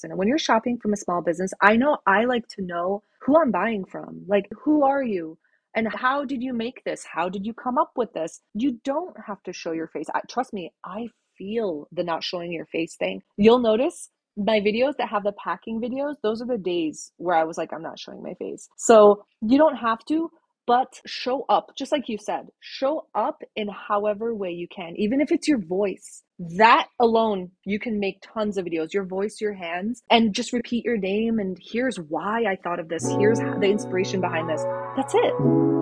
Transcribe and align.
person. 0.00 0.10
And 0.10 0.18
when 0.18 0.28
you're 0.28 0.38
shopping 0.38 0.78
from 0.78 0.92
a 0.92 0.96
small 0.96 1.22
business, 1.22 1.52
I 1.60 1.76
know 1.76 1.98
I 2.06 2.24
like 2.24 2.48
to 2.56 2.62
know 2.62 3.02
who 3.20 3.40
I'm 3.40 3.50
buying 3.50 3.84
from. 3.84 4.24
Like, 4.26 4.48
who 4.62 4.84
are 4.84 5.02
you? 5.02 5.38
And 5.74 5.88
how 5.94 6.24
did 6.24 6.42
you 6.42 6.52
make 6.52 6.82
this? 6.84 7.04
How 7.04 7.28
did 7.28 7.46
you 7.46 7.54
come 7.54 7.78
up 7.78 7.92
with 7.96 8.12
this? 8.12 8.40
You 8.54 8.80
don't 8.84 9.16
have 9.26 9.42
to 9.44 9.52
show 9.52 9.72
your 9.72 9.86
face. 9.86 10.06
I, 10.14 10.20
trust 10.28 10.52
me, 10.52 10.72
I 10.84 11.08
feel 11.38 11.86
the 11.92 12.02
not 12.02 12.24
showing 12.24 12.52
your 12.52 12.66
face 12.66 12.96
thing. 12.96 13.22
You'll 13.36 13.60
notice 13.60 14.10
my 14.36 14.60
videos 14.60 14.96
that 14.96 15.08
have 15.08 15.22
the 15.22 15.32
packing 15.32 15.80
videos, 15.80 16.14
those 16.22 16.40
are 16.40 16.46
the 16.46 16.56
days 16.56 17.12
where 17.18 17.36
I 17.36 17.44
was 17.44 17.58
like, 17.58 17.72
I'm 17.72 17.82
not 17.82 17.98
showing 17.98 18.22
my 18.22 18.34
face. 18.34 18.68
So 18.76 19.24
you 19.42 19.58
don't 19.58 19.76
have 19.76 20.04
to, 20.06 20.30
but 20.70 21.00
show 21.04 21.44
up, 21.48 21.72
just 21.76 21.90
like 21.90 22.08
you 22.08 22.16
said, 22.16 22.46
show 22.60 23.08
up 23.12 23.42
in 23.56 23.66
however 23.66 24.32
way 24.36 24.52
you 24.52 24.68
can, 24.68 24.94
even 24.96 25.20
if 25.20 25.32
it's 25.32 25.48
your 25.48 25.58
voice. 25.58 26.22
That 26.58 26.86
alone, 27.00 27.50
you 27.64 27.80
can 27.80 27.98
make 27.98 28.22
tons 28.22 28.56
of 28.56 28.66
videos, 28.66 28.92
your 28.92 29.04
voice, 29.04 29.38
your 29.40 29.52
hands, 29.52 30.04
and 30.12 30.32
just 30.32 30.52
repeat 30.52 30.84
your 30.84 30.96
name. 30.96 31.40
And 31.40 31.58
here's 31.60 31.96
why 31.96 32.44
I 32.44 32.54
thought 32.54 32.78
of 32.78 32.88
this. 32.88 33.04
Here's 33.18 33.40
the 33.40 33.68
inspiration 33.68 34.20
behind 34.20 34.48
this. 34.48 34.62
That's 34.96 35.12
it. 35.12 35.79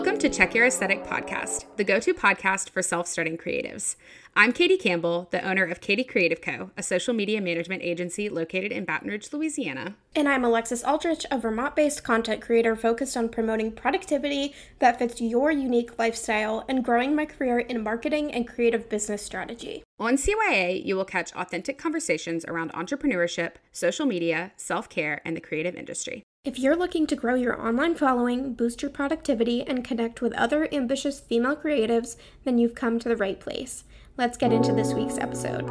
Welcome 0.00 0.18
to 0.20 0.30
Check 0.30 0.54
Your 0.54 0.64
Aesthetic 0.64 1.04
Podcast, 1.04 1.66
the 1.76 1.84
go 1.84 2.00
to 2.00 2.14
podcast 2.14 2.70
for 2.70 2.80
self 2.80 3.06
starting 3.06 3.36
creatives. 3.36 3.96
I'm 4.34 4.50
Katie 4.50 4.78
Campbell, 4.78 5.28
the 5.30 5.46
owner 5.46 5.62
of 5.62 5.82
Katie 5.82 6.04
Creative 6.04 6.40
Co., 6.40 6.70
a 6.74 6.82
social 6.82 7.12
media 7.12 7.38
management 7.38 7.82
agency 7.82 8.30
located 8.30 8.72
in 8.72 8.86
Baton 8.86 9.10
Rouge, 9.10 9.30
Louisiana. 9.30 9.96
And 10.16 10.26
I'm 10.26 10.42
Alexis 10.42 10.82
Aldrich, 10.84 11.26
a 11.30 11.38
Vermont 11.38 11.76
based 11.76 12.02
content 12.02 12.40
creator 12.40 12.74
focused 12.74 13.14
on 13.14 13.28
promoting 13.28 13.72
productivity 13.72 14.54
that 14.78 14.98
fits 14.98 15.20
your 15.20 15.50
unique 15.50 15.98
lifestyle 15.98 16.64
and 16.66 16.82
growing 16.82 17.14
my 17.14 17.26
career 17.26 17.58
in 17.58 17.82
marketing 17.82 18.32
and 18.32 18.48
creative 18.48 18.88
business 18.88 19.22
strategy. 19.22 19.82
On 19.98 20.16
CYA, 20.16 20.82
you 20.82 20.96
will 20.96 21.04
catch 21.04 21.30
authentic 21.34 21.76
conversations 21.76 22.46
around 22.46 22.72
entrepreneurship, 22.72 23.56
social 23.70 24.06
media, 24.06 24.52
self 24.56 24.88
care, 24.88 25.20
and 25.26 25.36
the 25.36 25.42
creative 25.42 25.74
industry. 25.74 26.24
If 26.42 26.58
you're 26.58 26.74
looking 26.74 27.06
to 27.08 27.14
grow 27.14 27.34
your 27.34 27.60
online 27.60 27.94
following, 27.94 28.54
boost 28.54 28.80
your 28.80 28.90
productivity, 28.90 29.62
and 29.62 29.84
connect 29.84 30.22
with 30.22 30.32
other 30.32 30.72
ambitious 30.72 31.20
female 31.20 31.54
creatives, 31.54 32.16
then 32.44 32.56
you've 32.56 32.74
come 32.74 32.98
to 33.00 33.10
the 33.10 33.16
right 33.16 33.38
place. 33.38 33.84
Let's 34.16 34.38
get 34.38 34.50
into 34.50 34.72
this 34.72 34.94
week's 34.94 35.18
episode. 35.18 35.68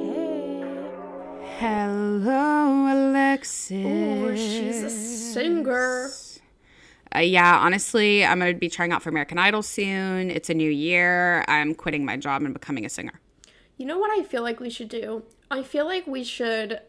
Hey. 0.00 0.64
Hello, 1.58 2.88
Alexis. 2.90 3.84
Oh, 3.84 4.34
she's 4.34 4.82
a 4.82 4.88
singer. 4.88 6.08
Uh, 7.14 7.18
yeah, 7.18 7.58
honestly, 7.58 8.24
I'm 8.24 8.38
going 8.38 8.54
to 8.54 8.58
be 8.58 8.70
trying 8.70 8.92
out 8.92 9.02
for 9.02 9.10
American 9.10 9.36
Idol 9.36 9.62
soon. 9.62 10.30
It's 10.30 10.48
a 10.48 10.54
new 10.54 10.70
year. 10.70 11.44
I'm 11.48 11.74
quitting 11.74 12.06
my 12.06 12.16
job 12.16 12.40
and 12.40 12.54
becoming 12.54 12.86
a 12.86 12.88
singer. 12.88 13.20
You 13.76 13.86
know 13.86 13.98
what 13.98 14.10
I 14.18 14.22
feel 14.22 14.42
like 14.42 14.60
we 14.60 14.70
should 14.70 14.88
do? 14.88 15.22
I 15.50 15.62
feel 15.62 15.84
like 15.84 16.06
we 16.06 16.24
should 16.24 16.80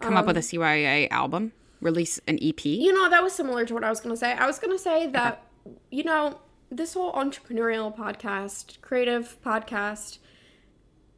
come 0.00 0.12
um, 0.14 0.18
up 0.18 0.26
with 0.26 0.36
a 0.36 0.40
CYA 0.40 1.08
album, 1.10 1.52
release 1.80 2.20
an 2.26 2.38
EP. 2.42 2.64
You 2.64 2.92
know, 2.92 3.08
that 3.08 3.22
was 3.22 3.32
similar 3.32 3.64
to 3.64 3.74
what 3.74 3.84
I 3.84 3.90
was 3.90 4.00
going 4.00 4.14
to 4.14 4.18
say. 4.18 4.32
I 4.32 4.46
was 4.46 4.58
going 4.58 4.76
to 4.76 4.82
say 4.82 5.06
that, 5.08 5.42
okay. 5.66 5.76
you 5.90 6.04
know, 6.04 6.38
this 6.70 6.94
whole 6.94 7.12
entrepreneurial 7.12 7.96
podcast, 7.96 8.80
creative 8.80 9.36
podcast, 9.44 10.18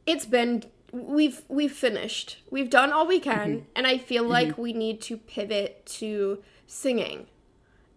it's 0.05 0.25
been 0.25 0.63
we've 0.91 1.41
we've 1.49 1.71
finished. 1.71 2.37
We've 2.49 2.69
done 2.69 2.91
all 2.91 3.07
we 3.07 3.19
can, 3.19 3.49
mm-hmm. 3.49 3.65
and 3.75 3.87
I 3.87 3.97
feel 3.97 4.23
like 4.23 4.49
mm-hmm. 4.49 4.61
we 4.61 4.73
need 4.73 5.01
to 5.03 5.17
pivot 5.17 5.85
to 5.97 6.43
singing. 6.65 7.27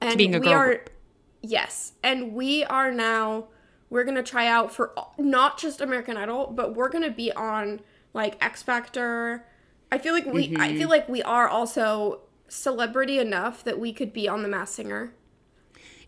And 0.00 0.12
to 0.12 0.16
being 0.16 0.34
a 0.34 0.40
we 0.40 0.46
girl 0.46 0.54
are 0.54 0.66
group. 0.66 0.90
yes, 1.42 1.92
and 2.02 2.32
we 2.32 2.64
are 2.64 2.90
now 2.90 3.48
we're 3.91 4.05
gonna 4.05 4.22
try 4.22 4.46
out 4.46 4.72
for 4.72 4.92
not 5.19 5.58
just 5.58 5.80
American 5.80 6.16
Idol, 6.16 6.52
but 6.55 6.74
we're 6.74 6.88
gonna 6.88 7.10
be 7.10 7.30
on 7.33 7.80
like 8.14 8.42
X 8.42 8.62
Factor. 8.62 9.44
I 9.92 9.98
feel 9.98 10.14
like 10.14 10.26
we 10.26 10.48
mm-hmm. 10.48 10.60
I 10.60 10.76
feel 10.76 10.88
like 10.88 11.09
we 11.09 11.22
are 11.22 11.48
also 11.48 12.20
celebrity 12.48 13.19
enough 13.19 13.64
that 13.64 13.78
we 13.78 13.92
could 13.92 14.12
be 14.12 14.28
on 14.28 14.42
the 14.42 14.48
Masked 14.48 14.76
Singer. 14.76 15.12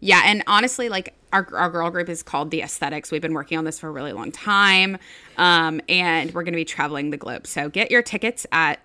Yeah, 0.01 0.23
and 0.25 0.43
honestly, 0.49 0.89
like 0.89 1.15
our, 1.33 1.49
our 1.55 1.71
girl 1.71 1.91
group 1.91 2.09
is 2.09 2.23
called 2.23 2.51
the 2.51 2.61
Aesthetics. 2.61 3.13
We've 3.13 3.23
been 3.23 3.35
working 3.35 3.57
on 3.57 3.65
this 3.65 3.79
for 3.79 3.89
a 3.89 3.93
really 3.93 4.13
long 4.13 4.33
time, 4.33 4.99
um, 5.39 5.81
and 5.89 6.35
we're 6.35 6.43
going 6.43 6.55
to 6.55 6.59
be 6.59 6.65
traveling 6.65 7.11
the 7.11 7.17
globe. 7.17 7.47
So 7.47 7.69
get 7.69 7.91
your 7.91 8.03
tickets 8.03 8.45
at 8.51 8.81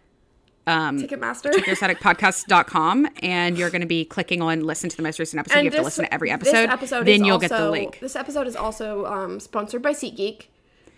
um, 0.67 1.00
Ticketmaster. 1.00 1.51
checkyourstheticpodcast.com 1.51 3.09
and 3.23 3.57
you're 3.57 3.69
going 3.69 3.81
to 3.81 3.88
be 3.88 4.05
clicking 4.05 4.41
on 4.41 4.63
listen 4.63 4.89
to 4.89 4.97
the 4.97 5.03
most 5.03 5.17
recent 5.17 5.39
episode. 5.39 5.57
And 5.57 5.66
you 5.66 5.72
have 5.72 5.73
this, 5.73 5.81
to 5.81 5.85
listen 5.85 6.05
to 6.05 6.13
every 6.13 6.29
episode. 6.29 6.69
episode 6.69 7.07
then 7.07 7.23
you'll 7.23 7.35
also, 7.35 7.47
get 7.47 7.57
the 7.57 7.72
link. 7.72 8.00
This 8.00 8.16
episode 8.16 8.47
is 8.47 8.55
also 8.55 9.06
um, 9.06 9.39
sponsored 9.39 9.81
by 9.81 9.94
SeatGeek. 9.94 10.47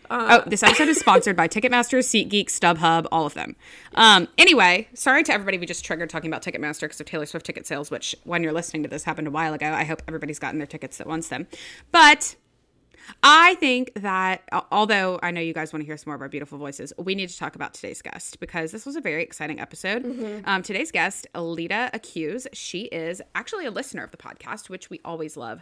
Uh, 0.09 0.41
oh, 0.43 0.49
this 0.49 0.63
episode 0.63 0.87
is 0.87 0.99
sponsored 0.99 1.35
by 1.35 1.47
Ticketmaster, 1.47 1.99
SeatGeek, 1.99 2.45
StubHub, 2.45 3.05
all 3.11 3.27
of 3.27 3.35
them. 3.35 3.55
Um, 3.93 4.27
anyway, 4.39 4.87
sorry 4.95 5.21
to 5.23 5.31
everybody 5.31 5.59
we 5.59 5.67
just 5.67 5.85
triggered 5.85 6.09
talking 6.09 6.31
about 6.31 6.41
Ticketmaster 6.41 6.81
because 6.81 6.99
of 6.99 7.05
Taylor 7.05 7.27
Swift 7.27 7.45
ticket 7.45 7.67
sales, 7.67 7.91
which 7.91 8.15
when 8.23 8.41
you're 8.41 8.53
listening 8.53 8.81
to 8.83 8.89
this 8.89 9.03
happened 9.03 9.27
a 9.27 9.31
while 9.31 9.53
ago. 9.53 9.71
I 9.71 9.83
hope 9.83 10.01
everybody's 10.07 10.39
gotten 10.39 10.57
their 10.57 10.67
tickets 10.67 10.97
that 10.97 11.05
wants 11.05 11.27
them. 11.29 11.45
But 11.91 12.35
I 13.23 13.55
think 13.55 13.93
that 13.95 14.43
although 14.71 15.19
I 15.21 15.31
know 15.31 15.41
you 15.41 15.53
guys 15.53 15.73
want 15.73 15.81
to 15.81 15.85
hear 15.85 15.97
some 15.97 16.11
more 16.11 16.15
of 16.15 16.21
our 16.21 16.29
beautiful 16.29 16.57
voices, 16.57 16.93
we 16.97 17.15
need 17.15 17.29
to 17.29 17.37
talk 17.37 17.55
about 17.55 17.73
today's 17.73 18.01
guest 18.01 18.39
because 18.39 18.71
this 18.71 18.85
was 18.85 18.95
a 18.95 19.01
very 19.01 19.23
exciting 19.23 19.59
episode. 19.59 20.03
Mm-hmm. 20.03 20.47
Um, 20.49 20.63
today's 20.63 20.91
guest, 20.91 21.27
Alita 21.35 21.89
Accuse, 21.93 22.47
she 22.53 22.83
is 22.83 23.21
actually 23.35 23.65
a 23.65 23.71
listener 23.71 24.03
of 24.03 24.11
the 24.11 24.17
podcast, 24.17 24.69
which 24.69 24.89
we 24.89 24.99
always 25.03 25.37
love 25.37 25.61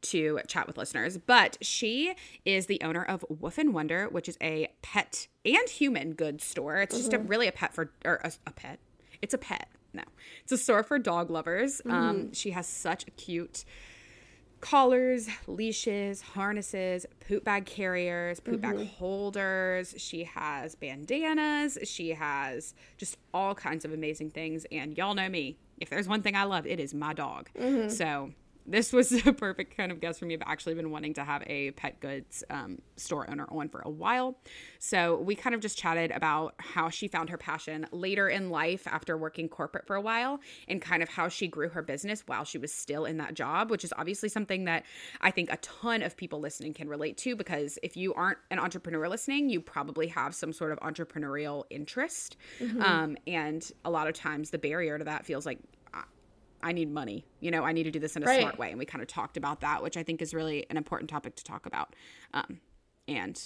to 0.00 0.40
chat 0.46 0.66
with 0.66 0.76
listeners. 0.76 1.18
But 1.18 1.58
she 1.60 2.14
is 2.44 2.66
the 2.66 2.80
owner 2.82 3.04
of 3.04 3.24
Woof 3.28 3.58
and 3.58 3.74
Wonder, 3.74 4.08
which 4.08 4.28
is 4.28 4.38
a 4.42 4.68
pet 4.82 5.28
and 5.44 5.68
human 5.68 6.12
goods 6.12 6.44
store. 6.44 6.78
It's 6.78 6.96
just 6.96 7.12
mm-hmm. 7.12 7.24
a, 7.24 7.28
really 7.28 7.48
a 7.48 7.52
pet 7.52 7.74
for 7.74 7.92
or 8.04 8.20
a, 8.24 8.32
a, 8.46 8.52
pet. 8.52 8.78
It's 9.22 9.34
a 9.34 9.38
pet. 9.38 9.68
No, 9.92 10.02
it's 10.42 10.52
a 10.52 10.58
store 10.58 10.82
for 10.82 10.98
dog 10.98 11.30
lovers. 11.30 11.78
Mm-hmm. 11.78 11.90
Um, 11.90 12.32
she 12.32 12.50
has 12.50 12.66
such 12.66 13.06
a 13.08 13.10
cute 13.12 13.64
collars, 14.60 15.28
leashes, 15.46 16.20
harnesses, 16.20 17.06
poop 17.26 17.44
bag 17.44 17.66
carriers, 17.66 18.40
poop 18.40 18.60
mm-hmm. 18.60 18.78
bag 18.78 18.88
holders. 18.88 19.94
She 19.96 20.24
has 20.24 20.74
bandanas. 20.74 21.78
She 21.84 22.10
has 22.10 22.74
just 22.96 23.16
all 23.32 23.54
kinds 23.54 23.84
of 23.84 23.92
amazing 23.92 24.30
things. 24.30 24.66
And 24.72 24.96
y'all 24.96 25.14
know 25.14 25.28
me. 25.28 25.56
If 25.78 25.90
there's 25.90 26.08
one 26.08 26.22
thing 26.22 26.34
I 26.34 26.44
love, 26.44 26.66
it 26.66 26.80
is 26.80 26.92
my 26.92 27.14
dog. 27.14 27.50
Mm-hmm. 27.56 27.88
So 27.90 28.32
this 28.68 28.92
was 28.92 29.12
a 29.26 29.32
perfect 29.32 29.76
kind 29.76 29.90
of 29.90 30.00
guest 30.00 30.18
for 30.18 30.26
me. 30.26 30.34
I've 30.34 30.42
actually 30.46 30.74
been 30.74 30.90
wanting 30.90 31.14
to 31.14 31.24
have 31.24 31.42
a 31.46 31.72
pet 31.72 32.00
goods 32.00 32.44
um, 32.50 32.80
store 32.96 33.28
owner 33.30 33.46
on 33.50 33.68
for 33.68 33.80
a 33.84 33.90
while. 33.90 34.38
So 34.78 35.16
we 35.16 35.34
kind 35.34 35.54
of 35.54 35.60
just 35.60 35.78
chatted 35.78 36.10
about 36.10 36.54
how 36.58 36.88
she 36.90 37.08
found 37.08 37.30
her 37.30 37.38
passion 37.38 37.86
later 37.90 38.28
in 38.28 38.50
life 38.50 38.86
after 38.86 39.16
working 39.16 39.48
corporate 39.48 39.86
for 39.86 39.96
a 39.96 40.00
while 40.00 40.40
and 40.68 40.80
kind 40.80 41.02
of 41.02 41.08
how 41.08 41.28
she 41.28 41.48
grew 41.48 41.68
her 41.70 41.82
business 41.82 42.22
while 42.26 42.44
she 42.44 42.58
was 42.58 42.72
still 42.72 43.04
in 43.04 43.16
that 43.18 43.34
job, 43.34 43.70
which 43.70 43.84
is 43.84 43.92
obviously 43.96 44.28
something 44.28 44.64
that 44.64 44.84
I 45.20 45.30
think 45.30 45.50
a 45.50 45.56
ton 45.58 46.02
of 46.02 46.16
people 46.16 46.40
listening 46.40 46.74
can 46.74 46.88
relate 46.88 47.16
to 47.18 47.36
because 47.36 47.78
if 47.82 47.96
you 47.96 48.14
aren't 48.14 48.38
an 48.50 48.58
entrepreneur 48.58 49.08
listening, 49.08 49.48
you 49.48 49.60
probably 49.60 50.08
have 50.08 50.34
some 50.34 50.52
sort 50.52 50.72
of 50.72 50.78
entrepreneurial 50.80 51.64
interest. 51.70 52.36
Mm-hmm. 52.60 52.82
Um, 52.82 53.16
and 53.26 53.70
a 53.84 53.90
lot 53.90 54.06
of 54.06 54.14
times 54.14 54.50
the 54.50 54.58
barrier 54.58 54.98
to 54.98 55.04
that 55.04 55.24
feels 55.24 55.46
like 55.46 55.58
I 56.62 56.72
need 56.72 56.90
money. 56.90 57.24
You 57.40 57.50
know, 57.50 57.64
I 57.64 57.72
need 57.72 57.84
to 57.84 57.90
do 57.90 57.98
this 57.98 58.16
in 58.16 58.22
a 58.22 58.26
right. 58.26 58.40
smart 58.40 58.58
way. 58.58 58.70
And 58.70 58.78
we 58.78 58.84
kind 58.84 59.02
of 59.02 59.08
talked 59.08 59.36
about 59.36 59.60
that, 59.60 59.82
which 59.82 59.96
I 59.96 60.02
think 60.02 60.20
is 60.20 60.34
really 60.34 60.66
an 60.70 60.76
important 60.76 61.08
topic 61.08 61.36
to 61.36 61.44
talk 61.44 61.66
about. 61.66 61.94
Um, 62.34 62.60
and 63.06 63.40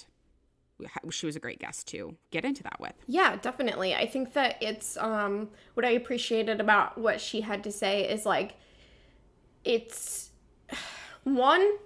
she 1.11 1.25
was 1.25 1.35
a 1.35 1.39
great 1.39 1.59
guest 1.59 1.87
to 1.89 2.15
get 2.31 2.43
into 2.43 2.63
that 2.63 2.79
with. 2.79 2.93
Yeah, 3.07 3.35
definitely. 3.37 3.93
I 3.93 4.07
think 4.07 4.33
that 4.33 4.57
it's 4.61 4.97
um, 4.97 5.49
what 5.75 5.85
I 5.85 5.91
appreciated 5.91 6.59
about 6.59 6.97
what 6.97 7.21
she 7.21 7.41
had 7.41 7.63
to 7.65 7.71
say 7.71 8.09
is 8.09 8.25
like, 8.25 8.55
it's 9.63 10.31
one, 11.23 11.77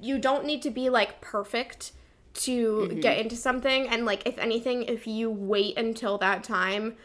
you 0.00 0.18
don't 0.18 0.44
need 0.44 0.62
to 0.62 0.70
be 0.70 0.88
like 0.88 1.20
perfect 1.20 1.92
to 2.34 2.88
mm-hmm. 2.88 3.00
get 3.00 3.18
into 3.18 3.36
something. 3.36 3.88
And 3.88 4.04
like, 4.04 4.26
if 4.26 4.38
anything, 4.38 4.84
if 4.84 5.06
you 5.06 5.30
wait 5.30 5.76
until 5.76 6.18
that 6.18 6.44
time, 6.44 6.96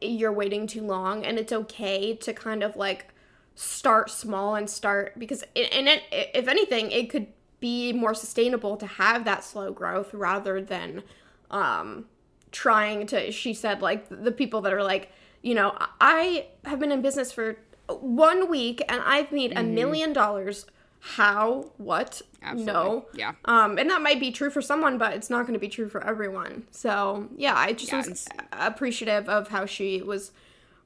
you're 0.00 0.32
waiting 0.32 0.66
too 0.66 0.82
long 0.82 1.24
and 1.24 1.38
it's 1.38 1.52
okay 1.52 2.14
to 2.16 2.32
kind 2.32 2.62
of 2.62 2.76
like 2.76 3.12
start 3.54 4.10
small 4.10 4.54
and 4.54 4.68
start 4.68 5.18
because 5.18 5.42
and 5.54 5.88
it, 5.88 6.02
if 6.10 6.48
anything 6.48 6.90
it 6.90 7.10
could 7.10 7.26
be 7.60 7.92
more 7.92 8.14
sustainable 8.14 8.76
to 8.76 8.86
have 8.86 9.24
that 9.24 9.44
slow 9.44 9.70
growth 9.70 10.12
rather 10.14 10.60
than 10.60 11.02
um 11.50 12.06
trying 12.50 13.06
to 13.06 13.30
she 13.30 13.52
said 13.52 13.82
like 13.82 14.06
the 14.08 14.32
people 14.32 14.60
that 14.60 14.72
are 14.72 14.82
like 14.82 15.10
you 15.42 15.54
know 15.54 15.76
i 16.00 16.46
have 16.64 16.80
been 16.80 16.90
in 16.90 17.02
business 17.02 17.30
for 17.30 17.56
one 18.00 18.48
week 18.48 18.82
and 18.88 19.02
i've 19.04 19.32
made 19.32 19.52
a 19.52 19.56
mm-hmm. 19.56 19.74
million 19.74 20.12
dollars. 20.12 20.66
How? 21.04 21.72
What? 21.78 22.22
Absolutely. 22.44 22.72
no. 22.72 23.06
Yeah. 23.12 23.32
Um 23.44 23.76
and 23.76 23.90
that 23.90 24.02
might 24.02 24.20
be 24.20 24.30
true 24.30 24.50
for 24.50 24.62
someone 24.62 24.98
but 24.98 25.14
it's 25.14 25.28
not 25.28 25.42
going 25.42 25.54
to 25.54 25.58
be 25.58 25.68
true 25.68 25.88
for 25.88 26.04
everyone. 26.06 26.64
So 26.70 27.28
yeah 27.36 27.54
i 27.56 27.72
just 27.72 27.90
yeah, 27.92 28.08
was 28.08 28.28
appreciative 28.52 29.28
of 29.28 29.48
how 29.48 29.66
she 29.66 30.00
was 30.00 30.30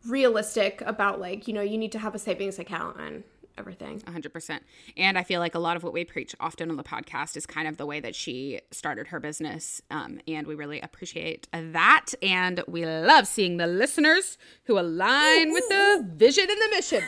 realistic 0.08 0.82
about 0.86 1.20
like 1.20 1.46
you 1.48 1.54
know 1.54 1.62
you 1.62 1.78
need 1.78 1.92
to 1.92 1.98
have 1.98 2.14
a 2.14 2.18
savings 2.18 2.58
account 2.58 2.98
and 3.00 3.24
everything. 3.58 4.00
100%. 4.00 4.60
And 4.98 5.16
I 5.16 5.22
feel 5.22 5.40
like 5.40 5.54
a 5.54 5.58
lot 5.58 5.76
of 5.78 5.82
what 5.82 5.94
we 5.94 6.04
preach 6.04 6.36
often 6.38 6.68
on 6.70 6.76
the 6.76 6.82
podcast 6.84 7.38
is 7.38 7.46
kind 7.46 7.66
of 7.66 7.78
the 7.78 7.86
way 7.86 8.00
that 8.00 8.14
she 8.14 8.60
started 8.70 9.06
her 9.06 9.18
business. 9.18 9.80
Um, 9.90 10.20
and 10.28 10.46
we 10.46 10.54
really 10.54 10.78
appreciate 10.82 11.48
that. 11.52 12.08
And 12.20 12.62
we 12.68 12.84
love 12.84 13.26
seeing 13.26 13.56
the 13.56 13.66
listeners 13.66 14.36
who 14.64 14.78
align 14.78 15.54
with 15.54 15.66
the 15.70 16.06
vision 16.16 16.44
and 16.50 16.58
the 16.60 16.68
mission. 16.76 17.02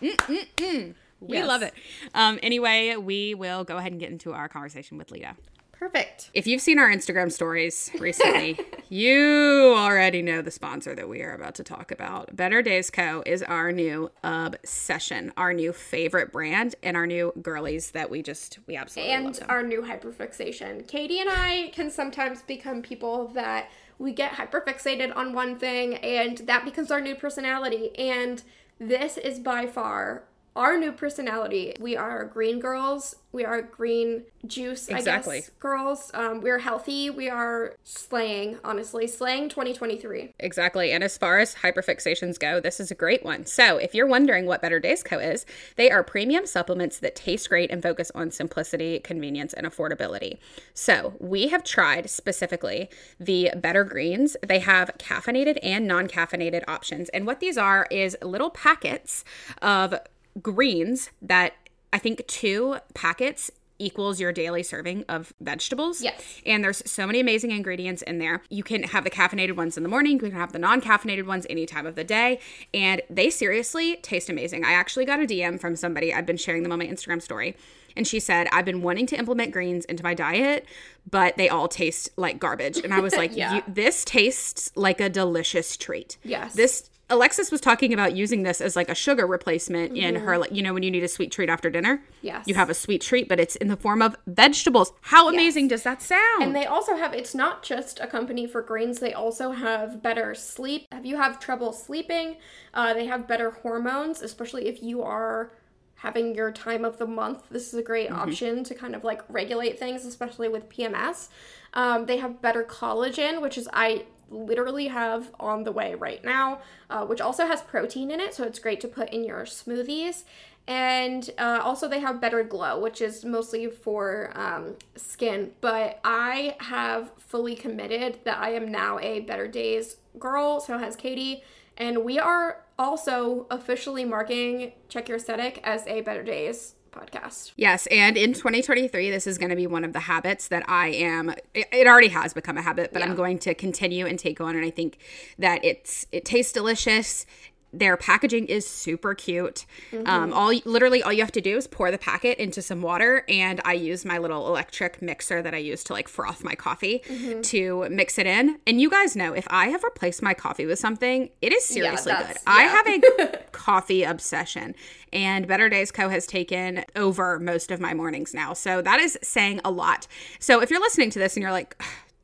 Mm-mm-mm. 0.00 0.94
We 1.20 1.36
Yes. 1.36 1.46
love 1.46 1.62
it. 1.62 1.74
Um, 2.14 2.40
anyway, 2.42 2.96
we 2.96 3.34
will 3.34 3.62
go 3.62 3.76
ahead 3.76 3.92
and 3.92 4.00
get 4.00 4.10
into 4.10 4.32
our 4.32 4.48
conversation 4.48 4.98
with 4.98 5.12
Lita. 5.12 5.36
Perfect. 5.82 6.30
If 6.32 6.46
you've 6.46 6.60
seen 6.60 6.78
our 6.78 6.88
Instagram 6.88 7.32
stories 7.32 7.90
recently, 7.98 8.56
you 8.88 9.74
already 9.76 10.22
know 10.22 10.40
the 10.40 10.52
sponsor 10.52 10.94
that 10.94 11.08
we 11.08 11.22
are 11.22 11.34
about 11.34 11.56
to 11.56 11.64
talk 11.64 11.90
about. 11.90 12.36
Better 12.36 12.62
Days 12.62 12.88
Co. 12.88 13.24
is 13.26 13.42
our 13.42 13.72
new 13.72 14.08
obsession, 14.22 15.32
our 15.36 15.52
new 15.52 15.72
favorite 15.72 16.30
brand, 16.30 16.76
and 16.84 16.96
our 16.96 17.04
new 17.04 17.32
girlies 17.42 17.90
that 17.90 18.10
we 18.10 18.22
just, 18.22 18.60
we 18.68 18.76
absolutely 18.76 19.12
love 19.12 19.24
and 19.24 19.50
our 19.50 19.64
new 19.64 19.82
hyperfixation. 19.82 20.86
Katie 20.86 21.18
and 21.18 21.28
I 21.28 21.72
can 21.72 21.90
sometimes 21.90 22.42
become 22.42 22.80
people 22.80 23.26
that 23.34 23.68
we 23.98 24.12
get 24.12 24.34
hyperfixated 24.34 25.16
on 25.16 25.32
one 25.32 25.56
thing 25.56 25.96
and 25.96 26.38
that 26.46 26.64
becomes 26.64 26.92
our 26.92 27.00
new 27.00 27.16
personality. 27.16 27.90
And 27.98 28.40
this 28.78 29.18
is 29.18 29.40
by 29.40 29.66
far 29.66 30.22
our 30.54 30.76
new 30.76 30.92
personality. 30.92 31.74
We 31.80 31.96
are 31.96 32.24
green 32.24 32.60
girls. 32.60 33.16
We 33.32 33.46
are 33.46 33.62
green 33.62 34.24
juice, 34.46 34.88
Exactly. 34.88 35.36
I 35.36 35.40
guess, 35.40 35.50
girls. 35.58 36.10
Um, 36.12 36.42
we're 36.42 36.58
healthy. 36.58 37.08
We 37.08 37.30
are 37.30 37.76
slaying, 37.82 38.58
honestly. 38.62 39.06
Slaying 39.06 39.48
2023. 39.48 40.34
Exactly. 40.38 40.92
And 40.92 41.02
as 41.02 41.16
far 41.16 41.38
as 41.38 41.54
hyperfixations 41.56 42.38
go, 42.38 42.60
this 42.60 42.78
is 42.78 42.90
a 42.90 42.94
great 42.94 43.24
one. 43.24 43.46
So, 43.46 43.78
if 43.78 43.94
you're 43.94 44.06
wondering 44.06 44.44
what 44.44 44.60
Better 44.60 44.78
Days 44.78 45.02
Co. 45.02 45.18
is, 45.18 45.46
they 45.76 45.90
are 45.90 46.04
premium 46.04 46.44
supplements 46.44 46.98
that 46.98 47.16
taste 47.16 47.48
great 47.48 47.70
and 47.70 47.82
focus 47.82 48.10
on 48.14 48.30
simplicity, 48.30 48.98
convenience, 48.98 49.54
and 49.54 49.66
affordability. 49.66 50.36
So, 50.74 51.14
we 51.18 51.48
have 51.48 51.64
tried 51.64 52.10
specifically 52.10 52.90
the 53.18 53.50
Better 53.56 53.84
Greens. 53.84 54.36
They 54.46 54.58
have 54.58 54.90
caffeinated 54.98 55.58
and 55.62 55.88
non 55.88 56.06
caffeinated 56.06 56.64
options. 56.68 57.08
And 57.10 57.26
what 57.26 57.40
these 57.40 57.56
are 57.56 57.86
is 57.90 58.14
little 58.20 58.50
packets 58.50 59.24
of 59.62 59.94
greens 60.40 61.10
that 61.20 61.54
I 61.92 61.98
think 61.98 62.26
two 62.26 62.76
packets 62.94 63.50
equals 63.82 64.20
your 64.20 64.32
daily 64.32 64.62
serving 64.62 65.04
of 65.08 65.34
vegetables. 65.40 66.02
Yes. 66.02 66.40
And 66.46 66.62
there's 66.62 66.82
so 66.88 67.06
many 67.06 67.20
amazing 67.20 67.50
ingredients 67.50 68.02
in 68.02 68.18
there. 68.18 68.42
You 68.48 68.62
can 68.62 68.84
have 68.84 69.04
the 69.04 69.10
caffeinated 69.10 69.56
ones 69.56 69.76
in 69.76 69.82
the 69.82 69.88
morning, 69.88 70.12
you 70.12 70.18
can 70.18 70.32
have 70.32 70.52
the 70.52 70.58
non 70.58 70.80
caffeinated 70.80 71.26
ones 71.26 71.46
any 71.50 71.66
time 71.66 71.86
of 71.86 71.96
the 71.96 72.04
day. 72.04 72.38
And 72.72 73.02
they 73.10 73.28
seriously 73.28 73.96
taste 73.96 74.30
amazing. 74.30 74.64
I 74.64 74.72
actually 74.72 75.04
got 75.04 75.20
a 75.20 75.26
DM 75.26 75.60
from 75.60 75.76
somebody, 75.76 76.14
I've 76.14 76.26
been 76.26 76.36
sharing 76.36 76.62
them 76.62 76.72
on 76.72 76.78
my 76.78 76.86
Instagram 76.86 77.20
story. 77.20 77.56
And 77.94 78.06
she 78.06 78.20
said, 78.20 78.48
I've 78.52 78.64
been 78.64 78.80
wanting 78.80 79.06
to 79.08 79.18
implement 79.18 79.52
greens 79.52 79.84
into 79.84 80.02
my 80.02 80.14
diet, 80.14 80.64
but 81.10 81.36
they 81.36 81.50
all 81.50 81.68
taste 81.68 82.08
like 82.16 82.38
garbage. 82.38 82.78
And 82.78 82.94
I 82.94 83.00
was 83.00 83.14
like, 83.14 83.36
Yeah. 83.36 83.60
This 83.66 84.04
tastes 84.04 84.70
like 84.76 85.00
a 85.00 85.08
delicious 85.08 85.76
treat. 85.76 86.16
Yes. 86.22 86.54
This 86.54 86.88
Alexis 87.12 87.50
was 87.50 87.60
talking 87.60 87.92
about 87.92 88.16
using 88.16 88.42
this 88.42 88.60
as 88.62 88.74
like 88.74 88.88
a 88.88 88.94
sugar 88.94 89.26
replacement 89.26 89.96
in 89.96 90.16
her, 90.16 90.38
like, 90.38 90.50
you 90.50 90.62
know, 90.62 90.72
when 90.72 90.82
you 90.82 90.90
need 90.90 91.04
a 91.04 91.08
sweet 91.08 91.30
treat 91.30 91.50
after 91.50 91.68
dinner. 91.68 91.98
Mm-hmm. 91.98 92.26
Yes. 92.26 92.48
You 92.48 92.54
have 92.54 92.70
a 92.70 92.74
sweet 92.74 93.02
treat, 93.02 93.28
but 93.28 93.38
it's 93.38 93.54
in 93.56 93.68
the 93.68 93.76
form 93.76 94.00
of 94.00 94.16
vegetables. 94.26 94.94
How 95.02 95.28
amazing 95.28 95.68
does 95.68 95.82
that 95.82 96.00
sound? 96.00 96.42
And 96.42 96.56
they 96.56 96.64
also 96.64 96.96
have, 96.96 97.12
it's 97.12 97.34
not 97.34 97.62
just 97.62 98.00
a 98.00 98.06
company 98.06 98.46
for 98.46 98.62
grains, 98.62 98.98
they 98.98 99.12
also 99.12 99.52
have 99.52 100.02
better 100.02 100.34
sleep. 100.34 100.86
If 100.90 101.04
you 101.04 101.16
have 101.16 101.38
trouble 101.38 101.74
sleeping, 101.74 102.36
uh, 102.72 102.94
they 102.94 103.04
have 103.06 103.28
better 103.28 103.50
hormones, 103.50 104.22
especially 104.22 104.66
if 104.68 104.82
you 104.82 105.02
are 105.02 105.52
having 105.96 106.34
your 106.34 106.50
time 106.50 106.84
of 106.84 106.98
the 106.98 107.06
month. 107.06 107.48
This 107.50 107.68
is 107.68 107.74
a 107.74 107.82
great 107.82 108.10
option 108.10 108.64
to 108.64 108.74
kind 108.74 108.96
of 108.96 109.04
like 109.04 109.22
regulate 109.28 109.78
things, 109.78 110.04
especially 110.04 110.48
with 110.48 110.68
PMS. 110.68 111.28
Um, 111.74 112.06
they 112.06 112.16
have 112.16 112.42
better 112.42 112.64
collagen, 112.64 113.40
which 113.40 113.56
is, 113.56 113.68
I 113.72 114.06
literally 114.32 114.88
have 114.88 115.30
on 115.38 115.64
the 115.64 115.72
way 115.72 115.94
right 115.94 116.24
now, 116.24 116.60
uh, 116.90 117.04
which 117.04 117.20
also 117.20 117.46
has 117.46 117.62
protein 117.62 118.10
in 118.10 118.20
it, 118.20 118.34
so 118.34 118.44
it's 118.44 118.58
great 118.58 118.80
to 118.80 118.88
put 118.88 119.10
in 119.10 119.24
your 119.24 119.42
smoothies. 119.42 120.24
And 120.66 121.28
uh, 121.38 121.60
also, 121.62 121.88
they 121.88 122.00
have 122.00 122.20
Better 122.20 122.44
Glow, 122.44 122.78
which 122.78 123.00
is 123.00 123.24
mostly 123.24 123.68
for 123.68 124.30
um, 124.34 124.76
skin. 124.94 125.52
But 125.60 125.98
I 126.04 126.56
have 126.60 127.10
fully 127.18 127.56
committed 127.56 128.20
that 128.24 128.38
I 128.38 128.50
am 128.50 128.70
now 128.70 128.98
a 129.00 129.20
Better 129.20 129.48
Days 129.48 129.96
girl. 130.18 130.60
So 130.60 130.78
has 130.78 130.94
Katie. 130.94 131.42
And 131.76 132.04
we 132.04 132.18
are 132.18 132.64
also 132.78 133.46
officially 133.50 134.04
marking 134.04 134.72
Check 134.88 135.08
Your 135.08 135.16
Aesthetic 135.16 135.60
as 135.64 135.86
a 135.86 136.02
Better 136.02 136.22
Days 136.22 136.74
podcast. 136.92 137.52
Yes, 137.56 137.86
and 137.88 138.16
in 138.16 138.32
2023, 138.32 139.10
this 139.10 139.26
is 139.26 139.38
going 139.38 139.50
to 139.50 139.56
be 139.56 139.66
one 139.66 139.84
of 139.84 139.92
the 139.92 140.00
habits 140.00 140.48
that 140.48 140.62
I 140.68 140.88
am. 140.88 141.34
It, 141.54 141.86
already 141.86 142.08
has 142.08 142.32
become 142.34 142.56
a 142.56 142.62
habit, 142.62 142.92
but 142.92 143.00
Yeah. 143.00 143.08
I'm 143.08 143.16
going 143.16 143.38
to 143.40 143.54
continue 143.54 144.06
and 144.06 144.18
take 144.18 144.40
on. 144.40 144.54
And 144.54 144.64
I 144.64 144.70
think 144.70 144.98
that 145.38 145.64
it's 145.64 146.06
it 146.12 146.24
tastes 146.24 146.52
delicious. 146.52 147.26
Their 147.72 147.96
packaging 147.96 148.46
is 148.46 148.66
super 148.66 149.14
cute. 149.14 149.64
Um, 150.06 150.32
all 150.32 150.52
literally 150.64 151.02
all 151.02 151.12
you 151.12 151.22
have 151.22 151.32
to 151.32 151.40
do 151.40 151.56
is 151.56 151.66
pour 151.66 151.90
the 151.90 151.98
packet 151.98 152.38
into 152.38 152.60
some 152.62 152.82
water, 152.82 153.24
and 153.28 153.60
I 153.64 153.72
use 153.74 154.04
my 154.04 154.18
little 154.18 154.46
electric 154.46 155.00
mixer 155.00 155.40
that 155.42 155.54
I 155.54 155.58
use 155.58 155.82
to 155.84 155.92
like 155.94 156.08
froth 156.08 156.44
my 156.44 156.54
coffee 156.54 157.02
to 157.44 157.88
mix 157.90 158.18
it 158.18 158.26
in. 158.26 158.58
And 158.66 158.80
you 158.80 158.90
guys 158.90 159.16
know 159.16 159.32
if 159.32 159.46
I 159.50 159.68
have 159.68 159.82
replaced 159.84 160.22
my 160.22 160.34
coffee 160.34 160.66
with 160.66 160.78
something, 160.78 161.30
it 161.40 161.52
is 161.52 161.64
seriously 161.64 162.12
good. 162.12 162.20
that's- 162.20 162.42
I 162.46 162.62
have 162.64 162.86
a 162.86 163.38
coffee 163.52 164.02
obsession 164.02 164.74
and 165.12 165.46
better 165.46 165.68
days 165.68 165.90
co 165.90 166.08
has 166.08 166.26
taken 166.26 166.84
over 166.96 167.38
most 167.38 167.70
of 167.70 167.80
my 167.80 167.92
mornings 167.94 168.32
now 168.32 168.54
so 168.54 168.80
that 168.80 168.98
is 168.98 169.18
saying 169.22 169.60
a 169.64 169.70
lot 169.70 170.06
so 170.40 170.60
if 170.62 170.70
you're 170.70 170.80
listening 170.80 171.10
to 171.10 171.18
this 171.18 171.36
and 171.36 171.42
you're 171.42 171.52
like 171.52 171.80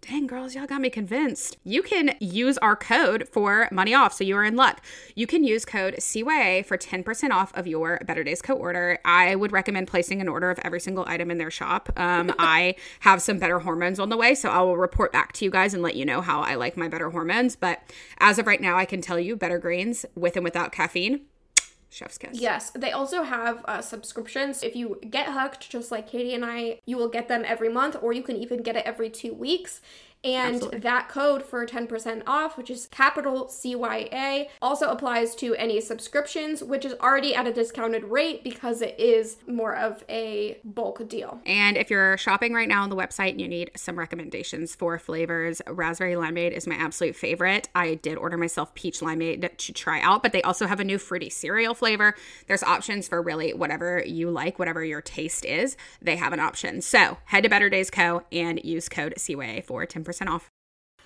dang 0.08 0.26
girls 0.26 0.54
y'all 0.54 0.66
got 0.66 0.80
me 0.80 0.88
convinced. 0.88 1.58
You 1.64 1.82
can 1.82 2.14
use 2.18 2.56
our 2.58 2.74
code 2.74 3.28
for 3.30 3.68
money 3.70 3.92
off 3.92 4.14
so 4.14 4.24
you 4.24 4.36
are 4.36 4.44
in 4.44 4.56
luck. 4.56 4.80
You 5.14 5.26
can 5.26 5.44
use 5.44 5.66
code 5.66 5.96
cya 5.98 6.64
for 6.64 6.78
10% 6.78 7.30
off 7.30 7.54
of 7.54 7.66
your 7.66 8.00
better 8.06 8.24
days 8.24 8.40
co 8.40 8.54
order. 8.54 8.98
I 9.04 9.34
would 9.34 9.52
recommend 9.52 9.86
placing 9.86 10.22
an 10.22 10.28
order 10.28 10.50
of 10.50 10.58
every 10.60 10.80
single 10.80 11.04
item 11.06 11.30
in 11.30 11.36
their 11.36 11.50
shop. 11.50 11.90
Um, 11.96 12.32
i 12.38 12.74
have 13.00 13.20
some 13.20 13.38
better 13.38 13.58
hormones 13.58 14.00
on 14.00 14.08
the 14.08 14.16
way 14.16 14.34
so 14.34 14.48
i 14.48 14.62
will 14.62 14.78
report 14.78 15.12
back 15.12 15.32
to 15.32 15.44
you 15.44 15.50
guys 15.50 15.74
and 15.74 15.82
let 15.82 15.94
you 15.94 16.06
know 16.06 16.22
how 16.22 16.40
i 16.40 16.54
like 16.54 16.78
my 16.78 16.88
better 16.88 17.10
hormones. 17.10 17.54
But 17.54 17.82
as 18.18 18.38
of 18.38 18.46
right 18.46 18.62
now 18.62 18.78
i 18.78 18.86
can 18.86 19.02
tell 19.02 19.20
you 19.20 19.36
better 19.36 19.58
greens 19.58 20.06
with 20.14 20.36
and 20.36 20.44
without 20.44 20.72
caffeine 20.72 21.20
chef's 21.90 22.18
kiss 22.18 22.40
Yes, 22.40 22.70
they 22.70 22.92
also 22.92 23.22
have 23.22 23.64
uh, 23.66 23.80
subscriptions. 23.80 24.62
If 24.62 24.76
you 24.76 25.00
get 25.10 25.32
hooked, 25.32 25.70
just 25.70 25.90
like 25.90 26.08
Katie 26.08 26.34
and 26.34 26.44
I, 26.44 26.80
you 26.86 26.96
will 26.96 27.08
get 27.08 27.28
them 27.28 27.44
every 27.46 27.68
month, 27.68 27.96
or 28.00 28.12
you 28.12 28.22
can 28.22 28.36
even 28.36 28.62
get 28.62 28.76
it 28.76 28.84
every 28.84 29.10
two 29.10 29.34
weeks. 29.34 29.80
And 30.24 30.56
Absolutely. 30.56 30.80
that 30.80 31.08
code 31.08 31.44
for 31.44 31.64
10% 31.64 32.22
off, 32.26 32.58
which 32.58 32.70
is 32.70 32.86
capital 32.90 33.46
CYA, 33.46 34.48
also 34.60 34.88
applies 34.88 35.34
to 35.36 35.54
any 35.54 35.80
subscriptions, 35.80 36.62
which 36.62 36.84
is 36.84 36.94
already 37.00 37.34
at 37.34 37.46
a 37.46 37.52
discounted 37.52 38.04
rate 38.04 38.42
because 38.42 38.82
it 38.82 38.98
is 38.98 39.36
more 39.46 39.76
of 39.76 40.04
a 40.08 40.58
bulk 40.64 41.08
deal. 41.08 41.40
And 41.46 41.76
if 41.76 41.88
you're 41.88 42.16
shopping 42.16 42.52
right 42.52 42.68
now 42.68 42.82
on 42.82 42.90
the 42.90 42.96
website 42.96 43.30
and 43.30 43.40
you 43.40 43.48
need 43.48 43.70
some 43.76 43.96
recommendations 43.96 44.74
for 44.74 44.98
flavors, 44.98 45.62
raspberry 45.68 46.14
limeade 46.14 46.50
is 46.50 46.66
my 46.66 46.74
absolute 46.74 47.14
favorite. 47.14 47.68
I 47.74 47.94
did 47.94 48.18
order 48.18 48.36
myself 48.36 48.74
peach 48.74 49.00
limeade 49.00 49.56
to 49.56 49.72
try 49.72 50.00
out, 50.00 50.22
but 50.24 50.32
they 50.32 50.42
also 50.42 50.66
have 50.66 50.80
a 50.80 50.84
new 50.84 50.98
fruity 50.98 51.30
cereal 51.30 51.74
flavor. 51.74 52.14
There's 52.48 52.64
options 52.64 53.06
for 53.06 53.22
really 53.22 53.54
whatever 53.54 54.02
you 54.04 54.30
like, 54.30 54.58
whatever 54.58 54.84
your 54.84 55.00
taste 55.00 55.44
is. 55.44 55.76
They 56.02 56.16
have 56.16 56.32
an 56.32 56.40
option. 56.40 56.80
So 56.80 57.18
head 57.26 57.44
to 57.44 57.48
Better 57.48 57.68
Days 57.68 57.88
Co. 57.90 58.22
and 58.32 58.60
use 58.64 58.88
code 58.88 59.14
CYA 59.16 59.64
for 59.64 59.86
10% 59.86 60.07
off. 60.28 60.50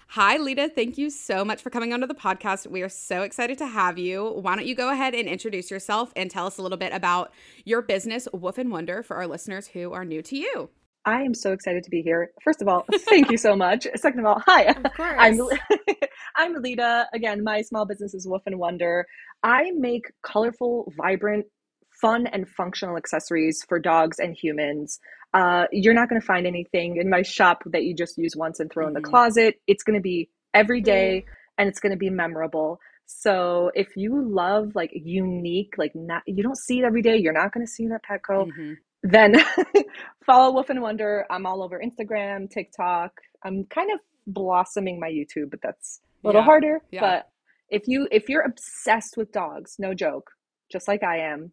Hi, 0.08 0.36
Lita. 0.36 0.68
Thank 0.68 0.98
you 0.98 1.08
so 1.08 1.44
much 1.44 1.62
for 1.62 1.70
coming 1.70 1.92
onto 1.92 2.06
the 2.06 2.14
podcast. 2.14 2.66
We 2.66 2.82
are 2.82 2.88
so 2.88 3.22
excited 3.22 3.56
to 3.58 3.66
have 3.66 3.98
you. 3.98 4.30
Why 4.42 4.56
don't 4.56 4.66
you 4.66 4.74
go 4.74 4.90
ahead 4.90 5.14
and 5.14 5.26
introduce 5.26 5.70
yourself 5.70 6.12
and 6.16 6.30
tell 6.30 6.46
us 6.46 6.58
a 6.58 6.62
little 6.62 6.76
bit 6.76 6.92
about 6.92 7.32
your 7.64 7.80
business, 7.80 8.28
Woof 8.32 8.58
and 8.58 8.70
Wonder, 8.70 9.02
for 9.02 9.16
our 9.16 9.26
listeners 9.26 9.68
who 9.68 9.92
are 9.92 10.04
new 10.04 10.20
to 10.22 10.36
you? 10.36 10.68
I 11.04 11.22
am 11.22 11.34
so 11.34 11.52
excited 11.52 11.82
to 11.84 11.90
be 11.90 12.02
here. 12.02 12.30
First 12.44 12.62
of 12.62 12.68
all, 12.68 12.84
thank 13.08 13.30
you 13.30 13.38
so 13.38 13.56
much. 13.56 13.86
Second 13.96 14.20
of 14.20 14.26
all, 14.26 14.42
hi. 14.46 14.64
Of 14.64 14.82
course. 14.96 15.16
I'm 15.18 15.40
I'm 16.36 16.62
Lita. 16.62 17.08
Again, 17.12 17.42
my 17.42 17.62
small 17.62 17.86
business 17.86 18.14
is 18.14 18.26
Woof 18.26 18.42
and 18.46 18.58
Wonder. 18.58 19.06
I 19.42 19.72
make 19.74 20.12
colorful, 20.22 20.92
vibrant, 20.96 21.46
fun, 22.02 22.26
and 22.26 22.46
functional 22.48 22.96
accessories 22.98 23.64
for 23.68 23.78
dogs 23.78 24.18
and 24.18 24.36
humans. 24.36 24.98
Uh, 25.32 25.64
you're 25.72 25.94
not 25.94 26.08
going 26.10 26.20
to 26.20 26.26
find 26.26 26.46
anything 26.46 26.96
in 26.98 27.08
my 27.08 27.22
shop 27.22 27.62
that 27.66 27.84
you 27.84 27.94
just 27.94 28.18
use 28.18 28.34
once 28.36 28.60
and 28.60 28.70
throw 28.70 28.86
in 28.88 28.92
the 28.92 29.00
Mhm. 29.00 29.04
closet. 29.12 29.60
It's 29.66 29.82
going 29.84 29.98
to 29.98 30.02
be 30.02 30.28
every 30.52 30.82
day, 30.82 31.24
and 31.56 31.68
it's 31.70 31.80
going 31.80 31.92
to 31.92 31.96
be 32.06 32.10
memorable. 32.10 32.80
So 33.06 33.70
if 33.74 33.96
you 33.96 34.20
love 34.22 34.74
like 34.74 34.90
unique, 34.94 35.74
like 35.78 35.94
not 35.94 36.22
you 36.26 36.42
don't 36.42 36.58
see 36.58 36.80
it 36.80 36.84
every 36.84 37.02
day, 37.02 37.16
you're 37.16 37.32
not 37.42 37.52
going 37.54 37.64
to 37.66 37.72
see 37.76 37.84
it 37.84 37.92
at 37.92 38.02
Petco 38.04 38.48
Mhm. 38.50 38.76
then 39.04 39.34
follow 40.26 40.54
Woof 40.54 40.70
and 40.70 40.80
Wonder. 40.82 41.26
I'm 41.30 41.44
all 41.46 41.62
over 41.62 41.80
Instagram, 41.80 42.48
TikTok. 42.50 43.12
I'm 43.42 43.64
kind 43.66 43.90
of 43.92 44.00
blossoming 44.26 45.00
my 45.00 45.10
YouTube, 45.10 45.50
but 45.50 45.60
that's 45.62 46.00
a 46.22 46.26
little 46.28 46.40
Yeah, 46.42 46.44
harder. 46.46 46.80
yeah. 46.90 47.00
But 47.00 47.28
if 47.68 47.88
you 47.88 48.06
if 48.10 48.28
you're 48.28 48.42
obsessed 48.42 49.16
with 49.16 49.32
dogs, 49.32 49.76
no 49.78 49.94
joke, 49.94 50.30
just 50.70 50.86
like 50.88 51.02
I 51.02 51.18
am, 51.32 51.52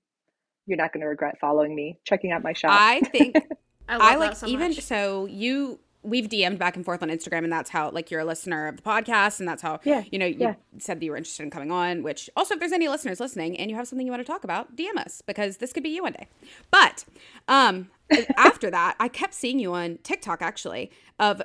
you're 0.69 0.77
not 0.77 0.93
going 0.93 1.01
to 1.01 1.07
regret 1.07 1.39
following 1.39 1.75
me, 1.75 1.99
checking 2.05 2.31
out 2.31 2.43
my 2.43 2.53
shop. 2.53 2.71
I 2.73 3.01
think 3.01 3.35
I, 3.89 3.97
love 3.97 4.01
I 4.01 4.13
that 4.13 4.19
like 4.19 4.35
so 4.38 4.47
even 4.47 4.69
much. 4.69 4.81
so 4.81 5.25
you 5.25 5.79
we've 6.01 6.29
DM'd 6.29 6.57
back 6.57 6.77
and 6.77 6.85
forth 6.85 7.03
on 7.03 7.09
Instagram 7.09 7.43
and 7.43 7.51
that's 7.51 7.69
how 7.69 7.89
like 7.91 8.09
you're 8.09 8.21
a 8.21 8.25
listener 8.25 8.67
of 8.67 8.77
the 8.77 8.81
podcast 8.81 9.39
and 9.39 9.49
that's 9.49 9.61
how 9.61 9.79
Yeah, 9.83 10.03
you 10.11 10.17
know 10.19 10.25
you 10.25 10.38
yeah. 10.39 10.53
said 10.77 10.99
that 11.01 11.05
you 11.05 11.11
were 11.11 11.17
interested 11.17 11.43
in 11.43 11.49
coming 11.49 11.71
on 11.71 12.03
which 12.03 12.29
also 12.38 12.53
if 12.53 12.59
there's 12.61 12.71
any 12.71 12.88
listeners 12.88 13.19
listening 13.19 13.57
and 13.57 13.69
you 13.69 13.75
have 13.75 13.85
something 13.88 14.05
you 14.07 14.11
want 14.13 14.25
to 14.25 14.31
talk 14.31 14.45
about 14.45 14.77
DM 14.77 14.95
us 14.95 15.21
because 15.25 15.57
this 15.57 15.73
could 15.73 15.83
be 15.83 15.89
you 15.89 16.03
one 16.03 16.13
day. 16.13 16.27
But 16.71 17.03
um 17.49 17.89
after 18.38 18.71
that 18.71 18.95
I 18.99 19.09
kept 19.09 19.33
seeing 19.33 19.59
you 19.59 19.73
on 19.73 19.97
TikTok 20.03 20.41
actually 20.41 20.89
of 21.19 21.41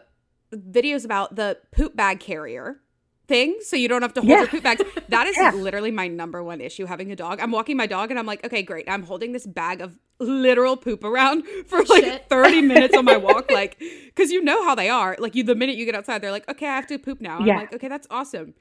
videos 0.54 1.04
about 1.04 1.34
the 1.34 1.58
poop 1.72 1.96
bag 1.96 2.20
carrier 2.20 2.80
thing 3.28 3.58
so 3.62 3.76
you 3.76 3.88
don't 3.88 4.02
have 4.02 4.14
to 4.14 4.22
hold 4.22 4.30
Yeah. 4.30 4.40
your 4.40 4.48
poop 4.48 4.62
bags. 4.62 4.82
That 5.08 5.26
is 5.26 5.36
Yeah. 5.36 5.52
literally 5.52 5.90
my 5.90 6.08
number 6.08 6.42
one 6.42 6.60
issue 6.60 6.86
having 6.86 7.10
a 7.12 7.16
dog. 7.16 7.40
I'm 7.40 7.50
walking 7.52 7.76
my 7.76 7.86
dog 7.86 8.10
and 8.10 8.18
I'm 8.18 8.26
like, 8.26 8.44
okay, 8.44 8.62
great. 8.62 8.88
I'm 8.88 9.02
holding 9.04 9.32
this 9.32 9.46
bag 9.46 9.80
of 9.80 9.98
literal 10.18 10.76
poop 10.76 11.04
around 11.04 11.44
for 11.66 11.82
like 11.84 12.04
Shit. 12.04 12.28
30 12.28 12.62
minutes 12.62 12.96
on 12.96 13.04
my 13.04 13.16
walk 13.28 13.50
like 13.50 13.82
cuz 14.16 14.30
you 14.32 14.42
know 14.42 14.64
how 14.64 14.74
they 14.74 14.88
are. 14.90 15.16
Like 15.18 15.34
you 15.34 15.42
the 15.44 15.54
minute 15.54 15.76
you 15.76 15.84
get 15.86 15.94
outside 15.94 16.20
they're 16.22 16.30
like, 16.32 16.48
"Okay, 16.48 16.66
I 16.66 16.76
have 16.76 16.86
to 16.88 16.98
poop 16.98 17.20
now." 17.20 17.40
Yeah. 17.40 17.52
I'm 17.52 17.56
like, 17.56 17.72
"Okay, 17.74 17.88
that's 17.88 18.06
awesome. 18.10 18.54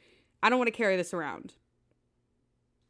I 0.44 0.50
don't 0.50 0.60
want 0.60 0.68
to 0.68 0.78
carry 0.78 0.98
this 0.98 1.14
around." 1.14 1.56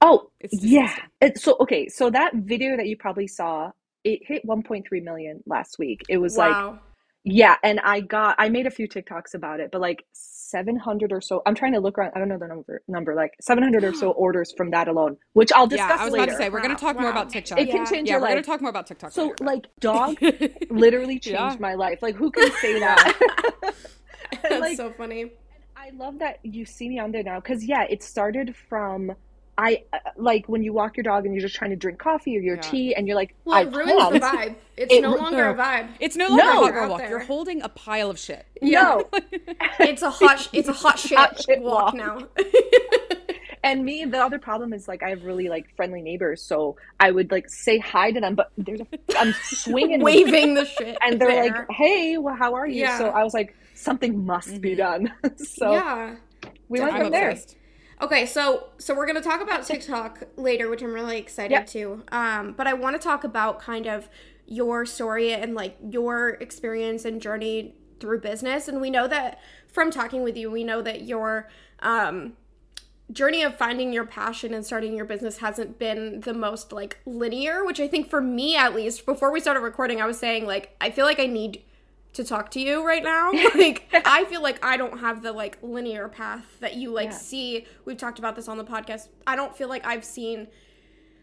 Oh, 0.02 0.30
It's 0.40 0.64
yeah. 0.64 0.96
It, 1.22 1.38
uh, 1.38 1.40
so 1.40 1.58
okay, 1.62 1.88
so 1.88 2.10
that 2.10 2.34
video 2.36 2.76
that 2.78 2.88
you 2.88 2.98
probably 2.98 3.28
saw, 3.28 3.72
it 4.04 4.20
hit 4.26 4.46
1.3 4.46 5.04
million 5.04 5.42
last 5.46 5.80
week. 5.80 6.02
It 6.10 6.18
was 6.18 6.38
like 6.38 6.58
wow. 6.58 6.80
Yeah, 7.24 7.56
and 7.64 7.80
I 7.82 8.02
got 8.02 8.36
I 8.38 8.50
made 8.50 8.68
a 8.68 8.72
few 8.72 8.88
TikToks 8.88 9.34
about 9.34 9.60
it, 9.60 9.70
but 9.72 9.82
like 9.82 10.06
700 10.14 11.12
or 11.12 11.22
so. 11.22 11.42
I'm 11.46 11.56
trying 11.56 11.74
to 11.74 11.80
look 11.80 11.98
around. 11.98 12.12
I 12.16 12.20
don't 12.20 12.28
know 12.30 12.38
the 12.38 12.48
number 12.48 12.82
number 12.88 13.16
like 13.16 13.32
700 13.42 13.84
or 13.84 13.94
so 13.94 14.12
orders 14.26 14.54
from 14.56 14.70
that 14.72 14.88
alone, 14.88 15.18
which 15.34 15.52
I'll 15.54 15.68
discuss 15.68 15.90
yeah, 15.98 16.02
I 16.02 16.06
was 16.06 16.14
later. 16.14 16.24
about 16.26 16.32
to 16.38 16.38
say 16.44 16.50
we're 16.50 16.62
going 16.62 16.76
to 16.76 16.80
talk 16.80 17.00
more 17.00 17.10
about 17.10 17.30
TikTok. 17.30 17.60
it 17.60 17.68
Yeah. 17.68 17.74
can 17.78 17.86
change 17.86 18.08
yeah, 18.08 18.14
your 18.16 18.22
we're 18.22 18.28
going 18.30 18.44
to 18.44 18.48
talk 18.50 18.62
more 18.62 18.70
about 18.70 18.88
TikTok. 18.88 19.12
so 19.12 19.28
later. 19.28 19.36
like 19.42 19.68
dog 19.80 20.18
literally 20.70 21.20
changed 21.20 21.40
Yeah. 21.40 21.56
my 21.60 21.74
life. 21.76 22.00
Like 22.02 22.16
who 22.16 22.30
can 22.32 22.52
say 22.62 22.80
that? 22.80 23.14
That's 24.44 24.60
like, 24.60 24.78
so 24.78 24.92
funny. 24.92 25.32
I 25.76 25.92
love 25.96 26.20
that 26.20 26.40
you 26.44 26.66
see 26.66 26.88
me 26.90 27.00
on 27.00 27.12
there 27.12 27.24
now 27.24 27.40
because 27.40 27.64
yeah, 27.66 27.84
it 27.90 28.04
started 28.04 28.56
from 28.70 29.12
I 29.58 29.84
uh, 29.94 29.98
like 30.18 30.48
when 30.48 30.64
you 30.64 30.74
walk 30.74 30.98
your 30.98 31.04
dog 31.04 31.26
and 31.26 31.34
you're 31.36 31.42
just 31.44 31.56
trying 31.56 31.70
to 31.72 31.76
drink 31.76 32.00
coffee 32.00 32.36
or 32.38 32.42
your 32.42 32.56
Yeah. 32.56 32.62
tea 32.62 32.96
and 32.96 33.08
you're 33.08 33.16
like, 33.16 33.36
Well, 33.46 33.56
I 33.58 33.62
ruins 33.62 34.14
the 34.14 34.20
can't. 34.20 34.24
vibe. 34.24 34.56
It's 34.78 34.92
It 34.92 35.02
no 35.04 35.14
ru- 35.14 35.20
longer 35.20 35.50
a 35.50 35.54
vibe. 35.56 35.90
it's 36.00 36.16
no 36.16 36.28
longer 36.30 36.44
No. 36.44 36.50
a 36.52 36.54
hot 36.56 36.64
Out 36.66 36.74
girl 36.74 36.90
walk. 36.90 37.00
there. 37.02 37.10
You're 37.10 37.20
holding 37.20 37.62
a 37.62 37.70
pile 37.70 38.10
of 38.10 38.18
shit. 38.18 38.46
No. 38.62 39.08
It's 39.80 40.02
a 40.02 40.10
hot. 40.10 40.50
It's 40.54 40.68
a 40.70 40.74
hot 40.74 40.98
shit, 41.00 41.18
Hot 41.18 41.40
shit 41.44 41.62
walk, 41.62 41.94
walk. 41.94 41.96
now. 41.96 42.28
And 43.66 43.86
me, 43.86 44.04
the 44.04 44.20
other 44.22 44.40
problem 44.40 44.74
is 44.74 44.88
like 44.90 45.04
I 45.04 45.10
have 45.10 45.24
really 45.24 45.48
like 45.48 45.74
friendly 45.78 46.02
neighbors, 46.02 46.42
so 46.42 46.76
I 47.00 47.12
would 47.12 47.32
like 47.32 47.46
say 47.50 47.78
hi 47.78 48.12
to 48.12 48.20
them, 48.20 48.36
but 48.36 48.52
there's 48.58 48.82
a 48.82 48.88
I'm 49.18 49.34
swinging 49.44 50.02
Waving 50.02 50.54
the 50.56 50.66
shit, 50.66 50.98
and 51.02 51.20
they're 51.22 51.30
there. 51.30 51.44
like, 51.46 51.72
"Hey, 51.72 52.18
well, 52.18 52.36
how 52.36 52.56
are 52.56 52.68
you?" 52.68 52.82
Yeah. 52.82 52.98
So 52.98 53.08
I 53.10 53.24
was 53.24 53.34
like, 53.34 53.56
something 53.74 54.26
must 54.26 54.60
be 54.60 54.72
Mhm. 54.74 54.78
done. 54.78 55.14
so 55.38 55.72
yeah. 55.72 56.16
we 56.68 56.82
went 56.82 56.94
I'm 56.94 57.02
from 57.04 57.12
there. 57.12 57.38
Okay, 58.02 58.26
so 58.26 58.68
so 58.78 58.94
we're 58.96 59.06
gonna 59.06 59.22
talk 59.22 59.42
about 59.42 59.66
TikTok 59.66 60.24
later, 60.36 60.70
which 60.70 60.82
I'm 60.82 60.94
really 60.94 61.18
excited 61.18 61.52
Yep. 61.52 61.68
to. 61.68 62.04
Um, 62.12 62.54
but 62.54 62.68
I 62.68 62.74
want 62.74 62.96
to 63.00 63.02
talk 63.02 63.24
about 63.24 63.60
kind 63.60 63.88
of 63.88 64.10
your 64.46 64.86
story 64.86 65.32
and 65.34 65.56
like 65.56 65.78
your 65.90 66.32
experience 66.42 67.06
and 67.06 67.22
journey 67.22 67.76
through 68.00 68.20
business. 68.20 68.68
And 68.68 68.82
we 68.82 68.90
know 68.90 69.08
that 69.08 69.40
from 69.68 69.90
talking 69.90 70.22
with 70.24 70.36
you, 70.36 70.52
we 70.52 70.64
know 70.64 70.82
that 70.82 71.04
your 71.04 71.50
um, 71.80 72.34
journey 73.12 73.42
of 73.44 73.56
finding 73.58 73.94
your 73.94 74.06
passion 74.06 74.54
and 74.54 74.66
starting 74.66 74.96
your 74.96 75.06
business 75.06 75.38
hasn't 75.38 75.80
been 75.80 76.22
the 76.22 76.34
most 76.34 76.74
like 76.74 76.98
linear. 77.06 77.64
Which 77.64 77.80
I 77.80 77.88
think 77.88 78.10
for 78.10 78.20
me, 78.22 78.58
at 78.58 78.76
least, 78.76 79.06
before 79.06 79.32
we 79.32 79.40
started 79.40 79.62
recording, 79.62 80.02
I 80.02 80.06
was 80.06 80.18
saying 80.20 80.46
like 80.46 80.76
I 80.82 80.90
feel 80.92 81.06
like 81.06 81.20
I 81.20 81.28
need 81.28 81.64
to 82.14 82.24
talk 82.24 82.52
to 82.52 82.60
you 82.60 82.86
right 82.86 83.04
now. 83.04 83.32
Like 83.56 83.88
I 84.06 84.26
feel 84.26 84.42
like 84.42 84.64
I 84.66 84.78
don't 84.78 85.00
have 85.00 85.22
the 85.24 85.32
like 85.32 85.58
linear 85.62 86.08
path 86.10 86.46
that 86.60 86.76
you 86.76 86.92
like 86.92 87.10
Yeah. 87.10 87.18
see. 87.18 87.66
We've 87.86 87.98
talked 87.98 88.20
about 88.20 88.36
this 88.36 88.48
on 88.48 88.58
the 88.58 88.64
podcast. 88.64 89.08
I 89.26 89.36
don't 89.36 89.56
feel 89.56 89.68
like 89.70 89.86
I've 89.86 90.06
seen 90.06 90.48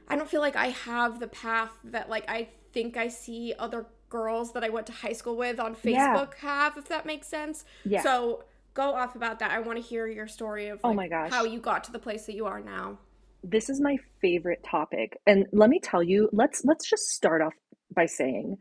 I 0.08 0.16
don't 0.16 0.28
feel 0.28 0.40
like 0.40 0.56
I 0.56 0.66
have 0.70 1.20
the 1.20 1.28
path 1.28 1.70
that 1.84 2.08
like 2.10 2.24
I 2.28 2.48
think 2.72 2.96
I 2.96 3.08
see 3.08 3.54
other 3.58 3.86
girls 4.08 4.52
that 4.54 4.64
I 4.64 4.68
went 4.70 4.86
to 4.88 4.92
high 4.92 5.12
school 5.12 5.36
with 5.36 5.60
on 5.60 5.76
Yeah. 5.84 6.16
Facebook 6.16 6.34
have, 6.36 6.76
if 6.76 6.88
that 6.88 7.06
makes 7.06 7.28
sense. 7.28 7.64
Yeah. 7.84 8.02
So 8.02 8.44
go 8.74 8.94
off 8.94 9.14
about 9.14 9.38
that. 9.38 9.50
I 9.52 9.60
want 9.60 9.76
to 9.78 9.82
hear 9.82 10.06
your 10.08 10.26
story 10.26 10.68
of 10.68 10.80
Oh 10.82 10.92
my 10.94 11.06
gosh. 11.08 11.30
how 11.30 11.44
you 11.44 11.60
got 11.60 11.84
to 11.84 11.92
the 11.92 11.98
place 12.00 12.26
that 12.26 12.34
you 12.34 12.46
are 12.46 12.60
now. 12.60 12.98
this 13.44 13.70
is 13.70 13.80
my 13.80 13.96
favorite 14.20 14.62
topic 14.68 15.18
and 15.26 15.46
let 15.52 15.70
me 15.70 15.78
tell 15.82 16.02
you 16.02 16.28
let's 16.32 16.62
let's 16.64 16.86
just 16.90 17.04
start 17.08 17.40
off 17.40 17.54
by 17.94 18.04
saying 18.06 18.56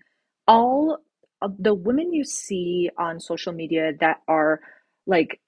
all 0.47 0.97
Uh, 1.41 1.49
the 1.59 1.73
women 1.73 2.13
you 2.13 2.23
see 2.23 2.89
on 2.97 3.19
social 3.19 3.53
media 3.53 3.91
that 3.99 4.17
are 4.27 4.59
like 5.07 5.39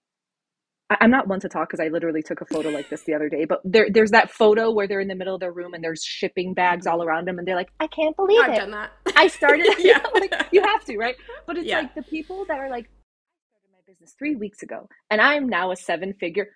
I'm 1.00 1.12
not 1.12 1.27
one 1.27 1.39
to 1.41 1.50
talk 1.50 1.69
because 1.69 1.79
I 1.79 1.88
literally 1.89 2.21
took 2.21 2.41
a 2.41 2.45
photo 2.45 2.69
like 2.69 2.89
this 2.89 3.03
the 3.05 3.13
other 3.13 3.29
day, 3.29 3.45
but 3.45 3.60
there, 3.63 3.88
there's 3.89 4.12
that 4.12 4.29
photo 4.31 4.71
where 4.71 4.88
they're 4.88 5.00
in 5.00 5.07
the 5.07 5.15
middle 5.15 5.33
of 5.36 5.39
their 5.39 5.51
room 5.53 5.74
and 5.74 5.83
there's 5.83 6.03
shipping 6.03 6.53
bags 6.53 6.86
all 6.86 7.01
around 7.03 7.27
them, 7.27 7.39
and 7.39 7.48
they're 7.48 7.55
like, 7.55 7.71
"I 7.79 7.88
can't 7.88 8.15
believe 8.15 8.41
I've 8.41 8.53
it! 8.53 8.57
done 8.57 8.71
that. 8.71 8.91
I 9.15 9.27
started." 9.27 9.67
Yeah. 9.79 10.01
like, 10.13 10.33
you 10.51 10.62
have 10.63 10.83
to, 10.86 10.98
right? 10.98 11.15
But 11.48 11.57
it's 11.57 11.67
Yeah. 11.67 11.79
like 11.79 11.95
the 11.95 12.03
people 12.03 12.45
that 12.50 12.60
are 12.60 12.69
like, 12.69 12.86
"I 12.86 13.43
started 13.51 13.69
my 13.71 13.79
business 13.88 14.13
three 14.17 14.36
weeks 14.36 14.63
ago, 14.63 14.89
and 15.10 15.21
I'm 15.21 15.48
now 15.48 15.71
a 15.71 15.75
seven-figure." 15.77 16.48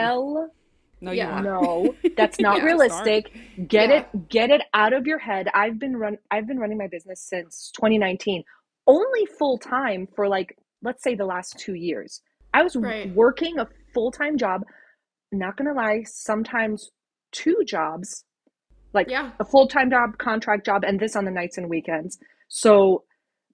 Mm. 0.00 0.12
Hell 0.12 0.50
No, 1.00 1.12
Yeah. 1.12 1.40
you 1.42 1.48
won't. 1.48 1.94
no, 2.04 2.10
that's 2.16 2.38
not 2.40 2.58
Yeah, 2.58 2.64
realistic. 2.64 3.32
Get 3.68 3.90
Yeah. 3.90 3.96
it, 4.12 4.28
get 4.28 4.50
it 4.50 4.62
out 4.74 4.92
of 4.92 5.06
your 5.06 5.18
head. 5.18 5.48
I've 5.54 5.78
been 5.78 5.96
run, 5.96 6.18
I've 6.30 6.46
been 6.46 6.58
running 6.58 6.78
my 6.78 6.88
business 6.88 7.22
since 7.22 7.70
2019, 7.74 8.42
only 8.86 9.26
full 9.38 9.58
time 9.58 10.06
for 10.14 10.28
like, 10.28 10.56
let's 10.82 11.02
say 11.02 11.14
the 11.14 11.24
last 11.24 11.58
two 11.58 11.74
years. 11.74 12.20
I 12.52 12.62
was 12.62 12.76
Right. 12.76 13.08
working 13.14 13.58
a 13.58 13.66
full 13.94 14.10
time 14.10 14.36
job. 14.36 14.62
Not 15.32 15.56
gonna 15.56 15.72
lie, 15.74 16.02
sometimes 16.04 16.90
two 17.32 17.56
jobs, 17.66 18.24
like 18.92 19.08
Yeah. 19.08 19.30
a 19.38 19.44
full 19.44 19.68
time 19.68 19.90
job, 19.90 20.18
contract 20.18 20.66
job, 20.66 20.82
and 20.84 20.98
this 20.98 21.14
on 21.16 21.24
the 21.24 21.30
nights 21.30 21.56
and 21.58 21.68
weekends. 21.70 22.18
So 22.48 23.04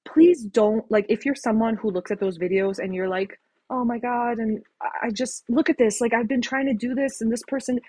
please 0.06 0.44
don't 0.44 0.88
like 0.90 1.04
if 1.08 1.26
you're 1.26 1.34
someone 1.34 1.76
who 1.76 1.90
looks 1.90 2.10
at 2.10 2.20
those 2.20 2.38
videos 2.38 2.78
and 2.78 2.94
you're 2.94 3.08
like, 3.08 3.38
oh 3.70 3.84
my 3.84 3.98
God, 3.98 4.38
and 4.38 4.62
I 5.02 5.10
just 5.10 5.44
look 5.48 5.68
at 5.70 5.78
this, 5.78 6.00
like 6.00 6.14
I've 6.14 6.28
been 6.28 6.42
trying 6.42 6.66
to 6.66 6.74
do 6.74 6.94
this, 6.94 7.20
and 7.20 7.32
this 7.32 7.42
person, 7.46 7.80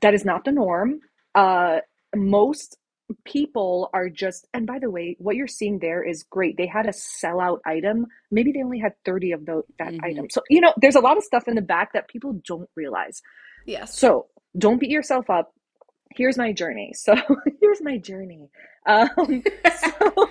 that 0.00 0.14
is 0.14 0.24
not 0.24 0.44
the 0.44 0.52
norm. 0.52 1.00
Uh, 1.34 1.78
most 2.14 2.76
people 3.24 3.90
are 3.92 4.08
just, 4.08 4.46
and 4.54 4.66
by 4.66 4.78
the 4.78 4.90
way, 4.90 5.16
what 5.18 5.36
you're 5.36 5.46
seeing 5.46 5.78
there 5.78 6.02
is 6.02 6.24
great. 6.24 6.56
They 6.56 6.66
had 6.66 6.86
a 6.86 6.90
sellout 6.92 7.58
item. 7.66 8.06
Maybe 8.30 8.52
they 8.52 8.62
only 8.62 8.78
had 8.78 8.94
30 9.04 9.32
of 9.32 9.44
those 9.46 9.64
that 9.78 9.92
Mhm. 9.92 10.04
item. 10.04 10.30
So, 10.30 10.42
you 10.48 10.60
know, 10.60 10.72
there's 10.78 10.96
a 10.96 11.00
lot 11.00 11.16
of 11.16 11.22
stuff 11.24 11.46
in 11.46 11.54
the 11.54 11.62
back 11.62 11.92
that 11.92 12.08
people 12.08 12.40
don't 12.46 12.68
realize. 12.74 13.22
Yes. 13.66 13.96
So 13.98 14.28
don't 14.56 14.78
beat 14.78 14.90
yourself 14.90 15.28
up. 15.30 15.54
Here's 16.16 16.36
my 16.38 16.52
journey. 16.52 16.92
So 17.02 17.14
here's 17.60 17.80
my 17.82 17.98
journey. 17.98 18.48
Um, 18.86 19.42
so, 19.80 20.28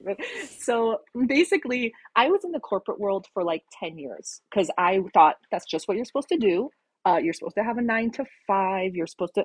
so. 0.00 0.16
So 0.58 0.98
basically, 1.26 1.92
I 2.16 2.28
was 2.28 2.44
in 2.44 2.52
the 2.52 2.60
corporate 2.60 3.00
world 3.00 3.26
for 3.34 3.44
like 3.44 3.64
10 3.78 3.98
years 3.98 4.40
because 4.50 4.70
I 4.78 5.00
thought 5.14 5.36
that's 5.50 5.66
just 5.66 5.88
what 5.88 5.96
you're 5.96 6.04
supposed 6.04 6.28
to 6.28 6.36
do. 6.38 6.70
Uh, 7.04 7.18
you're 7.22 7.32
supposed 7.32 7.56
to 7.56 7.64
have 7.64 7.78
a 7.78 7.82
nine 7.82 8.10
to 8.12 8.24
five. 8.46 8.94
You're 8.94 9.06
supposed 9.06 9.34
to, 9.34 9.44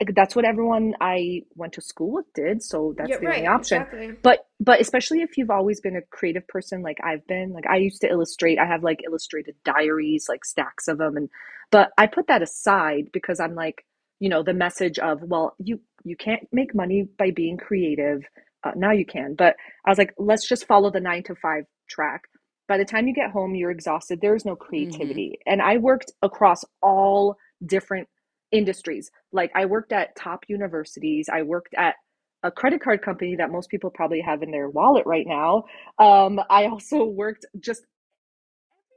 like, 0.00 0.14
that's 0.14 0.34
what 0.36 0.44
everyone 0.44 0.94
I 1.00 1.42
went 1.54 1.72
to 1.74 1.80
school 1.80 2.12
with 2.12 2.26
did. 2.34 2.62
So 2.62 2.94
that's 2.96 3.10
yeah, 3.10 3.18
the 3.18 3.26
right. 3.26 3.36
only 3.36 3.46
option 3.46 3.82
Exactly. 3.82 4.12
but 4.22 4.46
but 4.60 4.80
especially 4.80 5.22
if 5.22 5.38
you've 5.38 5.50
always 5.50 5.80
been 5.80 5.96
a 5.96 6.02
creative 6.02 6.46
person 6.48 6.82
like 6.82 6.98
I've 7.02 7.26
been 7.26 7.52
like 7.52 7.66
I 7.66 7.76
used 7.76 8.00
to 8.02 8.08
illustrate 8.10 8.58
I 8.58 8.66
have 8.66 8.82
like 8.82 9.00
illustrated 9.06 9.54
diaries 9.64 10.26
like 10.28 10.44
stacks 10.44 10.88
of 10.88 10.98
them 10.98 11.16
and 11.16 11.28
but 11.70 11.90
I 11.98 12.06
put 12.06 12.26
that 12.28 12.42
aside 12.42 13.10
because 13.12 13.40
I'm 13.40 13.54
like 13.54 13.84
you 14.20 14.28
know 14.28 14.42
the 14.42 14.54
message 14.54 14.98
of 14.98 15.22
well 15.22 15.54
you 15.58 15.80
you 16.04 16.16
can't 16.16 16.46
make 16.52 16.74
money 16.74 17.08
by 17.18 17.30
being 17.30 17.56
creative 17.56 18.22
uh, 18.64 18.72
now 18.76 18.92
you 18.92 19.04
can 19.04 19.34
but 19.34 19.56
I 19.84 19.90
was 19.90 19.98
like 19.98 20.14
let's 20.18 20.48
just 20.48 20.66
follow 20.66 20.90
the 20.90 21.00
9 21.00 21.22
to 21.24 21.34
5 21.34 21.64
track 21.88 22.22
by 22.68 22.78
the 22.78 22.84
time 22.84 23.06
you 23.06 23.14
get 23.14 23.30
home 23.30 23.54
you're 23.54 23.70
exhausted 23.70 24.20
there's 24.20 24.44
no 24.44 24.56
creativity 24.56 25.38
and 25.46 25.60
I 25.62 25.76
worked 25.78 26.12
across 26.22 26.64
all 26.82 27.36
different 27.64 28.08
industries 28.52 29.10
like 29.32 29.50
I 29.54 29.66
worked 29.66 29.92
at 29.92 30.16
top 30.16 30.44
universities 30.48 31.28
I 31.32 31.42
worked 31.42 31.74
at 31.76 31.94
a 32.42 32.50
credit 32.50 32.80
card 32.82 33.02
company 33.02 33.36
that 33.36 33.50
most 33.50 33.68
people 33.70 33.90
probably 33.90 34.20
have 34.20 34.42
in 34.42 34.50
their 34.50 34.68
wallet 34.68 35.04
right 35.06 35.26
now. 35.26 35.64
Um, 35.98 36.40
I 36.48 36.66
also 36.66 37.04
worked 37.04 37.44
just 37.58 37.82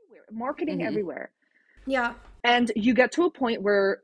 everywhere, 0.05 0.25
marketing 0.31 0.79
Mhm. 0.79 0.85
everywhere. 0.85 1.31
Yeah. 1.87 2.13
And 2.43 2.71
you 2.75 2.93
get 2.93 3.11
to 3.13 3.23
a 3.25 3.31
point 3.31 3.61
where 3.61 4.03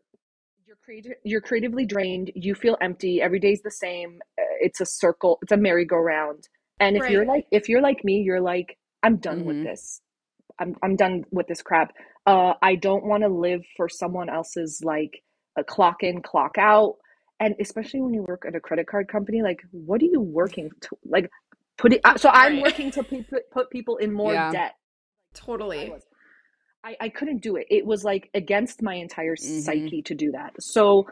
creative, 0.86 1.14
you're 1.24 1.42
creatively 1.42 1.86
drained. 1.86 2.32
You 2.36 2.56
feel 2.56 2.78
empty. 2.82 3.22
Every 3.22 3.40
day's 3.40 3.62
the 3.62 3.72
same. 3.72 4.22
Uh, 4.40 4.44
It's 4.62 4.80
a 4.82 4.86
circle. 4.86 5.40
It's 5.42 5.52
a 5.52 5.58
merry-go-round. 5.58 6.48
And 6.80 6.96
if 6.98 7.10
you're 7.10 7.26
like, 7.26 7.46
if 7.52 7.70
you're 7.70 7.82
like 7.82 8.04
me, 8.04 8.22
you're 8.22 8.42
like, 8.42 8.78
I'm 9.04 9.18
done 9.18 9.46
with 9.46 9.58
Mhm. 9.58 9.64
this. 9.66 10.02
I'm 10.60 10.76
I'm 10.84 10.96
done 10.96 11.26
with 11.32 11.48
this 11.48 11.62
crap. 11.62 11.94
Uh, 12.26 12.54
I 12.62 12.76
don't 12.76 13.06
want 13.06 13.24
to 13.24 13.30
live 13.30 13.64
for 13.78 13.88
someone 13.90 14.30
else's 14.30 14.82
like 14.84 15.22
a 15.58 15.64
clock 15.64 16.04
in, 16.04 16.22
clock 16.22 16.58
out. 16.58 16.96
and 17.42 17.54
especially 17.60 18.00
when 18.00 18.14
you 18.14 18.24
work 18.24 18.46
at 18.48 18.56
a 18.56 18.62
credit 18.62 18.88
card 18.88 19.10
company, 19.10 19.42
like 19.42 19.60
what 19.72 20.02
are 20.02 20.06
you 20.06 20.22
working 20.22 20.70
to 20.80 20.90
like 21.04 21.30
put 21.78 21.92
it 21.92 22.00
uh, 22.06 22.16
so 22.18 22.30
I'm 22.30 22.54
Right. 22.54 22.64
working 22.64 22.90
to 22.92 23.04
pe- 23.04 23.24
put, 23.24 23.44
put 23.52 23.70
people 23.70 23.98
in 23.98 24.14
more 24.14 24.32
Yeah. 24.32 24.52
debt. 24.52 24.74
I 24.76 25.38
Totally. 25.46 25.94
Was. 26.86 26.96
I, 27.02 27.06
I 27.06 27.10
couldn't 27.10 27.42
do 27.42 27.56
it. 27.56 27.68
It 27.70 27.86
was 27.86 28.04
like 28.04 28.30
against 28.34 28.82
my 28.82 28.96
entire 28.96 29.36
Mhm. 29.36 29.62
psyche 29.62 30.02
to 30.04 30.16
do 30.16 30.32
that. 30.32 30.54
So 30.62 31.08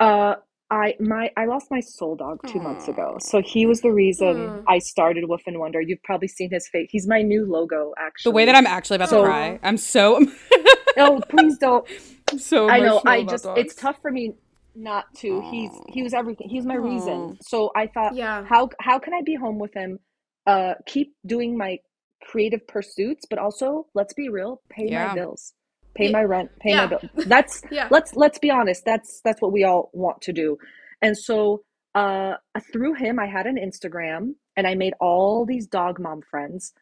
uh 0.00 0.34
I 0.68 0.94
my 0.98 1.30
I 1.36 1.44
lost 1.46 1.70
my 1.70 1.78
soul 1.80 2.16
dog 2.16 2.40
two 2.48 2.58
months 2.60 2.88
ago. 2.88 3.16
So 3.20 3.40
he 3.40 3.66
was 3.66 3.82
the 3.82 3.92
reason 3.92 4.48
Hmm. 4.48 4.64
I 4.68 4.78
started 4.78 5.24
Woof 5.28 5.42
and 5.46 5.58
Wonder. 5.60 5.80
You've 5.80 6.02
probably 6.02 6.26
seen 6.28 6.50
his 6.50 6.68
face. 6.68 6.88
He's 6.90 7.06
my 7.06 7.22
new 7.22 7.46
logo 7.46 7.92
actually. 7.98 8.30
The 8.32 8.34
way 8.34 8.44
that 8.46 8.56
I'm 8.56 8.66
actually 8.66 8.96
about 8.96 9.10
So- 9.10 9.22
to 9.22 9.28
cry. 9.28 9.60
I'm 9.62 9.76
so 9.76 10.26
Oh, 10.98 11.20
please 11.28 11.58
don't. 11.58 11.86
I'm 12.32 12.38
so 12.38 12.68
I 12.68 12.80
know. 12.80 13.00
I 13.06 13.22
just 13.22 13.44
dogs. 13.44 13.60
it's 13.60 13.74
tough 13.74 14.00
for 14.02 14.10
me 14.10 14.34
not 14.74 15.04
to. 15.16 15.40
He's 15.50 15.70
he 15.88 16.02
was 16.02 16.12
everything. 16.14 16.48
He's 16.48 16.66
my 16.66 16.76
Aw. 16.76 16.82
reason. 16.92 17.38
So 17.42 17.70
I 17.76 17.86
thought 17.86 18.14
Yeah. 18.16 18.44
how 18.44 18.70
how 18.80 18.98
can 18.98 19.14
I 19.14 19.22
be 19.22 19.34
home 19.36 19.58
with 19.60 19.72
him? 19.74 20.00
Uh 20.46 20.74
keep 20.86 21.14
doing 21.24 21.56
my 21.56 21.78
creative 22.22 22.66
pursuits, 22.66 23.24
but 23.28 23.38
also 23.38 23.86
let's 23.94 24.14
be 24.14 24.28
real, 24.28 24.60
pay 24.70 24.88
Yeah. 24.88 25.08
my 25.08 25.14
bills. 25.14 25.52
Pay 25.94 26.06
Ye- 26.06 26.12
my 26.12 26.22
rent, 26.24 26.50
pay 26.60 26.70
yeah. 26.70 26.82
my 26.82 26.86
bill. 26.86 27.00
That's 27.26 27.62
Yeah. 27.70 27.88
let's 27.90 28.14
let's 28.14 28.38
be 28.38 28.50
honest. 28.50 28.84
That's 28.84 29.20
that's 29.24 29.40
what 29.40 29.52
we 29.52 29.64
all 29.64 29.90
want 29.92 30.20
to 30.22 30.32
do. 30.32 30.58
And 31.02 31.16
so 31.16 31.62
uh 31.94 32.34
through 32.72 32.94
him 32.94 33.18
I 33.18 33.26
had 33.26 33.46
an 33.46 33.56
Instagram 33.56 34.34
and 34.56 34.66
I 34.66 34.74
made 34.74 34.94
all 35.00 35.46
these 35.46 35.66
dog 35.66 35.98
mom 35.98 36.20
friends. 36.30 36.72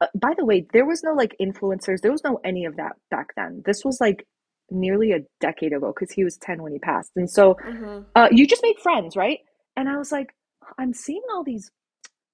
Uh, 0.00 0.06
by 0.14 0.32
the 0.36 0.44
way, 0.44 0.66
there 0.72 0.84
was 0.86 1.02
no 1.02 1.12
like 1.12 1.34
influencers. 1.40 2.00
There 2.02 2.12
was 2.12 2.22
no 2.24 2.38
any 2.44 2.64
of 2.66 2.76
that 2.76 2.92
back 3.10 3.28
then. 3.36 3.62
This 3.64 3.84
was 3.84 3.98
like 4.00 4.26
nearly 4.70 5.12
a 5.12 5.20
decade 5.40 5.72
ago 5.72 5.92
because 5.94 6.12
he 6.14 6.22
was 6.24 6.36
10 6.36 6.62
when 6.62 6.72
he 6.72 6.78
passed. 6.78 7.10
And 7.16 7.28
so 7.30 7.54
Mhm. 7.66 8.04
uh, 8.14 8.28
you 8.30 8.46
just 8.46 8.62
make 8.62 8.78
friends, 8.80 9.16
right? 9.16 9.40
And 9.76 9.88
I 9.88 9.96
was 9.96 10.12
like, 10.12 10.34
I'm 10.78 10.92
seeing 10.92 11.22
all 11.32 11.42
these 11.42 11.70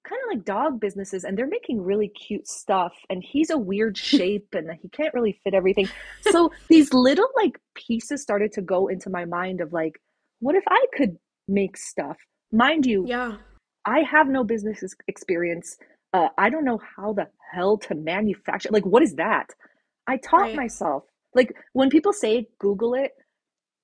kind 0.07 0.21
of 0.25 0.37
like 0.37 0.45
dog 0.45 0.79
businesses 0.79 1.23
and 1.23 1.37
they're 1.37 1.47
making 1.47 1.81
really 1.81 2.09
cute 2.09 2.47
stuff. 2.47 2.93
And 3.09 3.23
he's 3.23 3.49
a 3.49 3.57
weird 3.57 3.97
shape 4.11 4.47
and 4.53 4.69
he 4.81 4.89
can't 4.89 5.13
really 5.13 5.39
fit 5.43 5.53
everything. 5.53 5.87
So 6.21 6.51
these 6.69 6.93
little 6.93 7.27
like 7.35 7.59
pieces 7.75 8.21
started 8.21 8.51
to 8.53 8.61
go 8.61 8.87
into 8.87 9.09
my 9.09 9.25
mind 9.25 9.61
of 9.61 9.73
like, 9.73 9.93
what 10.39 10.55
if 10.55 10.63
I 10.69 10.85
could 10.95 11.17
make 11.47 11.77
stuff? 11.77 12.17
Mind 12.51 12.85
you, 12.85 13.05
Yeah. 13.07 13.37
I 13.85 13.99
have 14.01 14.27
no 14.27 14.43
business 14.43 14.83
experience. 15.07 15.77
Uh, 16.13 16.29
I 16.37 16.49
don't 16.49 16.65
know 16.65 16.79
how 16.95 17.13
the 17.13 17.27
hell 17.53 17.77
to 17.79 17.93
manufacture. 17.95 18.69
Like, 18.71 18.85
what 18.85 19.03
is 19.03 19.13
that? 19.15 19.49
I 20.07 20.17
taught 20.17 20.41
Right. 20.41 20.55
myself. 20.55 21.03
Like, 21.35 21.53
when 21.73 21.89
people 21.89 22.13
say 22.13 22.47
Google 22.59 22.93
it, 22.95 23.11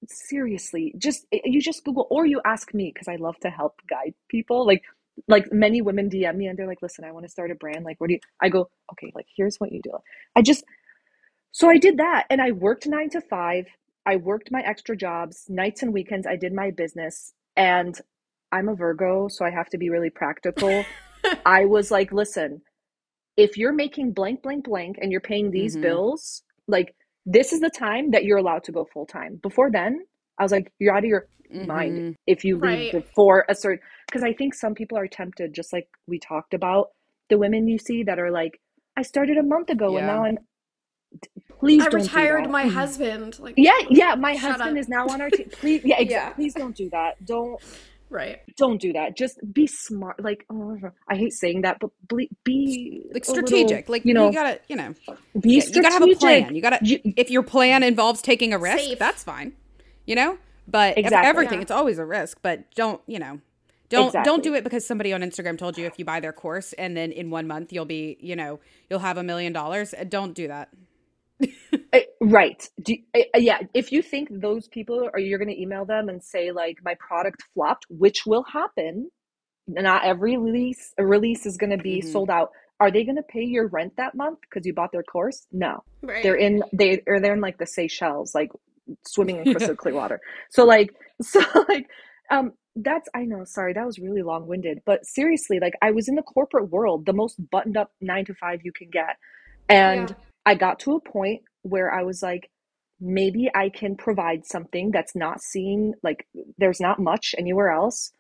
seriously, 0.08 0.94
just 0.98 1.26
eh, 1.32 1.40
you 1.46 1.62
just 1.62 1.84
Google 1.84 2.08
or 2.10 2.26
you 2.26 2.42
ask 2.46 2.74
me 2.74 2.92
because 2.94 3.08
I 3.08 3.18
love 3.18 3.38
to 3.42 3.50
help 3.50 3.82
guide 3.90 4.14
people. 4.30 4.66
Like, 4.66 4.82
like 5.28 5.52
many 5.52 5.82
women 5.82 6.10
DM 6.10 6.36
me 6.36 6.48
and 6.48 6.58
they're 6.58 6.68
like, 6.68 6.82
"Listen, 6.82 7.06
I 7.06 7.12
want 7.12 7.26
to 7.26 7.32
start 7.32 7.52
a 7.52 7.56
brand. 7.56 7.86
Like, 7.86 8.00
what 8.00 8.08
do 8.08 8.14
you?" 8.14 8.20
I 8.42 8.50
go, 8.50 8.70
"Okay, 8.94 9.12
like 9.16 9.28
here's 9.36 9.58
what 9.58 9.72
you 9.72 9.82
do." 9.84 9.92
I 10.36 10.42
just 10.42 10.64
so 11.52 11.70
I 11.70 11.78
did 11.78 11.98
that 11.98 12.26
and 12.30 12.42
I 12.42 12.52
worked 12.52 12.88
nine 12.88 13.10
to 13.12 13.22
five. 13.22 13.66
I 14.06 14.16
worked 14.16 14.52
my 14.52 14.62
extra 14.62 14.96
jobs, 14.96 15.46
nights 15.50 15.84
and 15.84 15.94
weekends. 15.94 16.26
I 16.26 16.36
did 16.36 16.54
my 16.54 16.72
business 16.72 17.34
and 17.56 18.00
I'm 18.52 18.70
a 18.70 18.76
Virgo, 18.76 19.28
so 19.30 19.46
I 19.46 19.52
have 19.52 19.70
to 19.70 19.78
be 19.78 19.90
really 19.90 20.10
practical. 20.10 20.84
I 21.46 21.66
was 21.66 21.92
like, 21.92 22.12
listen, 22.12 22.62
if 23.38 23.58
you're 23.58 23.74
making 23.74 24.14
blank, 24.14 24.42
blank, 24.44 24.66
blank 24.66 24.98
and 25.02 25.12
you're 25.12 25.22
paying 25.22 25.52
these 25.52 25.78
Mhm. 25.78 25.82
bills, 25.82 26.44
like 26.68 26.96
this 27.26 27.54
is 27.54 27.60
the 27.60 27.70
time 27.70 28.12
that 28.12 28.24
you're 28.24 28.38
allowed 28.38 28.64
to 28.66 28.72
go 28.72 28.86
full 28.86 29.06
time. 29.06 29.36
Before 29.38 29.70
then, 29.72 30.06
I 30.42 30.44
was 30.44 30.52
like, 30.52 30.74
you're 30.80 30.92
out 30.98 31.04
of 31.04 31.10
your 31.10 31.28
mind 31.68 31.98
Mhm. 32.00 32.16
if 32.26 32.44
you 32.44 32.56
leave 32.56 32.64
Right. 32.64 32.92
before 32.92 33.46
a 33.48 33.54
certain 33.54 33.80
because 34.08 34.24
I 34.24 34.34
think 34.34 34.56
some 34.56 34.74
people 34.74 34.98
are 34.98 35.08
tempted, 35.08 35.54
just 35.54 35.72
like 35.72 35.88
we 36.08 36.18
talked 36.18 36.54
about, 36.56 36.88
the 37.30 37.38
women 37.38 37.68
you 37.68 37.78
see 37.78 38.02
that 38.04 38.18
are 38.18 38.32
like, 38.32 38.60
I 38.98 39.04
started 39.04 39.38
a 39.38 39.44
month 39.44 39.70
ago 39.70 39.96
and 39.98 40.08
now 40.08 40.24
I'm 40.26 40.38
please 41.60 41.82
I 41.84 41.90
don't 41.90 42.00
do 42.00 42.04
retired 42.06 42.46
that. 42.46 42.50
my 42.52 42.66
husband. 42.68 43.38
Like 43.40 43.54
Yeah, 43.58 43.74
yeah, 43.90 44.16
my 44.16 44.36
husband 44.36 44.72
up. 44.72 44.78
is 44.78 44.90
now 44.90 45.06
on 45.08 45.22
our 45.22 45.30
team. 45.38 45.50
Please, 45.52 45.82
yeah, 45.86 46.00
exactly. 46.00 46.12
Yeah. 46.16 46.30
Please 46.34 46.54
don't 46.56 46.76
do 46.76 46.90
that. 46.92 47.24
Don't 47.26 47.62
right. 48.10 48.40
don't 48.58 48.82
do 48.82 48.94
that. 48.94 49.16
Just 49.16 49.40
be 49.54 49.68
smart. 49.68 50.22
Like, 50.24 50.46
oh, 50.50 50.78
I 51.08 51.16
hate 51.16 51.34
saying 51.34 51.62
that, 51.62 51.78
but 51.80 51.92
ble- 52.08 52.26
be 52.44 53.04
like 53.14 53.28
a 53.28 53.32
little, 53.32 53.48
strategic. 53.48 53.88
like 53.90 54.04
you 54.06 54.14
know, 54.16 54.28
you 54.28 54.34
gotta, 54.34 54.60
you 54.68 54.76
know, 54.76 54.94
be 55.40 55.56
yeah, 55.56 55.60
strategic. 55.62 55.76
you 55.76 55.82
gotta 55.84 55.94
have 55.94 56.04
a 56.04 56.16
plan. 56.16 56.56
You 56.56 56.62
gotta 56.62 56.80
You- 56.82 57.00
if 57.18 57.30
your 57.30 57.44
plan 57.44 57.84
involves 57.84 58.22
taking 58.22 58.54
a 58.54 58.58
risk, 58.58 58.80
Safe. 58.80 59.00
that's 59.00 59.24
fine. 59.24 59.54
You 60.12 60.16
know? 60.16 60.38
But 60.68 60.98
Exactly. 60.98 61.30
everything, 61.30 61.60
Yeah. 61.60 61.62
it's 61.62 61.72
always 61.72 61.98
a 61.98 62.04
risk, 62.06 62.40
but 62.42 62.70
don't, 62.76 63.02
you 63.08 63.18
know, 63.18 63.40
don't 63.88 64.08
Exactly. 64.08 64.30
don't 64.30 64.44
do 64.44 64.54
it 64.56 64.64
because 64.66 64.86
somebody 64.86 65.14
on 65.14 65.22
Instagram 65.22 65.58
told 65.58 65.78
you 65.78 65.86
if 65.86 65.98
you 65.98 66.04
buy 66.04 66.20
their 66.20 66.34
course 66.34 66.74
and 66.74 66.98
then 66.98 67.14
in 67.14 67.30
one 67.30 67.48
month 67.48 67.72
you'll 67.72 67.86
be, 67.86 68.18
you 68.20 68.36
know, 68.36 68.60
you'll 68.90 69.00
have 69.00 69.18
a 69.18 69.24
million 69.24 69.54
dollars. 69.54 69.94
Uh, 69.94 70.04
Don't 70.04 70.34
do 70.34 70.50
that. 70.50 70.68
Uh, 71.94 72.00
right. 72.20 72.70
Do, 72.82 72.94
uh, 73.16 73.22
yeah. 73.38 73.60
If 73.74 73.94
you 73.94 74.02
think 74.02 74.28
those 74.32 74.68
people 74.68 75.10
are, 75.14 75.20
you're 75.20 75.40
going 75.40 75.48
to 75.56 75.62
email 75.62 75.86
them 75.86 76.10
and 76.10 76.22
say 76.22 76.52
like 76.52 76.80
my 76.84 76.96
product 76.96 77.44
flopped, 77.54 77.86
which 77.90 78.26
will 78.26 78.44
happen. 78.44 79.10
Not 79.68 80.04
every 80.04 80.36
release 80.38 80.94
a 80.98 81.06
release 81.06 81.46
is 81.46 81.56
going 81.58 81.72
to 81.72 81.78
be 81.82 82.02
Mhm. 82.02 82.12
sold 82.12 82.30
out. 82.30 82.50
Are 82.82 82.92
they 82.92 83.06
going 83.06 83.16
to 83.16 83.24
pay 83.24 83.44
your 83.44 83.68
rent 83.68 83.94
that 83.96 84.14
month 84.16 84.40
because 84.42 84.66
you 84.66 84.74
bought 84.74 84.92
their 84.92 85.04
course? 85.04 85.48
No. 85.54 85.84
Right. 86.02 86.22
they're 86.24 86.36
in 86.36 86.64
they 86.74 87.02
or 87.08 87.20
they're 87.22 87.34
in 87.36 87.42
like 87.42 87.58
the 87.60 87.66
Seychelles, 87.68 88.36
like 88.36 88.52
swimming 89.06 89.38
in 89.40 89.46
crystal 89.52 89.76
clear 89.76 89.96
water. 89.96 90.20
So 90.52 90.66
like 90.66 90.90
so 91.22 91.42
like 91.70 91.88
um 92.32 92.52
that's 92.76 93.10
I 93.16 93.24
know, 93.26 93.44
sorry, 93.46 93.74
that 93.74 93.86
was 93.86 94.00
really 94.00 94.22
long 94.22 94.48
winded. 94.48 94.80
But 94.86 95.06
seriously, 95.06 95.60
like 95.60 95.74
I 95.82 95.92
was 95.92 96.08
in 96.08 96.16
the 96.16 96.22
corporate 96.24 96.70
world, 96.70 97.06
the 97.06 97.14
most 97.14 97.36
buttoned 97.52 97.78
up 97.78 97.92
nine 98.02 98.26
to 98.26 98.34
five 98.36 98.62
you 98.64 98.72
can 98.72 98.90
get. 98.92 99.18
And 99.70 100.10
Yeah. 100.10 100.16
I 100.46 100.56
got 100.56 100.80
to 100.82 100.94
a 100.94 101.02
point 101.02 101.42
where 101.64 101.94
I 101.94 102.04
was 102.04 102.22
like, 102.24 102.50
maybe 103.00 103.50
I 103.56 103.70
can 103.70 103.96
provide 103.98 104.46
something 104.46 104.92
that's 104.92 105.16
not 105.16 105.42
seen, 105.42 105.94
like 106.04 106.28
there's 106.58 106.80
not 106.80 107.00
much 107.00 107.36
anywhere 107.38 107.72
else. 107.72 108.12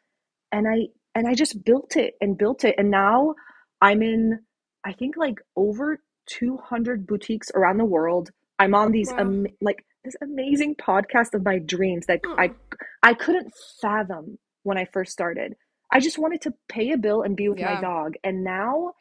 And 0.51 0.67
I 0.67 0.87
and 1.15 1.27
I 1.27 1.33
just 1.33 1.63
built 1.63 1.95
it 1.97 2.15
and 2.21 2.37
built 2.37 2.63
it. 2.63 2.75
And 2.77 2.91
now 2.91 3.35
I'm 3.81 4.01
in 4.01 4.39
I 4.85 4.93
think 4.93 5.15
like 5.17 5.35
over 5.55 5.99
200 6.27 7.07
boutiques 7.07 7.49
around 7.55 7.77
the 7.77 7.85
world. 7.85 8.31
I'm 8.59 8.75
on 8.75 8.91
these 8.91 9.11
Wow. 9.11 9.19
am- 9.19 9.47
like 9.61 9.85
this 10.03 10.15
amazing 10.21 10.75
podcast 10.75 11.33
of 11.33 11.43
my 11.45 11.59
dreams 11.59 12.05
that 12.07 12.21
I 12.37 12.47
Oh. 12.47 12.55
I 13.03 13.13
couldn't 13.13 13.53
fathom 13.81 14.37
when 14.63 14.77
I 14.77 14.85
first 14.93 15.11
started. 15.11 15.55
I 15.91 15.99
just 15.99 16.17
wanted 16.17 16.41
to 16.41 16.53
pay 16.69 16.91
a 16.91 16.97
bill 16.97 17.21
and 17.23 17.35
be 17.35 17.49
with 17.49 17.59
my 17.59 17.81
dog. 17.81 18.13
And 18.23 18.43
now 18.43 18.93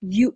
you 0.00 0.34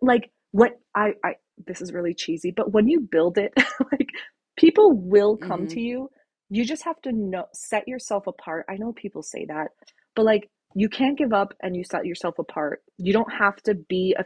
like 0.00 0.30
what 0.52 0.72
I 0.94 1.12
I 1.24 1.34
this 1.66 1.80
is 1.82 1.92
really 1.92 2.14
cheesy, 2.14 2.50
but 2.50 2.72
when 2.72 2.88
you 2.88 3.00
build 3.00 3.38
it, 3.38 3.52
like 3.92 4.08
people 4.56 4.92
will 4.96 5.36
come 5.36 5.66
Mhm. 5.66 5.70
to 5.70 5.80
you. 5.80 6.10
You 6.48 6.64
just 6.64 6.84
have 6.84 7.00
to 7.02 7.12
know 7.12 7.46
set 7.52 7.88
yourself 7.88 8.26
apart. 8.26 8.66
I 8.68 8.76
know 8.76 8.92
people 8.92 9.22
say 9.22 9.44
that, 9.46 9.68
but 10.14 10.24
like 10.24 10.48
you 10.74 10.88
can't 10.88 11.18
give 11.18 11.32
up 11.32 11.52
and 11.62 11.76
you 11.76 11.84
set 11.84 12.06
yourself 12.06 12.38
apart. 12.38 12.82
You 12.96 13.12
don't 13.12 13.32
have 13.32 13.56
to 13.64 13.74
be 13.74 14.14
a 14.18 14.24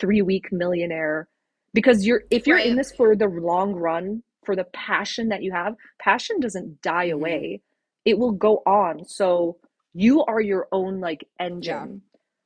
three 0.00 0.22
week 0.22 0.46
millionaire 0.50 1.28
because 1.74 2.06
you're 2.06 2.22
if 2.30 2.46
you're 2.46 2.58
in 2.58 2.76
this 2.76 2.92
for 2.92 3.14
the 3.14 3.26
long 3.28 3.72
run, 3.74 4.22
for 4.46 4.56
the 4.56 4.64
passion 4.66 5.30
that 5.30 5.44
you 5.44 5.52
have, 5.52 5.76
passion 6.00 6.40
doesn't 6.40 6.82
die 6.82 7.08
Mhm. 7.10 7.10
away. 7.10 7.62
It 8.06 8.18
will 8.18 8.32
go 8.32 8.58
on. 8.66 9.06
So 9.06 9.58
you 9.94 10.24
are 10.26 10.42
your 10.42 10.68
own 10.72 11.00
like 11.00 11.28
engine 11.40 12.02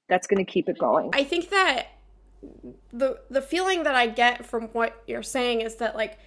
that's 0.09 0.29
going 0.29 0.45
to 0.45 0.53
keep 0.53 0.69
it 0.71 0.79
going. 0.79 1.15
I 1.15 1.25
think 1.25 1.51
that 1.51 1.89
the 2.93 3.21
the 3.31 3.43
feeling 3.43 3.85
that 3.85 3.95
I 3.95 4.09
get 4.09 4.47
from 4.47 4.65
what 4.69 5.03
you're 5.07 5.23
saying 5.23 5.63
is 5.63 5.77
that 5.77 5.97
like 5.97 6.19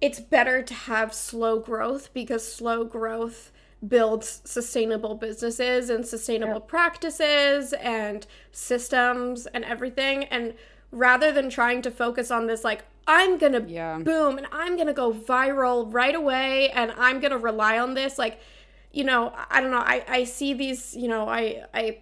it's 0.00 0.20
better 0.20 0.62
to 0.62 0.74
have 0.74 1.14
slow 1.14 1.60
growth 1.60 2.12
because 2.14 2.52
slow 2.52 2.84
growth 2.84 3.52
builds 3.86 4.42
sustainable 4.44 5.14
businesses 5.16 5.90
and 5.90 6.06
sustainable 6.06 6.60
Yep. 6.60 6.68
practices 6.68 7.72
and 7.74 8.26
systems 8.52 9.46
and 9.46 9.64
everything 9.64 10.24
and 10.24 10.54
rather 10.90 11.32
than 11.32 11.48
trying 11.50 11.82
to 11.82 11.90
focus 11.90 12.30
on 12.30 12.46
this 12.46 12.64
like 12.64 12.84
I'm 13.06 13.38
going 13.38 13.52
to 13.52 13.62
Yeah. 13.68 13.98
boom 13.98 14.38
and 14.38 14.46
I'm 14.52 14.76
going 14.76 14.86
to 14.86 14.92
go 14.92 15.12
viral 15.12 15.92
right 15.92 16.14
away 16.14 16.70
and 16.70 16.92
I'm 16.98 17.20
going 17.20 17.32
to 17.32 17.38
rely 17.38 17.78
on 17.78 17.94
this 17.94 18.18
like 18.18 18.40
you 18.92 19.04
know 19.04 19.32
I 19.50 19.60
don't 19.60 19.70
know 19.70 19.78
I 19.78 20.04
I 20.08 20.24
see 20.24 20.52
these 20.54 20.94
you 20.96 21.08
know 21.08 21.28
I 21.28 21.64
I 21.74 21.98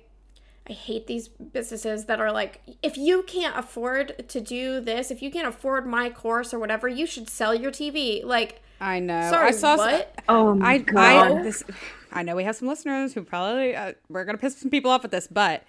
I 0.68 0.72
hate 0.74 1.06
these 1.06 1.28
businesses 1.28 2.04
that 2.06 2.20
are 2.20 2.30
like, 2.30 2.60
if 2.82 2.98
you 2.98 3.22
can't 3.22 3.56
afford 3.56 4.28
to 4.28 4.38
do 4.38 4.82
this, 4.82 5.10
if 5.10 5.22
you 5.22 5.30
can't 5.30 5.48
afford 5.48 5.86
my 5.86 6.10
course 6.10 6.52
or 6.52 6.58
whatever, 6.58 6.86
you 6.86 7.06
should 7.06 7.30
sell 7.30 7.54
your 7.54 7.70
TV. 7.70 8.22
Like, 8.22 8.60
I 8.78 9.00
know. 9.00 9.30
sorry, 9.30 9.48
I 9.48 9.50
saw 9.52 9.72
s- 9.72 9.78
what? 9.78 10.14
oh 10.28 10.54
my 10.54 10.74
I, 10.74 10.78
god. 10.80 11.32
I, 11.38 11.42
this, 11.42 11.64
I 12.12 12.22
know 12.22 12.36
we 12.36 12.44
have 12.44 12.54
some 12.54 12.68
listeners 12.68 13.14
who 13.14 13.22
probably 13.22 13.74
uh, 13.74 13.94
we're 14.10 14.26
gonna 14.26 14.36
piss 14.36 14.58
some 14.58 14.68
people 14.68 14.90
off 14.90 15.00
with 15.00 15.10
this, 15.10 15.26
but 15.26 15.62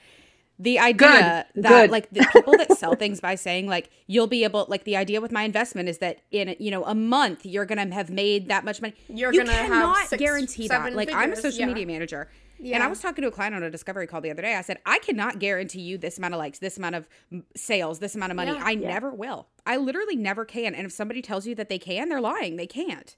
the 0.59 0.77
idea 0.77 1.45
Good, 1.55 1.63
that 1.63 1.69
good. 1.69 1.91
like 1.91 2.09
the 2.09 2.27
people 2.33 2.57
that 2.57 2.77
sell 2.77 2.93
things 2.93 3.21
by 3.21 3.35
saying 3.35 3.67
like 3.67 3.89
you'll 4.07 4.27
be 4.27 4.43
able 4.43 4.65
like 4.67 4.83
the 4.83 4.97
idea 4.97 5.21
with 5.21 5.31
my 5.31 5.43
investment 5.43 5.87
is 5.87 5.99
that 5.99 6.19
in 6.31 6.55
you 6.59 6.69
know 6.69 6.83
a 6.83 6.93
month 6.93 7.45
you're 7.45 7.65
gonna 7.65 7.91
have 7.93 8.09
made 8.09 8.49
that 8.49 8.65
much 8.65 8.81
money. 8.81 8.93
You're 9.07 9.33
you 9.33 9.39
gonna 9.39 9.53
have 9.53 9.67
cannot 9.67 10.07
six, 10.07 10.19
guarantee 10.19 10.67
that. 10.67 10.83
seven 10.83 10.95
like 10.95 11.11
i'm 11.13 11.31
a 11.31 11.35
social 11.35 11.61
yeah. 11.61 11.67
media 11.67 11.87
manager. 11.87 12.29
And 12.61 12.83
i 12.83 12.87
was 12.87 12.99
talking 12.99 13.21
to 13.21 13.29
a 13.29 13.31
client 13.31 13.55
on 13.55 13.63
a 13.63 13.71
discovery 13.71 14.05
call 14.05 14.19
the 14.19 14.31
other 14.31 14.41
day. 14.41 14.55
I 14.55 14.61
said 14.61 14.79
i 14.85 14.99
cannot 14.99 15.39
guarantee 15.39 15.81
you 15.81 15.97
this 15.97 16.17
amount 16.17 16.33
of 16.33 16.39
likes 16.39 16.59
this 16.59 16.77
amount 16.77 16.95
of 16.95 17.07
mm, 17.31 17.43
sales 17.55 17.99
this 17.99 18.15
amount 18.15 18.33
of 18.33 18.35
money. 18.35 18.51
Yeah. 18.51 18.63
i 18.63 18.75
never 18.75 19.11
will. 19.11 19.47
I 19.65 19.77
literally 19.77 20.17
never 20.17 20.43
can. 20.43 20.75
And 20.75 20.85
if 20.85 20.91
somebody 20.91 21.21
tells 21.21 21.47
you 21.47 21.55
that 21.55 21.69
they 21.69 21.79
can 21.79 22.09
they're 22.09 22.21
lying. 22.21 22.57
They 22.57 22.67
can't. 22.67 23.15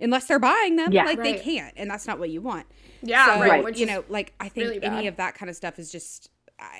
Unless 0.00 0.26
they're 0.26 0.38
buying 0.38 0.76
them 0.76 0.92
Yeah. 0.92 1.04
like 1.04 1.18
they 1.18 1.34
can't. 1.34 1.74
And 1.76 1.90
that's 1.90 2.06
not 2.06 2.20
what 2.20 2.30
you 2.30 2.42
want. 2.42 2.66
Yeah, 3.02 3.34
so, 3.34 3.40
right. 3.40 3.76
You 3.76 3.86
know, 3.86 4.04
like 4.08 4.34
I 4.38 4.48
think 4.48 4.66
really 4.68 4.82
any 4.84 5.06
of 5.08 5.16
that 5.16 5.34
kind 5.34 5.50
of 5.50 5.56
stuff 5.56 5.78
is 5.78 5.90
just 5.90 6.30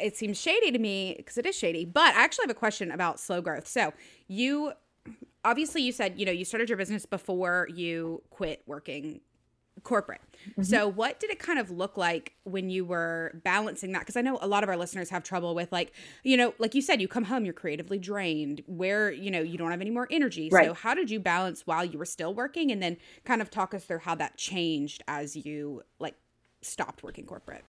it 0.03 0.17
seems 0.17 0.41
shady 0.41 0.71
to 0.71 0.79
me 0.79 1.15
because 1.17 1.39
it 1.39 1.47
is 1.47 1.57
shady. 1.57 1.85
But 1.85 2.15
I 2.15 2.25
actually 2.25 2.45
have 2.45 2.51
a 2.51 2.59
question 2.59 2.91
about 2.91 3.21
slow 3.21 3.41
growth. 3.41 3.67
So 3.67 3.93
you 4.29 4.73
obviously 5.45 5.83
you 5.83 5.93
said 5.93 6.19
you 6.19 6.27
know 6.27 6.33
you 6.33 6.45
started 6.45 6.69
your 6.69 6.79
business 6.79 7.07
before 7.07 7.69
you 7.75 8.23
quit 8.31 8.63
working 8.67 9.21
corporate. 9.83 10.23
Mm-hmm. 10.51 10.63
So 10.63 10.89
what 10.89 11.21
did 11.21 11.31
it 11.31 11.39
kind 11.39 11.59
of 11.59 11.71
look 11.71 11.99
like 11.99 12.35
when 12.45 12.71
you 12.71 12.85
were 12.85 13.41
balancing 13.45 13.93
that? 13.93 14.01
Because 14.01 14.17
I 14.17 14.23
know 14.23 14.39
a 14.41 14.49
lot 14.49 14.63
of 14.63 14.71
our 14.71 14.77
listeners 14.77 15.11
have 15.11 15.23
trouble 15.23 15.55
with 15.55 15.71
like 15.71 15.93
you 16.25 16.37
know 16.37 16.55
like 16.59 16.75
you 16.75 16.83
said 16.83 17.01
you 17.01 17.09
come 17.09 17.25
home 17.25 17.45
you're 17.45 17.55
creatively 17.55 17.99
drained 17.99 18.63
where 18.67 19.13
you 19.13 19.31
know 19.31 19.41
you 19.41 19.59
don't 19.59 19.71
have 19.71 19.83
any 19.83 19.91
more 19.91 20.09
energy. 20.11 20.51
So 20.51 20.73
how 20.75 20.95
did 20.95 21.11
you 21.11 21.21
balance 21.21 21.67
while 21.67 21.85
you 21.85 21.99
were 21.99 22.07
still 22.07 22.33
working 22.33 22.73
and 22.73 22.83
then 22.83 22.97
kind 23.25 23.43
of 23.43 23.51
talk 23.51 23.75
us 23.75 23.85
through 23.85 23.99
how 23.99 24.15
that 24.15 24.39
changed 24.39 25.03
as 25.07 25.37
you 25.37 25.83
like 25.99 26.15
stopped 26.63 27.03
working 27.03 27.27
corporate? 27.27 27.65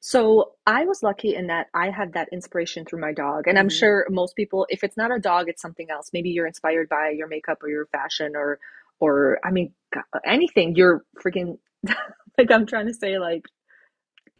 So 0.00 0.52
I 0.66 0.84
was 0.84 1.02
lucky 1.02 1.34
in 1.34 1.46
that 1.48 1.68
I 1.74 1.90
had 1.90 2.12
that 2.14 2.28
inspiration 2.32 2.84
through 2.84 3.00
my 3.00 3.12
dog. 3.12 3.46
And 3.48 3.58
I'm 3.58 3.68
Mhm. 3.68 3.78
sure 3.78 4.06
most 4.10 4.36
people, 4.36 4.66
if 4.70 4.84
it's 4.84 4.96
not 4.96 5.14
a 5.14 5.18
dog, 5.18 5.48
it's 5.48 5.62
something 5.62 5.90
else. 5.90 6.10
Maybe 6.12 6.30
you're 6.30 6.46
inspired 6.46 6.88
by 6.88 7.10
your 7.10 7.28
makeup 7.28 7.62
or 7.62 7.68
your 7.68 7.86
fashion 7.86 8.36
or, 8.36 8.58
or 9.00 9.38
I 9.44 9.50
mean, 9.50 9.72
anything. 10.24 10.74
You're 10.76 11.04
freaking, 11.24 11.58
like 12.38 12.50
I'm 12.50 12.66
trying 12.66 12.86
to 12.86 12.94
say, 12.94 13.18
like 13.18 13.44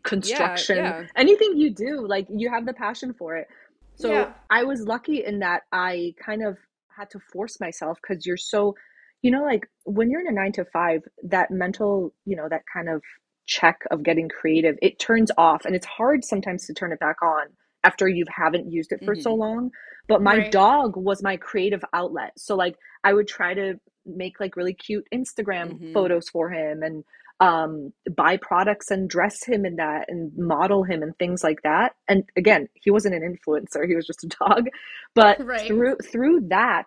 construction, 0.02 0.76
yeah. 0.76 1.02
anything 1.16 1.56
you 1.56 1.74
do, 1.74 2.06
like 2.06 2.26
you 2.30 2.50
have 2.50 2.66
the 2.66 2.74
passion 2.74 3.14
for 3.14 3.36
it. 3.36 3.48
So 3.96 4.10
Yeah. 4.10 4.32
I 4.50 4.64
was 4.64 4.82
lucky 4.82 5.24
in 5.24 5.38
that 5.40 5.62
I 5.72 6.14
kind 6.24 6.44
of 6.46 6.58
had 6.96 7.10
to 7.10 7.20
force 7.32 7.58
myself 7.60 7.98
because 8.02 8.26
you're 8.26 8.36
so, 8.36 8.74
you 9.22 9.30
know, 9.30 9.42
like 9.42 9.66
when 9.84 10.10
you're 10.10 10.20
in 10.20 10.28
a 10.28 10.32
nine 10.32 10.52
to 10.52 10.64
five, 10.66 11.02
that 11.24 11.50
mental, 11.50 12.14
you 12.26 12.36
know, 12.36 12.48
that 12.50 12.62
kind 12.72 12.88
of 12.88 13.02
check 13.46 13.80
of 13.90 14.02
getting 14.02 14.28
creative, 14.28 14.76
it 14.82 14.98
turns 14.98 15.30
off 15.38 15.64
and 15.64 15.74
it's 15.74 15.86
hard 15.86 16.24
sometimes 16.24 16.66
to 16.66 16.74
turn 16.74 16.92
it 16.92 17.00
back 17.00 17.22
on 17.22 17.46
after 17.84 18.08
you 18.08 18.24
haven't 18.34 18.70
used 18.70 18.92
it 18.92 19.00
for 19.04 19.14
so 19.14 19.34
Mhm. 19.34 19.34
long. 19.34 19.70
But 20.08 20.22
my 20.22 20.38
Right. 20.38 20.50
dog 20.50 20.96
was 20.96 21.22
my 21.22 21.36
creative 21.36 21.84
outlet. 21.92 22.32
So 22.38 22.56
like 22.56 22.76
I 23.04 23.12
would 23.12 23.28
try 23.28 23.54
to 23.54 23.74
make 24.06 24.40
like 24.40 24.56
really 24.56 24.74
cute 24.74 25.06
Instagram 25.14 25.80
Mhm. 25.80 25.94
photos 25.94 26.28
for 26.28 26.50
him 26.50 26.82
and 26.82 27.04
um 27.40 27.92
buy 28.16 28.36
products 28.36 28.90
and 28.90 29.10
dress 29.10 29.44
him 29.44 29.66
in 29.66 29.76
that 29.76 30.04
and 30.08 30.30
model 30.36 30.84
him 30.84 31.02
and 31.02 31.16
things 31.18 31.42
like 31.42 31.62
that. 31.62 31.94
And 32.08 32.24
again, 32.36 32.68
he 32.74 32.90
wasn't 32.90 33.14
an 33.14 33.22
influencer, 33.22 33.86
he 33.88 33.96
was 33.96 34.06
just 34.06 34.24
a 34.24 34.28
dog. 34.40 34.68
But 35.14 35.38
Right. 35.46 35.66
through 35.66 35.96
through 36.12 36.48
that, 36.48 36.86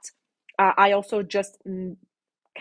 uh, 0.60 0.72
I 0.78 0.92
also 0.94 1.24
just 1.24 1.58
mm, 1.68 1.96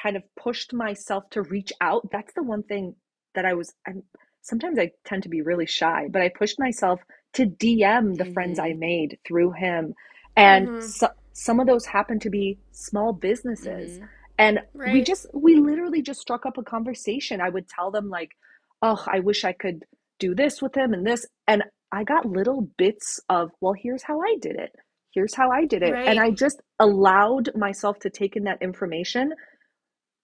kind 0.00 0.16
of 0.16 0.22
pushed 0.36 0.72
myself 0.74 1.28
to 1.30 1.42
reach 1.42 1.72
out. 1.80 2.08
That's 2.12 2.32
the 2.34 2.42
one 2.42 2.62
thing 2.64 2.94
that 3.36 3.46
I 3.46 3.54
was 3.54 3.74
I'm 3.88 4.04
sometimes 4.42 4.78
I 4.80 4.92
tend 5.06 5.24
to 5.24 5.30
be 5.30 5.42
really 5.42 5.66
shy, 5.66 6.08
but 6.10 6.22
I 6.22 6.30
pushed 6.30 6.60
myself 6.60 7.00
to 7.34 7.46
DM 7.46 8.16
the 8.18 8.26
friends 8.26 8.58
I 8.60 8.74
made 8.74 9.18
through 9.26 9.52
him. 9.52 9.94
And 10.36 10.70
Mhm. 10.70 10.82
so, 10.82 11.08
some 11.34 11.60
of 11.60 11.68
those 11.68 11.86
happened 11.86 12.22
to 12.22 12.30
be 12.30 12.58
small 12.72 13.14
businesses. 13.14 14.00
Mhm. 14.00 14.08
And 14.38 14.60
we 14.86 15.02
just 15.02 15.26
we 15.34 15.56
literally 15.56 16.02
just 16.02 16.20
struck 16.22 16.46
up 16.46 16.58
a 16.58 16.64
conversation. 16.64 17.40
I 17.42 17.50
would 17.50 17.68
tell 17.68 17.92
them 17.92 18.10
like, 18.10 18.32
"Oh, 18.82 19.04
I 19.08 19.20
wish 19.20 19.44
I 19.44 19.54
could 19.54 19.84
do 20.20 20.34
this 20.34 20.62
with 20.62 20.76
him 20.76 20.94
and 20.94 21.06
this." 21.06 21.26
And 21.48 21.64
I 21.92 22.04
got 22.04 22.26
little 22.26 22.62
bits 22.78 23.20
of, 23.30 23.52
"Well, 23.62 23.74
here's 23.74 24.04
how 24.04 24.20
I 24.22 24.36
did 24.40 24.56
it. 24.56 24.74
Here's 25.12 25.34
how 25.34 25.50
I 25.52 25.66
did 25.66 25.82
it." 25.84 26.00
And 26.06 26.20
I 26.20 26.32
just 26.32 26.60
allowed 26.80 27.50
myself 27.56 28.00
to 28.00 28.10
take 28.10 28.36
in 28.36 28.44
that 28.44 28.62
information 28.62 29.34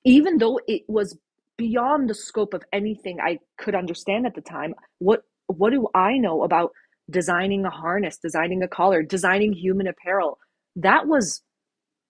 even 0.04 0.38
though 0.38 0.60
it 0.68 0.82
was 0.88 1.18
beyond 1.58 2.10
the 2.10 2.14
scope 2.14 2.54
of 2.54 2.64
anything 2.72 3.18
I 3.20 3.38
could 3.58 3.74
understand 3.74 4.26
at 4.26 4.34
the 4.34 4.40
time. 4.42 4.74
What 4.98 5.22
what 5.48 5.70
do 5.70 5.88
I 5.94 6.18
know 6.18 6.44
about 6.44 6.72
designing 7.10 7.64
a 7.66 7.70
harness, 7.70 8.18
designing 8.18 8.62
a 8.62 8.68
collar, 8.68 9.02
designing 9.02 9.52
human 9.52 9.86
apparel? 9.88 10.38
That 10.76 11.06
was 11.06 11.42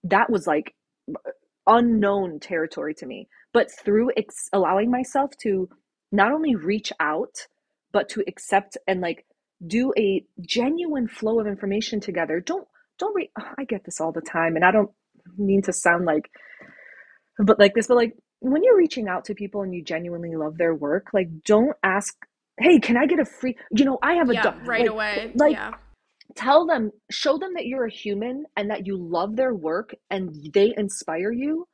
that 0.05 0.31
was 0.31 0.47
like 0.47 0.75
unknown 1.67 2.41
territory 2.41 2.95
to 2.97 3.07
me. 3.07 3.29
But 3.53 3.69
through 3.71 4.11
ex- 4.17 4.51
allowing 4.53 4.91
myself 4.91 5.33
to 5.43 5.69
not 6.13 6.33
only 6.33 6.57
reach 6.57 6.93
out, 7.01 7.47
but 7.93 8.09
to 8.11 8.25
accept 8.29 8.79
and 8.89 9.01
like 9.03 9.27
do 9.67 9.93
a 9.99 10.25
genuine 10.43 11.09
flow 11.09 11.41
of 11.41 11.49
information 11.49 12.01
together. 12.01 12.41
Don't 12.41 12.69
don't 12.99 13.15
re- 13.17 13.33
I 13.59 13.65
get 13.65 13.85
this 13.85 14.01
all 14.01 14.13
the 14.13 14.23
time, 14.23 14.57
and 14.57 14.65
I 14.65 14.73
don't 14.73 14.91
mean 15.39 15.63
to 15.63 15.73
sound 15.75 16.07
like, 16.07 16.31
but 17.39 17.59
like 17.59 17.75
this, 17.75 17.89
but 17.89 17.97
like 17.99 18.15
when 18.43 18.65
you're 18.65 18.77
reaching 18.77 19.09
out 19.09 19.25
to 19.27 19.35
people 19.35 19.63
and 19.63 19.75
you 19.75 19.83
genuinely 19.83 20.35
love 20.35 20.59
their 20.59 20.75
work, 20.75 21.09
like 21.15 21.29
don't 21.45 21.77
ask, 21.83 22.15
hey, 22.59 22.79
can 22.81 22.97
I 22.97 23.07
get 23.07 23.21
a 23.21 23.25
free? 23.25 23.57
You 23.71 23.85
know, 23.85 23.99
I 24.03 24.15
have 24.15 24.29
a 24.31 24.35
yeah, 24.35 24.43
do- 24.43 24.67
right 24.67 24.81
like, 24.83 24.91
away. 24.91 25.33
like 25.37 25.53
yeah. 25.53 25.71
tell 26.35 26.67
them 26.67 26.91
show 27.11 27.39
them 27.39 27.55
that 27.55 27.67
you're 27.67 27.87
a 27.87 27.91
human 27.91 28.45
and 28.57 28.69
that 28.71 28.87
you 28.87 28.97
love 28.97 29.37
their 29.37 29.55
work 29.55 29.95
and 30.11 30.35
they 30.53 30.75
inspire 30.77 31.31
you 31.31 31.67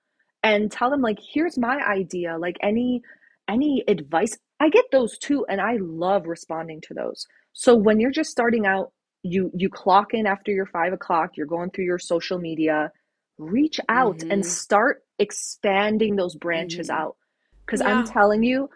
and 0.43 0.71
tell 0.71 0.91
them 0.91 1.01
like 1.01 1.19
here's 1.33 1.59
my 1.59 1.79
idea 1.85 2.37
like 2.39 2.57
any 2.63 3.03
any 3.49 3.83
advice 3.89 4.37
i 4.61 4.69
get 4.69 4.85
those 4.93 5.19
too 5.19 5.45
and 5.49 5.61
i 5.61 5.77
love 5.81 6.27
responding 6.27 6.81
to 6.81 6.95
those 6.95 7.27
so 7.53 7.75
when 7.75 7.99
you're 7.99 8.11
just 8.11 8.31
starting 8.31 8.67
out 8.67 8.93
you 9.23 9.51
you 9.55 9.69
clock 9.69 10.09
in 10.13 10.27
after 10.27 10.53
your 10.53 10.67
five 10.67 10.93
o'clock 10.93 11.31
you're 11.37 11.47
going 11.47 11.71
through 11.71 11.85
your 11.85 11.99
social 11.99 12.39
media 12.39 12.91
reach 13.39 13.81
out 13.89 14.21
and 14.31 14.43
Mhm. 14.43 14.47
start 14.47 15.05
expanding 15.19 16.17
those 16.17 16.35
branches 16.37 16.89
Mhm. 16.89 16.95
out 16.95 17.17
because 17.65 17.81
Yeah. 17.81 17.89
i'm 17.89 18.05
telling 18.05 18.43
you 18.43 18.69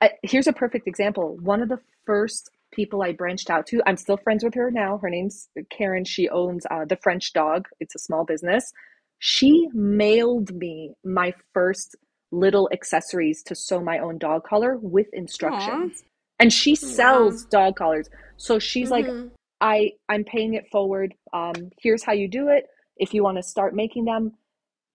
I, 0.00 0.10
here's 0.22 0.46
a 0.46 0.52
perfect 0.52 0.86
example. 0.86 1.38
One 1.40 1.62
of 1.62 1.68
the 1.70 1.78
first 2.04 2.50
people 2.72 3.02
I 3.02 3.12
branched 3.12 3.48
out 3.48 3.66
to, 3.68 3.80
I'm 3.86 3.96
still 3.96 4.18
friends 4.18 4.44
with 4.44 4.54
her 4.54 4.70
now. 4.70 4.98
Her 4.98 5.08
name's 5.08 5.48
Karen. 5.70 6.04
She 6.04 6.28
owns 6.28 6.66
uh, 6.70 6.84
the 6.84 6.96
French 6.96 7.32
Dog. 7.32 7.68
It's 7.80 7.94
a 7.94 7.98
small 7.98 8.24
business. 8.24 8.70
She 9.18 9.68
mailed 9.72 10.52
me 10.54 10.92
my 11.04 11.32
first 11.54 11.96
little 12.32 12.68
accessories 12.72 13.42
to 13.44 13.54
sew 13.54 13.80
my 13.80 13.98
own 13.98 14.18
dog 14.18 14.44
collar 14.44 14.76
with 14.76 15.06
instructions. 15.14 16.02
And 16.38 16.52
she 16.52 16.74
sells 16.74 17.44
dog 17.46 17.76
collars. 17.76 18.10
So 18.36 18.58
she's 18.58 18.90
like, 18.90 19.06
Mhm. 19.06 19.30
I 19.60 19.92
I'm 20.08 20.24
paying 20.24 20.54
it 20.54 20.68
forward. 20.70 21.14
Um, 21.32 21.70
here's 21.80 22.02
how 22.02 22.12
you 22.12 22.28
do 22.28 22.48
it. 22.48 22.66
If 22.96 23.14
you 23.14 23.22
want 23.22 23.36
to 23.38 23.42
start 23.42 23.74
making 23.74 24.04
them, 24.04 24.32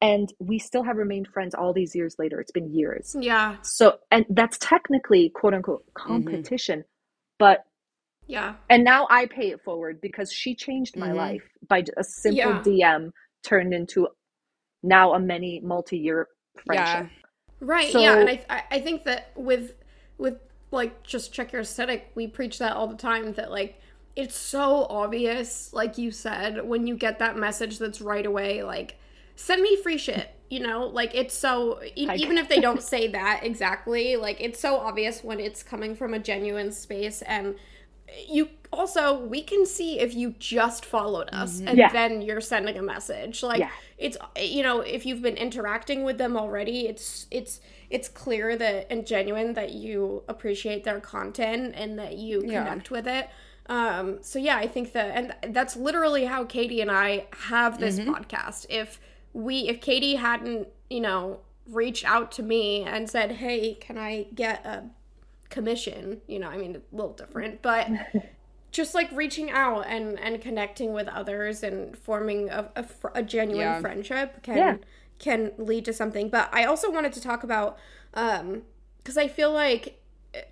and 0.01 0.31
we 0.39 0.59
still 0.59 0.83
have 0.83 0.95
remained 0.97 1.27
friends 1.27 1.53
all 1.53 1.73
these 1.73 1.93
years 1.93 2.15
later. 2.17 2.39
It's 2.39 2.51
been 2.51 2.73
years. 2.73 3.15
yeah, 3.19 3.57
So, 3.63 3.97
and 4.11 4.25
that's 4.29 4.57
technically 4.59 5.29
quote 5.29 5.53
unquote 5.53 5.83
competition, 5.93 6.85
but 7.37 7.65
yeah, 8.27 8.55
and 8.69 8.83
now 8.83 9.07
I 9.09 9.25
pay 9.25 9.49
it 9.49 9.61
forward 9.63 9.99
because 10.01 10.31
she 10.31 10.55
changed 10.55 10.95
my 10.95 11.09
Mhm. 11.09 11.15
life 11.15 11.43
by 11.67 11.83
a 11.97 12.03
simple 12.03 12.37
Yeah. 12.37 12.61
DM 12.63 13.11
turned 13.43 13.73
into 13.73 14.07
now 14.83 15.13
a 15.13 15.19
many 15.19 15.59
multi-year 15.59 16.27
friendship. 16.65 17.07
right. 17.59 17.91
So- 17.91 17.99
yeah, 17.99 18.19
and 18.19 18.29
I, 18.29 18.45
I 18.49 18.63
I 18.71 18.79
think 18.79 19.03
that 19.03 19.31
with 19.35 19.73
with 20.17 20.37
like 20.71 21.03
just 21.03 21.33
check 21.33 21.51
your 21.51 21.61
aesthetic, 21.63 22.11
we 22.15 22.27
preach 22.27 22.59
that 22.59 22.73
all 22.73 22.87
the 22.87 22.95
time. 22.95 23.33
That 23.33 23.51
like 23.51 23.81
it's 24.19 24.37
so 24.37 24.85
obvious, 24.89 25.71
like 25.71 25.97
you 25.97 26.11
said, 26.11 26.65
when 26.67 26.85
you 26.87 26.95
get 26.95 27.19
that 27.19 27.37
message 27.37 27.79
that's 27.79 28.01
right 28.01 28.25
away, 28.25 28.63
like 28.63 28.99
send 29.35 29.61
me 29.61 29.77
free 29.77 29.97
shit. 29.97 30.29
You 30.49 30.59
know, 30.61 30.87
like 30.87 31.13
it's 31.15 31.33
so 31.35 31.79
e- 31.95 32.09
even 32.15 32.37
if 32.37 32.49
they 32.49 32.59
don't 32.59 32.81
say 32.83 33.07
that 33.09 33.41
exactly, 33.43 34.15
like 34.17 34.41
it's 34.41 34.59
so 34.59 34.77
obvious 34.77 35.23
when 35.23 35.39
it's 35.39 35.63
coming 35.63 35.95
from 35.95 36.13
a 36.13 36.19
genuine 36.19 36.71
space 36.71 37.21
and 37.21 37.55
you 38.27 38.49
also 38.73 39.19
we 39.25 39.41
can 39.41 39.65
see 39.65 39.99
if 39.99 40.13
you 40.15 40.33
just 40.39 40.83
followed 40.83 41.29
us 41.31 41.57
mm-hmm. 41.57 41.67
and 41.69 41.77
Yeah. 41.77 41.91
then 41.91 42.21
you're 42.23 42.41
sending 42.41 42.75
a 42.77 42.81
message 42.81 43.43
like 43.43 43.59
Yeah. 43.59 43.69
it's 43.99 44.17
you 44.35 44.63
know 44.63 44.81
if 44.81 45.05
you've 45.05 45.21
been 45.21 45.37
interacting 45.37 46.03
with 46.03 46.17
them 46.17 46.35
already 46.35 46.87
it's 46.87 47.27
it's 47.29 47.61
it's 47.91 48.09
clear 48.09 48.55
that 48.57 48.91
and 48.91 49.05
genuine 49.05 49.53
that 49.53 49.71
you 49.73 50.23
appreciate 50.27 50.83
their 50.83 50.99
content 50.99 51.73
and 51.75 51.97
that 51.99 52.17
you 52.17 52.43
Yeah. 52.45 52.63
connect 52.63 52.89
with 52.91 53.07
it 53.07 53.29
um 53.69 54.17
so 54.21 54.37
yeah 54.39 54.57
i 54.57 54.67
think 54.67 54.91
that 54.91 55.15
and 55.15 55.53
that's 55.53 55.75
literally 55.77 56.25
how 56.25 56.43
katie 56.43 56.81
and 56.81 56.91
i 56.91 57.25
have 57.47 57.79
this 57.79 57.97
podcast 57.99 58.65
if 58.69 58.99
we 59.33 59.67
if 59.69 59.79
katie 59.79 60.15
hadn't 60.15 60.67
you 60.89 60.99
know 60.99 61.39
reached 61.67 62.03
out 62.03 62.31
to 62.31 62.43
me 62.43 62.83
and 62.83 63.09
said 63.09 63.31
hey 63.33 63.75
can 63.75 63.97
i 63.97 64.25
get 64.35 64.65
a 64.65 64.83
commission. 65.49 66.21
You 66.27 66.37
know, 66.37 66.47
I 66.47 66.57
mean, 66.57 66.75
a 66.75 66.95
little 66.95 67.13
different, 67.13 67.63
but 67.63 67.89
just 68.71 68.93
like 68.93 69.11
reaching 69.11 69.49
out 69.49 69.85
and 69.87 70.19
and 70.19 70.39
connecting 70.39 70.93
with 70.93 71.07
others 71.07 71.63
and 71.63 71.97
forming 71.97 72.49
a, 72.51 72.69
a, 72.75 72.83
fr- 72.83 73.07
a 73.15 73.23
genuine 73.23 73.61
Yeah. 73.65 73.81
friendship 73.81 74.43
can 74.43 74.57
Yeah. 74.57 74.77
can 75.17 75.51
lead 75.57 75.85
to 75.85 75.93
something. 75.93 76.29
But 76.29 76.49
I 76.53 76.65
also 76.65 76.91
wanted 76.91 77.13
to 77.13 77.21
talk 77.21 77.43
about 77.43 77.79
um 78.13 78.61
because 78.99 79.17
I 79.17 79.27
feel 79.27 79.51
like 79.51 79.98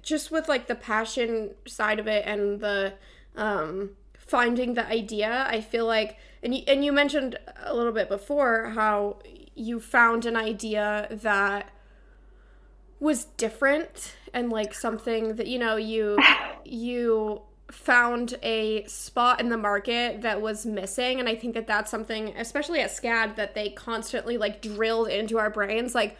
just 0.01 0.31
with 0.31 0.47
like 0.47 0.67
the 0.67 0.75
passion 0.75 1.51
side 1.65 1.99
of 1.99 2.07
it 2.07 2.25
and 2.25 2.59
the 2.59 2.93
um 3.35 3.91
finding 4.17 4.73
the 4.73 4.85
idea, 4.85 5.47
I 5.49 5.61
feel 5.61 5.85
like 5.85 6.17
and 6.43 6.53
you, 6.53 6.63
and 6.67 6.83
you 6.83 6.91
mentioned 6.91 7.37
a 7.63 7.73
little 7.75 7.93
bit 7.93 8.09
before 8.09 8.71
how 8.75 9.17
you 9.55 9.79
found 9.79 10.25
an 10.25 10.35
idea 10.35 11.07
that 11.09 11.69
was 12.99 13.25
different 13.37 14.15
and 14.33 14.49
like 14.49 14.73
something 14.73 15.35
that 15.35 15.47
you 15.47 15.59
know 15.59 15.75
you 15.75 16.17
you 16.65 17.41
found 17.71 18.35
a 18.43 18.83
spot 18.85 19.39
in 19.39 19.49
the 19.49 19.57
market 19.57 20.21
that 20.21 20.41
was 20.41 20.65
missing 20.65 21.19
and 21.19 21.27
i 21.27 21.35
think 21.35 21.53
that 21.53 21.67
that's 21.67 21.91
something 21.91 22.33
especially 22.37 22.79
at 22.79 22.89
scad 22.89 23.35
that 23.35 23.53
they 23.53 23.69
constantly 23.69 24.37
like 24.37 24.61
drilled 24.61 25.09
into 25.09 25.37
our 25.37 25.49
brains 25.49 25.93
like 25.93 26.17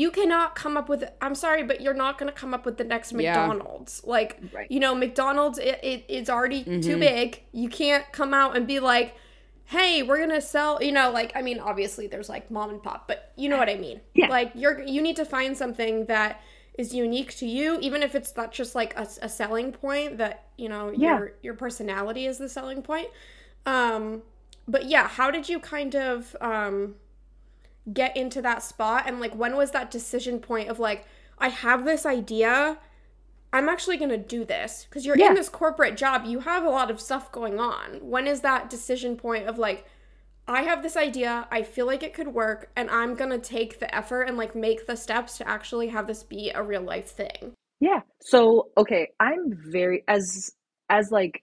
you 0.00 0.10
cannot 0.18 0.54
come 0.62 0.74
up 0.80 0.88
with 0.88 1.02
i'm 1.20 1.34
sorry 1.34 1.62
but 1.70 1.80
you're 1.82 2.00
not 2.04 2.18
going 2.18 2.30
to 2.32 2.38
come 2.42 2.52
up 2.56 2.64
with 2.66 2.76
the 2.80 2.84
next 2.94 3.12
Yeah. 3.12 3.18
mcdonald's 3.48 3.94
like 4.04 4.30
Right. 4.52 4.70
you 4.70 4.80
know 4.84 4.94
mcdonald's 4.94 5.58
it, 5.58 5.78
it, 5.82 6.04
it's 6.08 6.30
already 6.30 6.60
Mm-hmm. 6.64 6.80
too 6.88 6.96
big 6.98 7.42
you 7.52 7.68
can't 7.68 8.04
come 8.12 8.32
out 8.34 8.56
and 8.56 8.66
be 8.66 8.78
like 8.80 9.08
hey 9.76 10.02
we're 10.02 10.18
gonna 10.24 10.40
sell 10.40 10.72
you 10.82 10.92
know 10.98 11.10
like 11.10 11.30
i 11.34 11.42
mean 11.42 11.58
obviously 11.70 12.06
there's 12.06 12.28
like 12.28 12.50
mom 12.50 12.70
and 12.70 12.82
pop 12.82 13.00
but 13.08 13.32
you 13.36 13.48
know 13.50 13.58
what 13.58 13.68
i 13.68 13.74
mean 13.86 14.00
Yeah. 14.14 14.28
like 14.28 14.52
you're 14.54 14.80
you 14.82 15.00
need 15.02 15.16
to 15.16 15.24
find 15.24 15.56
something 15.56 16.06
that 16.06 16.40
is 16.82 16.94
unique 16.94 17.32
to 17.38 17.46
you 17.46 17.78
even 17.80 18.02
if 18.02 18.14
it's 18.14 18.32
not 18.36 18.52
just 18.52 18.74
like 18.80 18.92
a, 18.96 19.06
a 19.22 19.28
selling 19.28 19.72
point 19.72 20.18
that 20.18 20.44
you 20.56 20.68
know 20.68 20.84
Yeah. 20.90 21.18
your 21.18 21.32
your 21.42 21.54
personality 21.54 22.24
is 22.26 22.38
the 22.38 22.48
selling 22.48 22.82
point 22.82 23.08
um 23.66 24.22
but 24.66 24.82
yeah 24.94 25.06
how 25.08 25.30
did 25.30 25.48
you 25.48 25.58
kind 25.60 25.94
of 25.96 26.36
um 26.40 26.94
get 27.92 28.16
into 28.16 28.42
that 28.42 28.62
spot 28.62 29.04
and 29.06 29.20
like 29.20 29.34
when 29.34 29.56
was 29.56 29.70
that 29.70 29.90
decision 29.90 30.38
point 30.38 30.68
of 30.68 30.78
like 30.78 31.06
i 31.38 31.48
have 31.48 31.84
this 31.84 32.04
idea 32.06 32.78
i'm 33.52 33.68
actually 33.68 33.96
going 33.96 34.10
to 34.10 34.16
do 34.18 34.44
this 34.44 34.86
because 34.88 35.06
you're 35.06 35.16
Yeah. 35.18 35.28
in 35.28 35.34
this 35.34 35.48
corporate 35.48 35.96
job 35.96 36.24
you 36.26 36.40
have 36.40 36.64
a 36.64 36.70
lot 36.70 36.90
of 36.90 37.00
stuff 37.00 37.30
going 37.32 37.58
on 37.60 37.98
when 38.02 38.26
is 38.26 38.40
that 38.42 38.68
decision 38.68 39.16
point 39.16 39.46
of 39.46 39.58
like 39.58 39.86
i 40.46 40.62
have 40.62 40.82
this 40.82 40.96
idea 40.96 41.46
i 41.50 41.62
feel 41.62 41.86
like 41.86 42.02
it 42.02 42.14
could 42.14 42.28
work 42.28 42.70
and 42.76 42.90
i'm 42.90 43.14
going 43.14 43.30
to 43.30 43.38
take 43.38 43.78
the 43.80 43.94
effort 43.94 44.22
and 44.22 44.36
like 44.36 44.54
make 44.54 44.86
the 44.86 44.96
steps 44.96 45.38
to 45.38 45.48
actually 45.48 45.88
have 45.88 46.06
this 46.06 46.22
be 46.22 46.50
a 46.54 46.62
real 46.62 46.82
life 46.82 47.10
thing 47.10 47.52
Yeah. 47.80 48.00
So, 48.20 48.70
okay, 48.76 49.06
I'm 49.20 49.54
very 49.70 50.02
as 50.08 50.50
as 50.90 51.10
like 51.12 51.42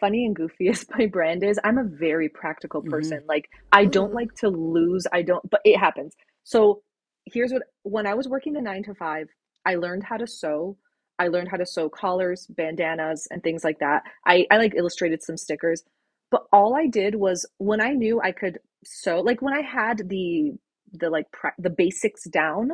funny 0.00 0.24
and 0.26 0.34
goofy 0.34 0.68
as 0.70 0.86
my 0.96 1.06
brand 1.06 1.44
is, 1.44 1.60
I'm 1.64 1.78
a 1.78 1.84
very 1.84 2.28
practical 2.28 2.82
Mhm. 2.82 2.90
person. 2.90 3.20
Like 3.28 3.48
I 3.72 3.84
don't 3.84 4.12
Mhm. 4.12 4.14
like 4.14 4.34
to 4.36 4.48
lose. 4.48 5.06
I 5.12 5.22
don't 5.22 5.48
but 5.50 5.60
it 5.64 5.78
happens. 5.78 6.16
So, 6.44 6.82
here's 7.26 7.52
what 7.52 7.62
when 7.82 8.06
I 8.06 8.14
was 8.14 8.28
working 8.28 8.54
the 8.54 8.62
9 8.62 8.82
to 8.84 8.94
5, 8.94 9.28
I 9.66 9.74
learned 9.76 10.04
how 10.04 10.16
to 10.16 10.26
sew. 10.26 10.76
I 11.18 11.28
learned 11.28 11.48
how 11.50 11.58
to 11.58 11.66
sew 11.66 11.88
collars, 11.90 12.46
bandanas, 12.48 13.28
and 13.30 13.42
things 13.42 13.62
like 13.64 13.78
that. 13.80 14.02
I 14.26 14.46
I 14.50 14.56
like 14.58 14.74
illustrated 14.74 15.22
some 15.22 15.36
stickers. 15.36 15.84
But 16.30 16.46
all 16.52 16.74
I 16.76 16.86
did 16.86 17.16
was 17.16 17.44
when 17.58 17.80
I 17.80 17.92
knew 17.92 18.20
I 18.20 18.32
could 18.32 18.60
sew, 18.84 19.20
like 19.20 19.42
when 19.42 19.52
I 19.54 19.62
had 19.62 20.08
the 20.08 20.52
the 20.92 21.10
like 21.10 21.30
pra- 21.32 21.54
the 21.58 21.70
basics 21.70 22.24
down, 22.24 22.70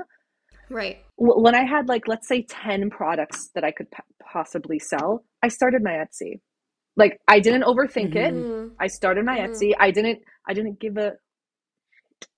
right 0.71 0.99
when 1.17 1.55
I 1.55 1.65
had 1.65 1.89
like 1.89 2.07
let's 2.09 2.29
say 2.29 2.43
10 2.43 2.91
products 2.91 3.49
that 3.55 3.65
I 3.65 3.71
could 3.73 3.91
p- 3.91 4.03
possibly 4.23 4.79
sell, 4.79 5.25
I 5.43 5.49
started 5.49 5.83
my 5.83 5.93
Etsy. 5.93 6.41
Like 6.97 7.19
I 7.29 7.41
didn't 7.41 7.63
overthink 7.63 8.15
it. 8.17 8.33
Mm. 8.35 8.71
I 8.81 8.87
started 8.89 9.25
my 9.25 9.39
Mhm. 9.39 9.49
Etsy. 9.51 9.73
I 9.79 9.91
didn't 9.91 10.21
I 10.49 10.55
didn't 10.55 10.81
give 10.81 10.97
a 10.97 11.13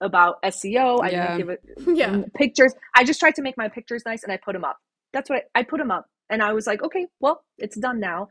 about 0.01 0.42
SEO. 0.42 1.01
I 1.03 1.11
Yeah. 1.11 1.23
didn't 1.23 1.37
give 1.38 1.49
it 1.51 1.61
yeah 1.97 2.11
mm, 2.11 2.35
pictures. 2.35 2.75
I 2.94 3.05
just 3.05 3.21
tried 3.21 3.35
to 3.37 3.42
make 3.42 3.57
my 3.57 3.68
pictures 3.68 4.03
nice 4.05 4.23
and 4.25 4.33
I 4.33 4.37
put 4.44 4.53
them 4.55 4.64
up. 4.64 4.77
That's 5.12 5.31
what 5.31 5.44
I, 5.55 5.61
I 5.61 5.62
put 5.62 5.79
them 5.79 5.90
up. 5.90 6.07
And 6.31 6.42
I 6.42 6.53
was 6.53 6.66
like, 6.66 6.83
okay, 6.83 7.07
well, 7.21 7.42
it's 7.59 7.79
done 7.79 8.01
now. 8.01 8.29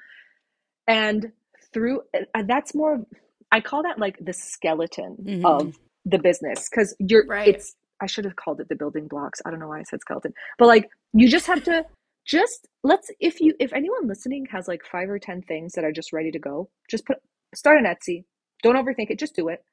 And 0.87 1.31
through 1.73 2.01
uh, 2.13 2.43
that's 2.47 2.75
more 2.75 3.03
I 3.51 3.61
call 3.61 3.83
that 3.83 3.97
like 3.97 4.17
the 4.19 4.33
skeleton 4.33 5.15
Mhm. 5.21 5.45
of 5.45 5.75
the 6.05 6.19
business 6.19 6.67
because 6.69 6.95
you're 6.99 7.25
Right. 7.27 7.47
it's 7.47 7.75
I 7.99 8.05
should 8.05 8.25
have 8.25 8.35
called 8.35 8.59
it 8.59 8.69
the 8.69 8.75
building 8.75 9.07
blocks. 9.07 9.39
I 9.45 9.49
don't 9.49 9.59
know 9.59 9.69
why 9.69 9.79
I 9.79 9.83
said 9.83 10.01
skeleton. 10.01 10.33
But 10.59 10.67
like 10.67 10.89
you 11.13 11.29
just 11.29 11.47
have 11.47 11.63
to 11.63 11.85
just 12.27 12.67
let's 12.83 13.11
if 13.21 13.41
you 13.41 13.55
if 13.59 13.73
anyone 13.73 14.07
listening 14.07 14.47
has 14.51 14.67
like 14.69 14.83
five 14.85 15.09
or 15.09 15.19
ten 15.19 15.43
things 15.43 15.73
that 15.73 15.85
are 15.85 15.93
just 15.93 16.13
ready 16.13 16.31
to 16.31 16.39
go, 16.39 16.69
just 16.89 17.07
put 17.07 17.19
start 17.55 17.79
an 17.79 17.85
Etsy. 17.85 18.25
Don't 18.63 18.77
overthink 18.77 19.11
it, 19.11 19.19
just 19.19 19.35
do 19.35 19.49
it. 19.49 19.63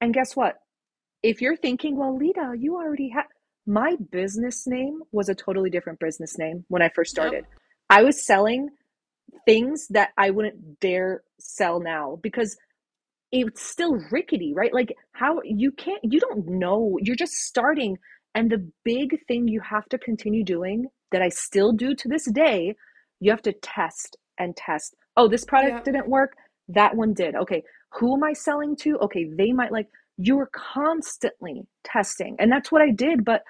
And 0.00 0.14
guess 0.14 0.36
what? 0.36 0.56
If 1.22 1.42
you're 1.42 1.56
thinking, 1.56 1.96
well, 1.96 2.16
Lita, 2.16 2.54
you 2.58 2.76
already 2.76 3.10
have 3.10 3.26
my 3.66 3.96
business 4.12 4.66
name 4.66 5.02
was 5.12 5.28
a 5.28 5.34
totally 5.36 5.70
different 5.70 6.00
business 6.00 6.38
name 6.38 6.64
when 6.68 6.82
I 6.82 6.90
first 6.90 7.12
Yep. 7.12 7.34
started. 7.34 7.46
I 7.90 8.02
was 8.04 8.24
selling 8.26 8.70
things 9.46 9.88
that 9.90 10.10
I 10.18 10.30
wouldn't 10.30 10.80
dare 10.80 11.22
sell 11.40 11.80
now 11.80 12.18
because 12.22 12.56
it's 13.32 13.62
still 13.62 13.98
rickety, 14.10 14.54
right? 14.54 14.72
Like 14.74 14.94
how 15.12 15.40
you 15.44 15.72
can't 15.72 16.00
you 16.04 16.20
don't 16.20 16.46
know. 16.48 16.98
You're 17.02 17.16
just 17.16 17.34
starting 17.34 17.98
and 18.34 18.50
the 18.50 18.70
big 18.84 19.18
thing 19.28 19.48
you 19.48 19.60
have 19.60 19.86
to 19.90 19.98
continue 19.98 20.44
doing 20.44 20.86
that 21.14 21.22
I 21.22 21.28
still 21.28 21.70
do 21.72 21.94
to 21.94 22.08
this 22.08 22.24
day, 22.32 22.74
you 23.20 23.30
have 23.30 23.42
to 23.42 23.52
test 23.52 24.16
and 24.38 24.56
test. 24.56 24.96
Oh, 25.16 25.28
this 25.28 25.44
product 25.44 25.76
Yeah. 25.76 25.82
didn't 25.92 26.08
work. 26.08 26.36
That 26.68 26.96
one 26.96 27.14
did. 27.14 27.36
Okay, 27.36 27.62
who 27.92 28.14
am 28.16 28.24
I 28.24 28.32
selling 28.32 28.74
to? 28.82 28.98
Okay, 28.98 29.24
they 29.40 29.52
might 29.52 29.70
like 29.70 29.88
you're 30.16 30.50
constantly 30.52 31.62
testing. 31.84 32.36
And 32.40 32.50
that's 32.50 32.70
what 32.72 32.82
I 32.82 32.90
did, 32.90 33.24
but 33.24 33.42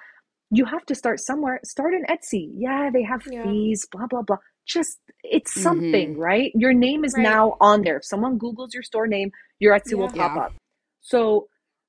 you 0.51 0.65
have 0.65 0.85
to 0.85 0.95
start 0.95 1.19
somewhere. 1.19 1.59
Start 1.63 1.93
an 1.95 2.05
Etsy. 2.09 2.51
Yeah, 2.55 2.89
they 2.93 3.03
have 3.03 3.23
Yeah. 3.25 3.43
fees, 3.43 3.87
blah 3.91 4.05
blah 4.07 4.21
blah. 4.21 4.37
Just 4.67 4.99
it's 5.23 5.53
something, 5.67 6.11
mm-hmm. 6.13 6.21
right? 6.29 6.51
Your 6.55 6.73
name 6.73 7.03
is 7.03 7.13
Right. 7.15 7.23
now 7.23 7.57
on 7.59 7.81
there. 7.81 7.97
If 7.97 8.05
someone 8.05 8.37
Googles 8.39 8.73
your 8.73 8.83
store 8.83 9.07
name, 9.07 9.31
your 9.59 9.73
Etsy 9.77 9.95
will 9.95 10.09
pop 10.09 10.35
Yeah. 10.35 10.43
up. 10.45 10.53
So 11.01 11.47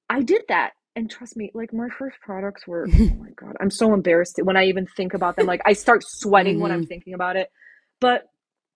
I 0.08 0.22
did 0.22 0.42
that. 0.48 0.72
And 0.96 1.10
trust 1.10 1.36
me, 1.36 1.50
like 1.54 1.72
my 1.72 1.88
first 1.98 2.16
products 2.22 2.66
were, 2.66 2.88
oh 2.92 3.14
my 3.16 3.30
God, 3.36 3.54
I'm 3.60 3.70
so 3.70 3.92
embarrassed 3.94 4.40
when 4.42 4.56
I 4.56 4.64
even 4.64 4.86
think 4.96 5.14
about 5.14 5.36
them. 5.36 5.46
Like 5.46 5.60
I 5.66 5.74
start 5.74 6.02
sweating 6.04 6.58
when 6.58 6.72
I'm 6.72 6.80
mm-hmm. 6.80 6.88
thinking 6.88 7.14
about 7.14 7.36
it. 7.36 7.50
But 8.00 8.22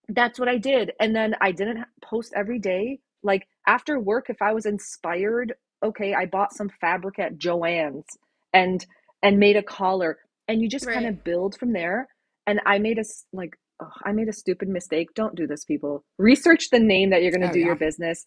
that's 0.08 0.38
what 0.38 0.48
I 0.48 0.58
did. 0.58 0.92
And 1.00 1.16
then 1.16 1.34
I 1.40 1.52
didn't 1.52 1.84
post 2.02 2.32
every 2.36 2.58
day. 2.58 3.00
Like 3.22 3.48
after 3.66 3.98
work, 3.98 4.26
if 4.28 4.42
I 4.42 4.52
was 4.52 4.66
inspired, 4.66 5.54
okay, 5.82 6.14
I 6.14 6.26
bought 6.26 6.54
some 6.54 6.70
fabric 6.80 7.18
at 7.18 7.38
Joann's 7.38 8.06
and 8.52 8.84
and 9.22 9.38
made 9.38 9.56
a 9.56 9.62
collar. 9.62 10.18
And 10.46 10.60
you 10.60 10.68
just 10.68 10.86
kind 10.86 11.06
of 11.06 11.24
build 11.24 11.56
from 11.58 11.72
there. 11.72 12.08
And 12.46 12.60
I 12.66 12.78
made 12.78 12.98
a 12.98 13.04
like 13.32 13.56
oh, 13.80 13.90
I 14.04 14.12
made 14.12 14.28
a 14.28 14.32
stupid 14.32 14.68
mistake. 14.68 15.08
Don't 15.14 15.36
do 15.36 15.46
this, 15.46 15.64
people. 15.64 16.04
Research 16.18 16.68
the 16.70 16.80
name 16.80 17.10
that 17.10 17.22
you're 17.22 17.30
going 17.30 17.42
to 17.42 17.48
Oh, 17.48 17.52
do 17.52 17.60
your 17.60 17.76
business 17.76 18.24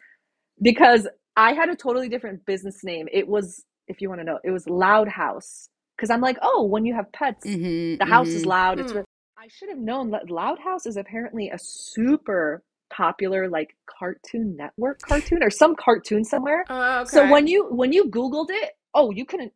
because 0.62 1.08
I 1.36 1.54
had 1.54 1.70
a 1.70 1.76
totally 1.76 2.10
different 2.10 2.46
business 2.46 2.84
name. 2.84 3.08
It 3.12 3.28
was, 3.28 3.64
if 3.88 4.02
you 4.02 4.10
want 4.10 4.22
to 4.22 4.26
know, 4.26 4.40
it 4.44 4.52
was 4.52 4.68
Loud 4.68 5.08
House. 5.08 5.70
Because 5.96 6.10
I'm 6.10 6.22
like, 6.22 6.38
oh, 6.42 6.66
when 6.66 6.86
you 6.86 6.96
have 6.96 7.12
pets, 7.12 7.46
Mhm, 7.46 8.00
the 8.00 8.06
house 8.06 8.30
is 8.30 8.44
mhm. 8.44 8.48
loud. 8.50 8.80
It's 8.80 8.92
Hmm. 8.92 9.00
I 9.38 9.48
should 9.50 9.70
have 9.70 9.78
known 9.78 10.12
that 10.12 10.30
Loud 10.30 10.60
House 10.60 10.86
is 10.86 10.96
apparently 10.98 11.50
a 11.50 11.58
super 11.60 12.64
popular 12.90 13.50
like 13.50 13.76
Cartoon 13.88 14.56
Network 14.56 15.02
cartoon 15.02 15.44
or 15.44 15.50
some 15.50 15.76
cartoon 15.76 16.24
somewhere. 16.24 16.64
Uh, 16.70 17.02
okay. 17.02 17.10
So 17.10 17.30
when 17.30 17.48
you 17.48 17.66
when 17.70 17.92
you 17.92 18.06
Googled 18.06 18.48
it, 18.50 18.72
oh, 18.94 19.12
you 19.12 19.26
couldn't 19.26 19.52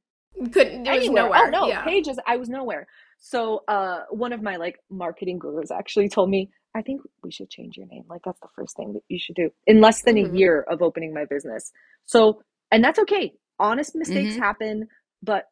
couldn't 0.52 0.86
it 0.86 0.92
was 0.92 0.98
anywhere. 1.06 1.24
nowhere. 1.24 1.40
Oh 1.46 1.50
no, 1.50 1.68
yeah. 1.68 1.84
pages. 1.84 2.20
I 2.28 2.38
was 2.38 2.50
nowhere. 2.50 2.88
So 3.20 3.64
uh, 3.68 4.02
one 4.10 4.34
of 4.34 4.42
my 4.42 4.58
like 4.58 4.78
marketing 4.90 5.40
gurus 5.40 5.72
actually 5.72 6.10
told 6.10 6.30
me, 6.30 6.50
I 6.76 6.82
think 6.82 7.02
we 7.24 7.32
should 7.32 7.50
change 7.50 7.78
your 7.78 7.88
name. 7.88 8.04
Like 8.10 8.22
that's 8.26 8.40
the 8.42 8.50
first 8.56 8.76
thing 8.76 8.94
that 8.94 9.04
you 9.08 9.20
should 9.20 9.36
do 9.36 9.50
in 9.66 9.80
less 9.82 10.02
than 10.04 10.16
Mhm. 10.16 10.34
a 10.34 10.38
year 10.38 10.62
of 10.70 10.82
opening 10.82 11.14
my 11.14 11.26
business. 11.26 11.72
So 12.06 12.42
and 12.72 12.84
that's 12.84 13.00
okay. 13.00 13.34
Honest 13.60 13.96
mistakes 13.96 14.36
Mhm. 14.36 14.38
happen, 14.38 14.88
but 15.24 15.46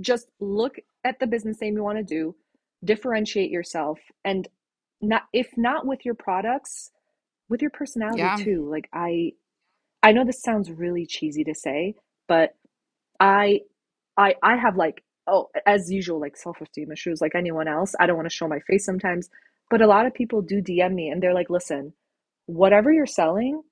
just 0.00 0.28
look 0.40 0.76
at 1.04 1.18
the 1.20 1.26
business 1.26 1.60
name 1.60 1.76
you 1.76 1.82
want 1.84 1.98
to 1.98 2.04
do, 2.04 2.34
differentiate 2.84 3.50
yourself, 3.50 3.98
and 4.24 4.48
not 5.00 5.24
if 5.32 5.48
not 5.56 5.86
with 5.86 6.04
your 6.04 6.14
products, 6.14 6.90
with 7.48 7.62
your 7.62 7.70
personality 7.70 8.30
Yeah. 8.30 8.36
too. 8.36 8.68
Like 8.70 8.88
I, 8.92 9.32
I 10.02 10.12
know 10.12 10.24
this 10.24 10.42
sounds 10.42 10.70
really 10.70 11.06
cheesy 11.06 11.44
to 11.44 11.54
say, 11.54 11.94
but 12.28 12.54
I 13.20 13.62
I 14.16 14.34
I 14.42 14.56
have 14.56 14.76
like 14.76 15.02
oh 15.26 15.48
as 15.66 15.90
usual 15.92 16.20
like 16.20 16.36
self-esteem 16.36 16.92
issues 16.92 17.20
like 17.20 17.34
anyone 17.34 17.68
else. 17.68 17.94
I 18.00 18.06
don't 18.06 18.16
want 18.16 18.28
to 18.30 18.34
show 18.34 18.48
my 18.48 18.60
face 18.60 18.84
sometimes, 18.86 19.30
but 19.70 19.82
a 19.82 19.86
lot 19.86 20.06
of 20.06 20.14
people 20.14 20.42
do 20.42 20.62
DM 20.62 20.94
me 20.94 21.10
and 21.10 21.22
they're 21.22 21.34
like, 21.34 21.50
"Listen, 21.50 21.94
whatever 22.46 22.92
you're 22.92 23.06
selling, 23.06 23.62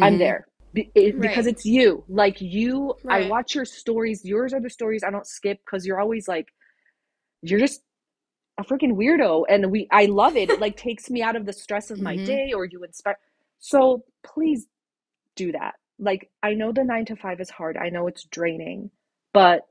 I'm 0.00 0.18
Mhm. 0.18 0.18
there." 0.18 0.46
Be- 0.72 0.90
it- 0.94 1.20
because 1.20 1.46
Right. 1.46 1.54
it's 1.54 1.64
you. 1.66 2.04
Like 2.08 2.40
you 2.40 2.94
I 3.08 3.26
watch 3.28 3.54
your 3.54 3.64
stories. 3.64 4.24
Yours 4.24 4.54
are 4.54 4.60
the 4.60 4.70
stories 4.70 5.02
I 5.04 5.10
don't 5.10 5.26
skip 5.26 5.64
cuz 5.64 5.86
you're 5.86 6.00
always 6.00 6.28
like 6.28 6.48
you're 7.42 7.60
just 7.60 7.82
a 8.58 8.64
freaking 8.64 8.92
weirdo 8.92 9.44
and 9.48 9.70
we 9.70 9.88
I 9.90 10.06
love 10.06 10.36
it. 10.36 10.50
It 10.50 10.60
like 10.60 10.76
takes 10.88 11.10
me 11.10 11.22
out 11.22 11.36
of 11.36 11.44
the 11.46 11.52
stress 11.52 11.90
of 11.90 12.00
my 12.00 12.16
Mhm. 12.16 12.26
day 12.26 12.52
or 12.54 12.64
you 12.64 12.84
inspire. 12.84 13.18
So 13.58 14.04
please 14.22 14.66
do 15.36 15.52
that. 15.52 15.74
Like 15.98 16.30
I 16.42 16.54
know 16.54 16.72
the 16.72 16.84
9 16.84 17.04
to 17.06 17.16
5 17.16 17.40
is 17.40 17.50
hard. 17.50 17.76
I 17.76 17.88
know 17.90 18.06
it's 18.06 18.24
draining, 18.24 18.90
but 19.32 19.66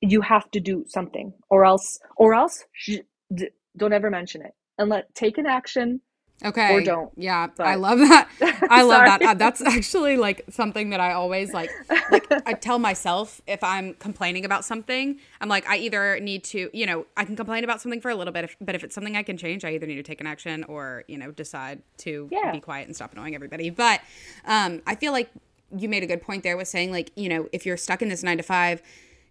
you 0.00 0.20
have 0.22 0.50
to 0.52 0.60
do 0.60 0.84
something 0.88 1.32
or 1.50 1.64
else 1.64 2.00
or 2.16 2.34
else 2.34 2.64
sh- 2.72 2.98
d- 3.34 3.50
don't 3.76 3.92
ever 3.92 4.10
mention 4.10 4.42
it 4.42 4.54
and 4.78 4.88
let 4.88 5.14
take 5.14 5.36
an 5.38 5.46
action 5.46 6.00
Okay. 6.44 6.72
Or 6.74 6.80
don't, 6.80 7.10
Yeah, 7.16 7.48
I 7.58 7.74
love 7.74 7.98
that. 7.98 8.28
I 8.70 8.82
love 8.82 9.04
that. 9.04 9.22
Uh, 9.22 9.34
That's 9.34 9.60
actually 9.60 10.16
like 10.16 10.44
something 10.48 10.90
that 10.90 11.00
I 11.00 11.12
always 11.12 11.52
like. 11.52 11.70
Like 12.10 12.26
I 12.46 12.54
tell 12.54 12.78
myself 12.78 13.40
if 13.46 13.62
I'm 13.62 13.94
complaining 13.94 14.44
about 14.44 14.64
something, 14.64 15.18
I'm 15.40 15.48
like 15.48 15.68
I 15.68 15.76
either 15.78 16.18
need 16.20 16.44
to, 16.44 16.70
you 16.72 16.86
know, 16.86 17.06
I 17.16 17.24
can 17.24 17.36
complain 17.36 17.64
about 17.64 17.80
something 17.80 18.00
for 18.00 18.10
a 18.10 18.14
little 18.14 18.32
bit, 18.32 18.44
if, 18.44 18.56
but 18.60 18.74
if 18.74 18.84
it's 18.84 18.94
something 18.94 19.16
I 19.16 19.22
can 19.22 19.36
change, 19.36 19.64
I 19.64 19.70
either 19.74 19.86
need 19.86 19.96
to 19.96 20.02
take 20.02 20.20
an 20.20 20.26
action 20.26 20.64
or 20.64 21.04
you 21.08 21.18
know 21.18 21.30
decide 21.30 21.82
to 21.98 22.28
Yeah. 22.30 22.52
be 22.52 22.60
quiet 22.60 22.86
and 22.86 22.96
stop 22.96 23.12
annoying 23.12 23.34
everybody. 23.34 23.70
But 23.70 24.00
um, 24.46 24.80
I 24.86 24.94
feel 24.94 25.12
like 25.12 25.30
you 25.76 25.88
made 25.88 26.02
a 26.02 26.06
good 26.06 26.22
point 26.22 26.42
there 26.42 26.56
with 26.56 26.68
saying 26.68 26.90
like 26.90 27.12
you 27.16 27.28
know 27.28 27.48
if 27.52 27.64
you're 27.66 27.76
stuck 27.76 28.02
in 28.02 28.08
this 28.08 28.22
nine 28.22 28.38
to 28.38 28.42
five 28.42 28.82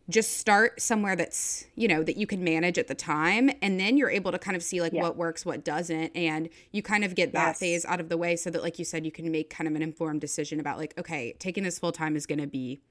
just 0.09 0.37
start 0.37 0.81
somewhere 0.81 1.15
that's 1.15 1.65
you 1.75 1.87
know 1.87 2.01
that 2.03 2.17
you 2.17 2.25
can 2.25 2.43
manage 2.43 2.77
at 2.79 2.87
the 2.87 2.95
time 2.95 3.49
and 3.61 3.79
then 3.79 3.95
you're 3.95 4.09
able 4.09 4.31
to 4.31 4.39
kind 4.39 4.57
of 4.57 4.63
see 4.63 4.81
like 4.81 4.91
Yeah. 4.91 5.03
what 5.03 5.15
works 5.15 5.45
what 5.45 5.63
doesn't 5.63 6.15
and 6.15 6.49
you 6.71 6.81
kind 6.81 7.03
of 7.03 7.13
get 7.15 7.31
that 7.33 7.49
Yes. 7.49 7.59
phase 7.59 7.85
out 7.85 7.99
of 7.99 8.09
the 8.09 8.17
way 8.17 8.35
so 8.35 8.49
that 8.49 8.63
like 8.63 8.79
you 8.79 8.85
said 8.85 9.05
you 9.05 9.11
can 9.11 9.31
make 9.31 9.49
kind 9.49 9.67
of 9.67 9.75
an 9.75 9.81
informed 9.83 10.21
decision 10.21 10.59
about 10.59 10.77
like 10.79 10.97
okay 10.97 11.33
taking 11.39 11.63
this 11.63 11.77
full 11.77 11.91
time 11.91 12.15
is 12.15 12.25
going 12.25 12.39
to 12.39 12.47
be 12.47 12.81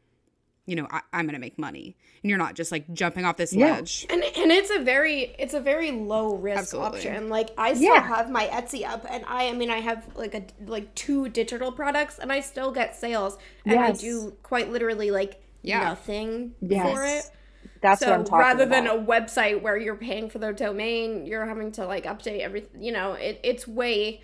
you 0.66 0.76
know 0.76 0.86
I, 0.90 1.00
i'm 1.12 1.24
going 1.24 1.34
to 1.34 1.40
make 1.40 1.58
money 1.58 1.96
and 2.22 2.28
you're 2.30 2.38
not 2.38 2.54
just 2.54 2.70
like 2.70 2.92
jumping 2.92 3.24
off 3.24 3.36
this 3.36 3.52
Yeah. 3.52 3.72
ledge 3.76 4.06
And 4.10 4.22
and 4.22 4.52
it's 4.52 4.70
a 4.70 4.78
very 4.78 5.34
it's 5.38 5.54
a 5.54 5.60
very 5.60 5.90
low 5.90 6.36
risk 6.36 6.58
Absolutely. 6.58 6.98
option. 7.00 7.28
Like 7.30 7.50
I 7.58 7.74
still 7.74 7.94
Yeah. 7.94 8.06
have 8.06 8.30
my 8.30 8.46
Etsy 8.46 8.86
up, 8.86 9.04
and 9.10 9.24
I 9.26 9.48
I 9.48 9.52
mean 9.54 9.70
I 9.70 9.78
have 9.78 10.06
like 10.14 10.34
a 10.34 10.44
like 10.66 10.94
two 10.94 11.28
digital 11.30 11.72
products, 11.72 12.18
and 12.18 12.30
I 12.32 12.40
still 12.40 12.70
get 12.70 12.94
sales, 12.96 13.38
and 13.64 13.78
I 13.80 13.92
do 13.92 14.36
quite 14.42 14.70
literally 14.70 15.10
like 15.10 15.40
Yeah. 15.62 15.80
nothing 15.84 16.54
for 16.60 17.04
it. 17.04 17.30
That's 17.80 18.00
so 18.00 18.10
what 18.10 18.18
I'm 18.18 18.24
talking 18.24 18.38
rather 18.38 18.64
about. 18.64 18.84
than 18.84 18.86
a 18.86 19.04
website 19.04 19.62
where 19.62 19.76
you're 19.76 19.94
paying 19.96 20.28
for 20.30 20.38
the 20.38 20.52
domain, 20.52 21.26
you're 21.26 21.46
having 21.46 21.70
to 21.72 21.86
like 21.86 22.04
update 22.04 22.40
everything. 22.40 22.82
You 22.82 22.92
know, 22.92 23.12
it, 23.12 23.40
it's 23.44 23.68
way 23.68 24.22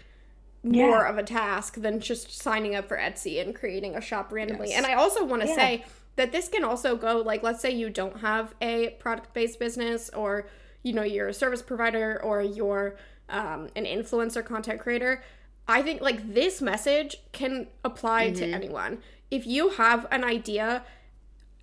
Yeah. 0.65 0.87
more 0.87 1.05
of 1.07 1.19
a 1.19 1.23
task 1.23 1.75
than 1.81 2.01
just 2.01 2.33
signing 2.43 2.75
up 2.75 2.89
for 2.89 2.97
Etsy 2.97 3.41
and 3.41 3.55
creating 3.55 3.95
a 3.95 4.01
shop 4.01 4.33
randomly. 4.33 4.71
Yes. 4.71 4.79
And 4.79 4.87
I 4.87 4.95
also 4.95 5.25
want 5.25 5.43
to 5.43 5.49
Yeah. 5.49 5.55
say 5.55 5.85
that 6.17 6.33
this 6.33 6.49
can 6.49 6.65
also 6.65 6.97
go 6.97 7.19
like 7.19 7.43
let's 7.43 7.61
say 7.61 7.71
you 7.71 7.91
don't 7.91 8.21
have 8.21 8.55
a 8.61 8.91
product 9.01 9.35
based 9.35 9.59
business 9.59 10.11
or 10.11 10.47
you 10.83 10.93
know 10.93 11.03
you're 11.03 11.29
a 11.29 11.35
service 11.35 11.63
provider 11.63 12.21
or 12.23 12.41
you're 12.43 12.97
um, 13.29 13.69
an 13.77 13.85
influencer 13.85 14.45
content 14.45 14.81
creator. 14.81 15.23
I 15.67 15.81
think 15.83 16.01
like 16.03 16.35
this 16.35 16.61
message 16.61 17.17
can 17.33 17.69
apply 17.85 18.31
to 18.33 18.45
Mm-hmm. 18.45 18.55
anyone. 18.55 18.99
If 19.31 19.47
you 19.47 19.71
have 19.71 20.07
an 20.11 20.23
idea 20.25 20.85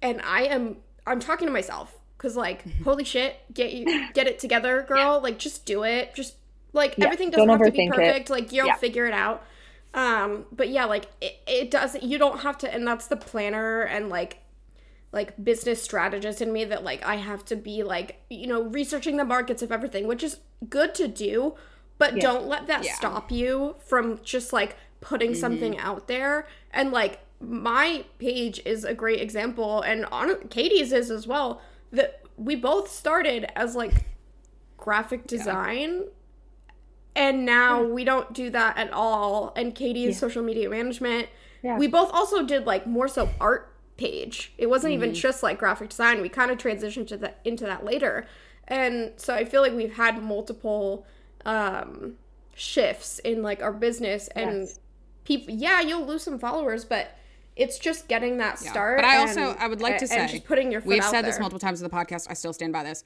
and 0.01 0.21
I 0.21 0.43
am 0.43 0.77
I'm 1.05 1.19
talking 1.19 1.47
to 1.47 1.53
myself 1.53 1.97
because 2.17 2.35
like 2.35 2.63
Mm-hmm. 2.65 2.83
holy 2.83 3.03
shit, 3.03 3.35
get 3.53 3.73
you 3.73 3.85
get 4.13 4.27
it 4.27 4.39
together, 4.39 4.83
girl. 4.87 5.19
Like 5.21 5.37
just 5.39 5.65
do 5.65 5.83
it. 5.83 6.13
Just 6.15 6.35
like 6.73 6.95
Yeah, 6.97 7.05
everything 7.05 7.29
doesn't 7.31 7.47
don't 7.47 7.59
have 7.59 7.65
to 7.67 7.71
be 7.71 7.77
overthink 7.79 7.87
it. 7.87 7.95
perfect. 7.95 8.29
Like 8.29 8.51
you'll 8.51 8.67
Yeah. 8.67 8.75
figure 8.75 9.05
it 9.07 9.13
out. 9.13 9.43
Um, 9.93 10.45
but 10.51 10.69
yeah, 10.69 10.85
like 10.85 11.05
it, 11.19 11.37
it 11.47 11.71
doesn't. 11.71 12.03
You 12.03 12.17
don't 12.17 12.39
have 12.41 12.57
to, 12.59 12.73
and 12.73 12.87
that's 12.87 13.07
the 13.07 13.17
planner 13.17 13.81
and 13.81 14.07
like 14.09 14.37
like 15.11 15.43
business 15.43 15.81
strategist 15.83 16.41
in 16.41 16.53
me 16.53 16.63
that 16.65 16.83
like 16.85 17.05
I 17.05 17.15
have 17.15 17.43
to 17.45 17.55
be 17.57 17.83
like 17.83 18.21
you 18.29 18.47
know 18.47 18.63
researching 18.63 19.17
the 19.17 19.25
markets 19.25 19.61
of 19.61 19.71
everything, 19.71 20.07
which 20.07 20.23
is 20.23 20.37
good 20.69 20.95
to 20.95 21.07
do, 21.09 21.55
but 21.97 22.19
don't 22.21 22.47
let 22.47 22.67
that 22.67 22.85
Yeah. 22.85 22.93
stop 22.93 23.31
you 23.31 23.75
from 23.85 24.21
just 24.23 24.53
like 24.53 24.77
putting 25.01 25.33
something 25.33 25.77
out 25.77 26.07
there 26.07 26.47
and 26.71 26.91
like 26.91 27.19
my 27.41 28.06
page 28.19 28.62
is 28.65 28.84
a 28.84 28.93
great 28.93 29.19
example 29.21 29.82
and 29.82 30.06
on 30.06 30.47
Katie's 30.49 30.91
is 30.93 31.10
as 31.12 31.25
well 31.27 31.62
that 31.91 32.21
we 32.38 32.56
both 32.56 32.89
started 32.89 33.51
as 33.58 33.75
like 33.75 34.06
graphic 34.77 35.27
design 35.27 36.06
and 37.15 37.45
now 37.45 37.84
we 37.84 38.04
don't 38.04 38.32
do 38.34 38.49
that 38.49 38.77
at 38.77 38.91
all 38.93 39.54
and 39.56 39.75
Katie 39.75 40.06
is 40.06 40.17
social 40.17 40.43
media 40.43 40.69
management. 40.69 41.27
Yeah. 41.63 41.77
we 41.77 41.88
both 41.88 42.12
also 42.12 42.43
did 42.43 42.65
like 42.65 42.88
more 42.88 43.08
so 43.08 43.30
art 43.39 43.71
page. 43.97 44.54
It 44.58 44.67
wasn't 44.67 44.93
Mm-hmm. 44.93 45.04
even 45.04 45.15
just 45.15 45.43
like 45.43 45.60
graphic 45.60 45.89
design. 45.89 46.21
We 46.21 46.30
kind 46.30 46.49
of 46.49 46.58
transitioned 46.58 47.08
to 47.10 47.17
that 47.17 47.39
into 47.43 47.65
that 47.65 47.84
later. 47.86 48.25
And 48.67 49.12
so 49.17 49.34
i 49.36 49.43
feel 49.43 49.62
like 49.62 49.73
we've 49.73 49.93
had 49.95 50.23
multiple 50.23 51.06
um 51.45 52.13
shifts 52.56 53.19
in 53.19 53.41
like 53.43 53.62
our 53.62 53.73
business 53.73 54.27
and 54.30 54.62
Yes. 54.62 54.80
people 55.23 55.54
yeah 55.54 55.82
you'll 55.82 56.06
lose 56.06 56.23
some 56.23 56.38
followers 56.39 56.86
but 56.86 57.17
it's 57.62 57.78
just 57.80 58.08
getting 58.08 58.38
that 58.38 58.58
start 58.60 58.97
But 58.97 59.06
I 59.06 59.17
and- 59.21 59.30
also 59.30 59.56
I 59.60 59.67
would 59.67 59.82
like 59.82 59.97
to 60.00 60.08
say 60.08 60.28
just 60.28 60.45
putting 60.45 60.71
your 60.71 60.82
foot 60.82 60.88
We've 60.89 61.02
out 61.04 61.12
said 61.12 61.26
this 61.26 61.39
multiple 61.39 61.60
times 61.60 61.82
in 61.82 61.88
the 61.89 61.95
podcast. 61.95 62.28
I 62.30 62.34
still 62.34 62.54
stand 62.54 62.74
by 62.74 62.84
this. 62.84 63.04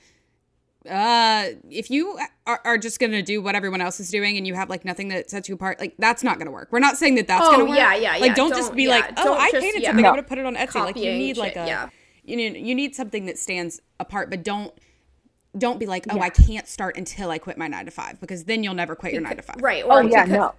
Uh, 0.90 1.48
if 1.72 1.90
you 1.90 2.20
are, 2.46 2.62
are 2.64 2.78
just 2.78 3.00
gonna 3.00 3.24
do 3.24 3.42
what 3.42 3.56
everyone 3.56 3.82
else 3.82 4.00
is 4.00 4.12
doing 4.12 4.38
and 4.38 4.46
you 4.46 4.54
have 4.54 4.70
like 4.70 4.86
nothing 4.86 5.08
that 5.08 5.32
sets 5.32 5.50
you 5.50 5.56
apart, 5.56 5.80
like 5.80 5.96
that's 5.98 6.24
not 6.24 6.38
gonna 6.38 6.52
work. 6.52 6.68
We're 6.72 6.78
not 6.80 6.96
saying 6.96 7.16
that 7.16 7.28
that's 7.28 7.44
Oh, 7.44 7.52
gonna 7.54 7.66
work. 7.66 7.76
yeah, 7.78 7.96
yeah, 7.96 8.18
Like 8.18 8.36
don't, 8.36 8.50
just 8.52 8.68
Don't- 8.70 8.76
be 8.78 8.84
yeah, 8.84 8.90
like, 8.90 9.06
oh, 9.18 9.24
don't 9.24 9.40
I 9.42 9.50
just- 9.52 9.64
painted 9.64 9.82
yeah. 9.82 9.90
something. 9.90 10.04
No. 10.04 10.10
I'm 10.10 10.16
gonna 10.16 10.28
put 10.28 10.38
it 10.38 10.46
on 10.46 10.56
Etsy. 10.56 10.76
Like 10.76 10.96
you 10.96 11.02
Copying 11.02 11.18
need 11.18 11.38
like 11.38 11.54
shit, 11.54 11.64
a, 11.64 11.68
yeah. 11.68 11.90
you 12.24 12.38
know, 12.38 12.60
you 12.60 12.76
need 12.76 12.94
something 12.96 13.26
that 13.26 13.40
stands 13.40 13.82
apart. 14.00 14.30
But 14.30 14.44
don't 14.44 14.72
don't 15.58 15.80
be 15.80 15.86
like, 15.88 16.06
oh, 16.12 16.18
Yeah. 16.18 16.24
I 16.24 16.30
can't 16.30 16.68
start 16.68 16.98
until 16.98 17.32
I 17.32 17.40
quit 17.40 17.58
my 17.58 17.68
nine 17.68 17.86
to 17.86 17.92
five 17.92 18.20
because 18.20 18.44
then 18.44 18.62
you'll 18.64 18.74
never 18.76 18.94
quit 18.96 19.14
your 19.14 19.22
nine 19.24 19.38
to 19.38 19.42
five. 19.42 19.56
right 19.62 19.84
Oh 19.86 19.90
or 19.90 20.04
yeah, 20.04 20.26
no. 20.26 20.54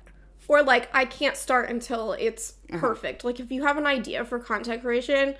Or 0.49 0.63
like 0.63 0.89
I 0.95 1.05
can't 1.05 1.37
start 1.37 1.71
until 1.71 2.13
it's 2.13 2.55
Uh-huh. 2.73 2.79
perfect. 2.81 3.25
Like 3.25 3.41
if 3.41 3.51
you 3.51 3.63
have 3.65 3.77
an 3.77 3.87
idea 3.87 4.25
for 4.25 4.39
content 4.39 4.83
creation, 4.83 5.35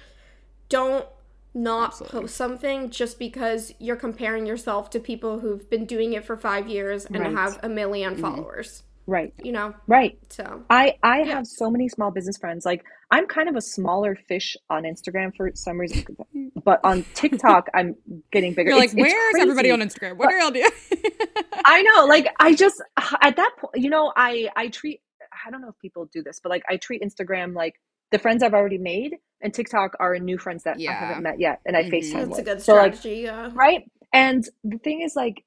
don't 0.69 1.07
not 1.55 1.87
Absolutely. 1.89 2.21
post 2.21 2.37
something 2.37 2.91
just 2.91 3.19
because 3.19 3.73
you're 3.79 3.97
comparing 3.97 4.47
yourself 4.47 4.91
to 4.91 5.01
people 5.01 5.41
who've 5.41 5.69
been 5.71 5.87
doing 5.87 6.13
it 6.13 6.25
for 6.25 6.37
5 6.37 6.69
years 6.69 7.07
and 7.07 7.25
Right. 7.25 7.33
have 7.33 7.59
a 7.63 7.69
1000000 7.69 8.17
Mm-hmm. 8.17 8.21
followers, 8.21 8.83
Right. 9.07 9.33
you 9.43 9.53
know. 9.53 9.75
Right. 9.87 10.19
So, 10.31 10.65
I 10.69 10.97
I 11.03 11.21
Yeah. 11.21 11.35
have 11.37 11.47
so 11.47 11.71
many 11.71 11.89
small 11.89 12.11
business 12.11 12.37
friends. 12.39 12.65
Like 12.65 12.85
I'm 13.11 13.27
kind 13.27 13.49
of 13.49 13.55
a 13.57 13.61
smaller 13.61 14.17
fish 14.29 14.57
on 14.69 14.83
Instagram 14.83 15.35
for 15.37 15.51
some 15.55 15.79
reason, 15.79 16.05
but 16.65 16.81
on 16.83 17.05
TikTok 17.15 17.69
I'm 17.73 17.95
getting 18.33 18.53
bigger. 18.55 18.71
You're 18.71 18.79
like, 18.81 18.91
It's- 18.91 19.07
it's 19.07 19.15
where's 19.15 19.43
everybody 19.43 19.71
on. 19.71 19.81
Instagram? 19.81 20.17
What 20.17 20.33
are 20.33 20.39
y'all 20.39 20.51
doing? 20.51 20.69
I 21.65 21.83
know. 21.83 22.07
Like 22.07 22.27
I 22.41 22.55
just 22.55 22.83
at 23.23 23.37
that 23.37 23.51
point, 23.59 23.75
you 23.77 23.91
know, 23.91 24.13
I 24.17 24.49
I 24.57 24.69
treat. 24.69 25.01
I 25.47 25.51
don't 25.51 25.61
know 25.61 25.69
if 25.69 25.79
people 25.81 26.07
do 26.07 26.23
this, 26.23 26.41
but 26.43 26.51
like 26.51 26.63
I 26.69 26.77
treat 26.77 27.03
Instagram 27.03 27.55
like 27.55 27.75
the 28.11 28.19
friends 28.19 28.43
I've 28.43 28.55
already 28.55 28.79
made, 28.79 29.17
and 29.41 29.53
TikTok 29.53 29.97
are 30.01 30.19
new 30.19 30.39
friends 30.39 30.63
that 30.65 30.77
I 30.79 30.93
haven't 30.93 31.23
met 31.23 31.39
yet, 31.41 31.61
and 31.67 31.77
I 31.77 31.85
Mhm. 31.85 31.91
FaceTime 31.93 32.13
that's 32.15 32.29
with. 32.31 32.39
a 32.39 32.43
good 32.43 32.63
So 32.63 32.75
like 32.75 32.95
strategy. 32.97 33.23
yeah. 33.23 33.51
right 33.55 33.89
and 34.13 34.49
the 34.65 34.79
thing 34.79 35.03
is 35.03 35.15
like 35.17 35.45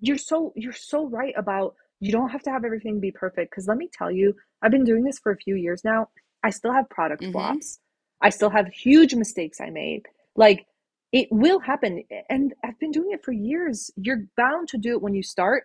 you're 0.00 0.18
so 0.18 0.52
you're 0.54 0.72
so 0.74 1.06
right 1.08 1.32
about 1.36 1.74
you 2.04 2.12
don't 2.12 2.30
have 2.30 2.42
to 2.44 2.50
have 2.52 2.64
everything 2.64 3.00
be 3.00 3.12
perfect 3.12 3.52
because 3.52 3.68
let 3.68 3.78
me 3.78 3.90
tell 3.92 4.10
you 4.12 4.34
i've 4.62 4.72
been 4.72 4.84
doing 4.84 5.04
this 5.04 5.20
for 5.20 5.32
a 5.32 5.38
few 5.38 5.56
years 5.56 5.82
now. 5.84 6.08
I 6.44 6.50
still 6.50 6.72
have 6.74 6.90
product 6.90 7.24
Mhm. 7.24 7.32
flops. 7.32 7.80
I 8.22 8.30
still 8.30 8.50
have 8.50 8.68
huge 8.68 9.14
mistakes 9.16 9.60
i 9.60 9.70
made. 9.70 10.04
Like 10.36 10.66
it 11.12 11.28
will 11.32 11.60
happen 11.60 12.04
and 12.30 12.54
i've 12.64 12.78
been 12.80 12.92
doing 12.92 13.12
it 13.12 13.24
for 13.24 13.32
years. 13.32 13.92
You're 13.96 14.26
bound 14.38 14.68
to 14.70 14.78
do 14.78 14.92
it 14.92 15.02
when 15.02 15.14
you 15.14 15.24
start 15.24 15.64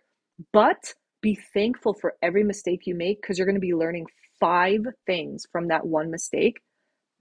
but 0.54 0.95
be 1.21 1.36
thankful 1.54 1.95
for 1.95 2.15
every 2.23 2.43
mistake 2.45 2.88
you 2.88 2.95
make 2.95 3.21
because 3.21 3.38
you're 3.39 3.47
going 3.47 3.56
to 3.56 3.62
be 3.62 3.75
learning 3.75 4.08
five 4.39 4.82
things 5.08 5.45
from 5.52 5.69
that 5.69 5.88
one 5.88 6.12
mistake 6.12 6.62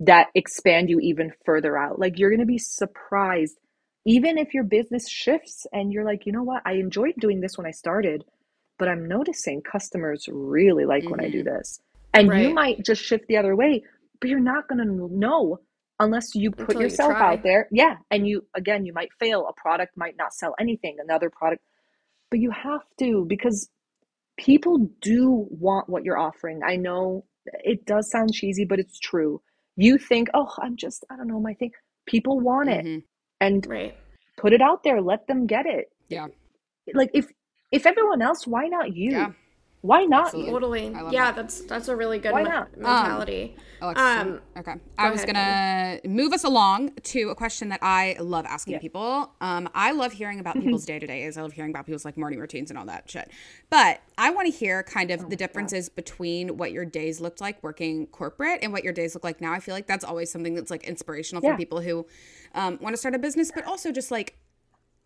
that 0.01 0.29
expand 0.35 0.91
you 0.91 1.01
even 1.01 1.33
further 1.45 1.77
out. 1.79 1.99
Like 1.99 2.19
you're 2.19 2.31
going 2.31 2.41
to 2.41 2.47
be 2.47 2.59
surprised, 2.59 3.59
even 4.07 4.39
if 4.39 4.55
your 4.55 4.65
business 4.65 5.09
shifts 5.09 5.67
and 5.73 5.93
you're 5.93 6.05
like, 6.05 6.27
you 6.27 6.33
know 6.33 6.43
what, 6.43 6.63
I 6.67 6.75
enjoyed 6.75 7.15
doing 7.19 7.41
this 7.41 7.57
when 7.59 7.67
I 7.67 7.73
started, 7.73 8.25
but 8.79 8.89
I'm 8.89 9.07
noticing 9.07 9.61
customers 9.63 10.29
really 10.31 10.85
like 10.85 11.09
when 11.11 11.21
I 11.21 11.29
do 11.31 11.43
this. 11.43 11.81
And 12.15 12.33
you 12.33 12.55
might 12.55 12.85
just 12.85 13.03
shift 13.03 13.27
the 13.29 13.37
other 13.37 13.55
way, 13.55 13.83
but 14.21 14.31
you're 14.31 14.41
not 14.41 14.69
going 14.69 14.85
to 14.87 15.09
know 15.15 15.61
unless 16.01 16.35
you 16.35 16.51
put 16.51 16.69
Until 16.71 16.83
yourself 16.83 17.13
try. 17.13 17.33
out 17.35 17.43
there. 17.43 17.69
Yeah. 17.71 17.97
And 18.11 18.27
you, 18.27 18.47
again, 18.55 18.87
you 18.87 18.93
might 18.93 19.13
fail. 19.19 19.47
A 19.49 19.53
product 19.53 19.97
might 19.97 20.17
not 20.17 20.33
sell 20.33 20.55
anything, 20.59 20.97
another 21.01 21.29
product, 21.29 21.63
but 22.31 22.39
you 22.41 22.51
have 22.51 22.83
to 23.01 23.25
because 23.29 23.69
people 24.37 24.89
do 25.01 25.47
want 25.51 25.89
what 25.89 26.05
you're 26.05 26.19
offering. 26.19 26.61
I 26.65 26.77
know 26.77 27.25
it 27.65 27.85
does 27.85 28.11
sound 28.11 28.33
cheesy, 28.33 28.65
but 28.65 28.79
it's 28.79 28.99
true. 28.99 29.41
You 29.77 29.99
think, 29.99 30.29
oh, 30.35 30.49
I'm 30.59 30.77
just, 30.77 31.05
I 31.11 31.17
don't 31.17 31.27
know, 31.29 31.41
my 31.41 31.55
thing. 31.55 31.73
People 32.07 32.41
want 32.41 32.69
it 32.69 32.85
Mhm. 32.85 33.03
and 33.41 33.67
Right. 33.67 33.97
put 34.37 34.53
it 34.53 34.61
out 34.63 34.83
there. 34.85 35.01
Let 35.01 35.27
them 35.27 35.47
get 35.47 35.67
it. 35.67 35.93
Yeah. 36.09 36.29
Like 36.95 37.11
if 37.13 37.27
if 37.71 37.87
everyone 37.87 38.23
else, 38.23 38.47
why 38.47 38.67
not 38.69 38.95
you? 38.97 39.13
Yeah. 39.13 39.33
Why 39.81 40.05
not? 40.07 40.27
Absolutely. 40.35 40.91
Totally. 40.91 41.15
Yeah, 41.15 41.27
that. 41.31 41.37
that's 41.37 41.61
that's 41.61 41.87
a 41.87 41.95
really 41.95 42.19
good 42.19 42.33
Why 42.33 42.43
me- 42.43 42.49
not? 42.51 42.77
mentality. 42.77 43.57
Alexis, 43.81 44.03
Um, 44.05 44.41
okay. 44.57 44.75
I 44.99 45.09
was 45.09 45.23
ahead, 45.23 46.03
gonna 46.03 46.13
move 46.17 46.33
us 46.33 46.43
along 46.43 46.95
to 47.05 47.29
a 47.31 47.37
question 47.37 47.69
that 47.69 47.79
I 47.81 48.17
love 48.19 48.45
asking 48.45 48.73
Yeah. 48.75 48.79
people. 48.81 49.31
Um, 49.41 49.69
I 49.77 49.93
love 49.93 50.13
hearing 50.13 50.41
about 50.41 50.55
people's 50.61 50.85
day 50.85 50.99
to 50.99 51.07
days. 51.07 51.39
I 51.39 51.43
love 51.43 51.53
hearing 51.53 51.71
about 51.71 51.87
people's 51.87 52.05
like 52.05 52.17
morning 52.19 52.41
routines 52.41 52.71
and 52.71 52.79
all 52.79 52.87
that 52.87 53.09
shit. 53.09 53.31
But 53.71 54.01
I 54.19 54.31
want 54.31 54.47
to 54.47 54.53
hear 54.53 54.83
kind 54.83 55.13
Oh 55.13 55.15
of 55.15 55.31
the 55.31 55.37
differences 55.37 55.89
between 55.89 56.57
what 56.57 56.73
your 56.73 56.85
days 56.85 57.21
looked 57.21 57.41
like 57.41 57.63
working 57.63 58.09
corporate 58.09 58.59
and 58.65 58.73
what 58.73 58.83
your 58.83 58.93
days 58.93 59.15
look 59.15 59.23
like 59.23 59.41
now. 59.41 59.53
I 59.53 59.61
feel 59.61 59.77
like 59.77 59.87
that's 59.87 60.05
always 60.05 60.29
something 60.33 60.55
that's 60.57 60.73
like 60.73 60.83
inspirational 60.89 61.41
for 61.41 61.57
people 61.57 61.81
who 61.83 62.05
um, 62.53 62.79
want 62.83 62.95
to 62.95 62.97
start 62.97 63.15
a 63.15 63.19
business, 63.21 63.53
but 63.55 63.65
also 63.65 63.93
just 63.93 64.11
like 64.11 64.35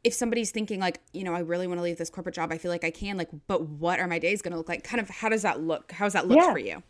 if 0.05 0.15
somebody's 0.15 0.51
thinking 0.51 0.81
like 0.81 1.01
you 1.13 1.25
know 1.25 1.35
i 1.35 1.39
really 1.41 1.67
want 1.67 1.79
to 1.79 1.83
leave 1.83 1.99
this 1.99 2.11
corporate 2.11 2.35
job 2.35 2.51
i 2.53 2.59
feel 2.59 2.71
like 2.71 2.85
i 2.85 2.91
can 2.91 3.17
like 3.17 3.29
but 3.47 3.63
what 3.63 4.01
are 4.01 4.07
my 4.09 4.19
days 4.19 4.43
going 4.43 4.53
to 4.53 4.59
look 4.59 4.69
like 4.69 4.83
kind 4.85 5.01
of 5.01 5.09
how 5.09 5.29
does 5.29 5.43
that 5.43 5.61
look 5.61 5.93
how 5.93 6.05
does 6.07 6.13
that 6.13 6.27
look 6.29 6.39
Yeah. 6.39 6.53
for 6.53 6.59
you 6.59 6.83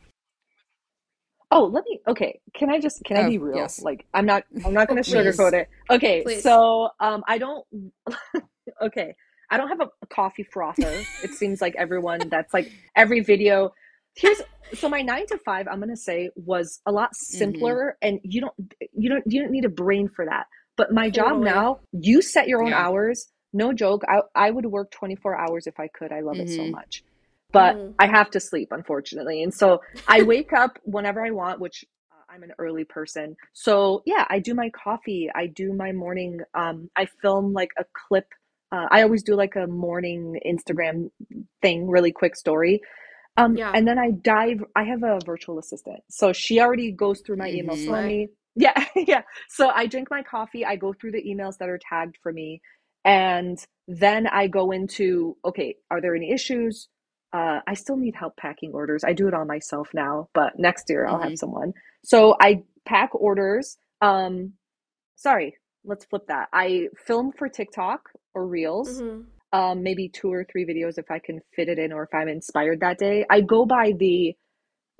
Oh, 1.50 1.64
let 1.66 1.84
me. 1.84 2.00
Okay, 2.08 2.40
can 2.54 2.70
I 2.70 2.80
just 2.80 3.04
can 3.04 3.18
I 3.18 3.24
Oh, 3.24 3.28
be 3.28 3.36
real? 3.38 3.58
yes. 3.58 3.78
Like, 3.78 4.06
I'm 4.14 4.24
not. 4.24 4.44
I'm 4.64 4.72
not 4.72 4.88
going 4.88 5.02
to 5.02 5.08
sugarcoat 5.10 5.52
it. 5.52 5.68
Okay, 5.90 6.22
Please. 6.24 6.42
so 6.42 6.88
um, 6.98 7.22
I 7.28 7.36
don't. 7.38 7.66
okay, 8.82 9.14
I 9.50 9.58
don't 9.58 9.68
have 9.68 9.80
a, 9.80 9.88
a 10.02 10.06
coffee 10.06 10.44
frother. 10.44 11.06
it 11.20 11.34
seems 11.34 11.60
like 11.60 11.74
everyone 11.76 12.28
that's 12.30 12.54
like 12.54 12.72
every 12.96 13.20
video. 13.20 13.72
Here's 14.14 14.40
so 14.72 14.88
my 14.88 15.02
nine 15.02 15.26
to 15.26 15.38
five. 15.44 15.68
I'm 15.68 15.78
going 15.78 15.90
to 15.90 15.96
say 15.96 16.30
was 16.36 16.80
a 16.86 16.92
lot 16.92 17.10
Mm-hmm. 17.34 17.34
simpler, 17.36 17.98
and 18.00 18.18
you 18.24 18.40
don't 18.40 18.54
you 18.94 19.10
don't 19.10 19.24
you 19.30 19.42
don't 19.42 19.50
need 19.52 19.66
a 19.66 19.70
brain 19.70 20.08
for 20.08 20.24
that. 20.24 20.46
But 20.76 20.92
my 20.92 21.10
job 21.10 21.28
Totally. 21.32 21.44
now, 21.44 21.80
you 21.92 22.22
set 22.22 22.48
your 22.48 22.62
own 22.62 22.70
Yeah. 22.70 22.86
hours. 22.86 23.28
No 23.52 23.72
joke. 23.72 24.02
I 24.08 24.22
I 24.34 24.50
would 24.50 24.66
work 24.66 24.90
24 24.90 25.36
hours 25.38 25.66
if 25.66 25.78
I 25.78 25.88
could. 25.88 26.12
I 26.12 26.20
love 26.20 26.38
it 26.40 26.48
so 26.48 26.62
Mhm. 26.62 26.70
much 26.72 27.04
but 27.52 27.76
Mm. 27.76 27.94
I 27.98 28.06
have 28.06 28.30
to 28.30 28.40
sleep, 28.40 28.68
unfortunately. 28.72 29.42
And 29.42 29.52
so 29.52 29.82
I 30.08 30.22
wake 30.22 30.52
up 30.54 30.78
whenever 30.84 31.22
I 31.24 31.30
want, 31.30 31.60
which 31.60 31.84
uh, 32.10 32.14
I'm 32.30 32.42
an 32.42 32.52
early 32.58 32.84
person. 32.84 33.36
So 33.52 34.02
yeah, 34.06 34.24
I 34.30 34.38
do 34.38 34.54
my 34.54 34.70
coffee. 34.70 35.30
I 35.34 35.46
do 35.48 35.74
my 35.74 35.92
morning. 35.92 36.40
Um, 36.54 36.90
I 36.96 37.06
film 37.20 37.52
like 37.52 37.72
a 37.78 37.84
clip. 37.92 38.26
Uh, 38.72 38.86
I 38.90 39.02
always 39.02 39.22
do 39.22 39.34
like 39.34 39.54
a 39.54 39.66
morning 39.66 40.40
Instagram 40.46 41.10
thing, 41.60 41.88
really 41.88 42.10
quick 42.10 42.36
story. 42.36 42.80
Um, 43.36 43.54
Yeah. 43.56 43.72
and 43.74 43.86
then 43.86 43.98
I 43.98 44.12
dive. 44.12 44.64
I 44.74 44.84
have 44.84 45.02
a 45.02 45.18
virtual 45.24 45.58
assistant, 45.58 46.02
so 46.08 46.32
she 46.32 46.58
already 46.58 46.90
goes 46.90 47.20
through 47.20 47.36
my 47.36 47.50
emails 47.50 47.80
Mhm. 47.80 47.86
for 47.86 48.02
me. 48.02 48.28
Yeah, 48.54 48.84
yeah. 48.96 49.22
So 49.48 49.70
I 49.70 49.86
drink 49.86 50.08
my 50.10 50.22
coffee. 50.22 50.64
I 50.64 50.76
go 50.76 50.92
through 50.92 51.12
the 51.12 51.22
emails 51.22 51.58
that 51.58 51.68
are 51.68 51.78
tagged 51.78 52.16
for 52.22 52.32
me, 52.32 52.60
and 53.04 53.58
then 53.88 54.26
I 54.26 54.46
go 54.46 54.70
into 54.70 55.36
okay, 55.44 55.76
are 55.90 56.00
there 56.00 56.14
any 56.14 56.32
issues? 56.32 56.88
Uh, 57.32 57.60
I 57.66 57.74
still 57.74 57.96
need 57.96 58.14
help 58.14 58.36
packing 58.36 58.72
orders. 58.74 59.04
I 59.04 59.14
do 59.14 59.26
it 59.26 59.32
all 59.34 59.46
myself 59.46 59.88
now, 59.94 60.28
but 60.34 60.58
next 60.58 60.84
year 60.90 61.06
I'll 61.06 61.18
have 61.18 61.32
Mhm. 61.32 61.38
someone. 61.38 61.72
So 62.04 62.36
I 62.40 62.62
pack 62.84 63.14
orders. 63.14 63.78
Um, 64.02 64.52
sorry, 65.16 65.56
let's 65.84 66.04
flip 66.04 66.26
that. 66.28 66.48
I 66.52 66.88
film 67.06 67.32
for 67.32 67.48
TikTok 67.48 68.10
or 68.34 68.46
Reels 68.46 69.00
mm-hmm. 69.00 69.22
um, 69.58 69.82
maybe 69.82 70.08
two 70.08 70.32
or 70.32 70.44
three 70.44 70.66
videos 70.66 70.98
if 70.98 71.10
I 71.10 71.18
can 71.20 71.40
fit 71.56 71.68
it 71.68 71.78
in 71.78 71.92
or 71.92 72.02
if 72.04 72.14
I'm 72.14 72.28
inspired 72.28 72.80
that 72.80 72.98
day. 72.98 73.24
I 73.30 73.40
go 73.40 73.64
by 73.64 73.92
the 73.98 74.34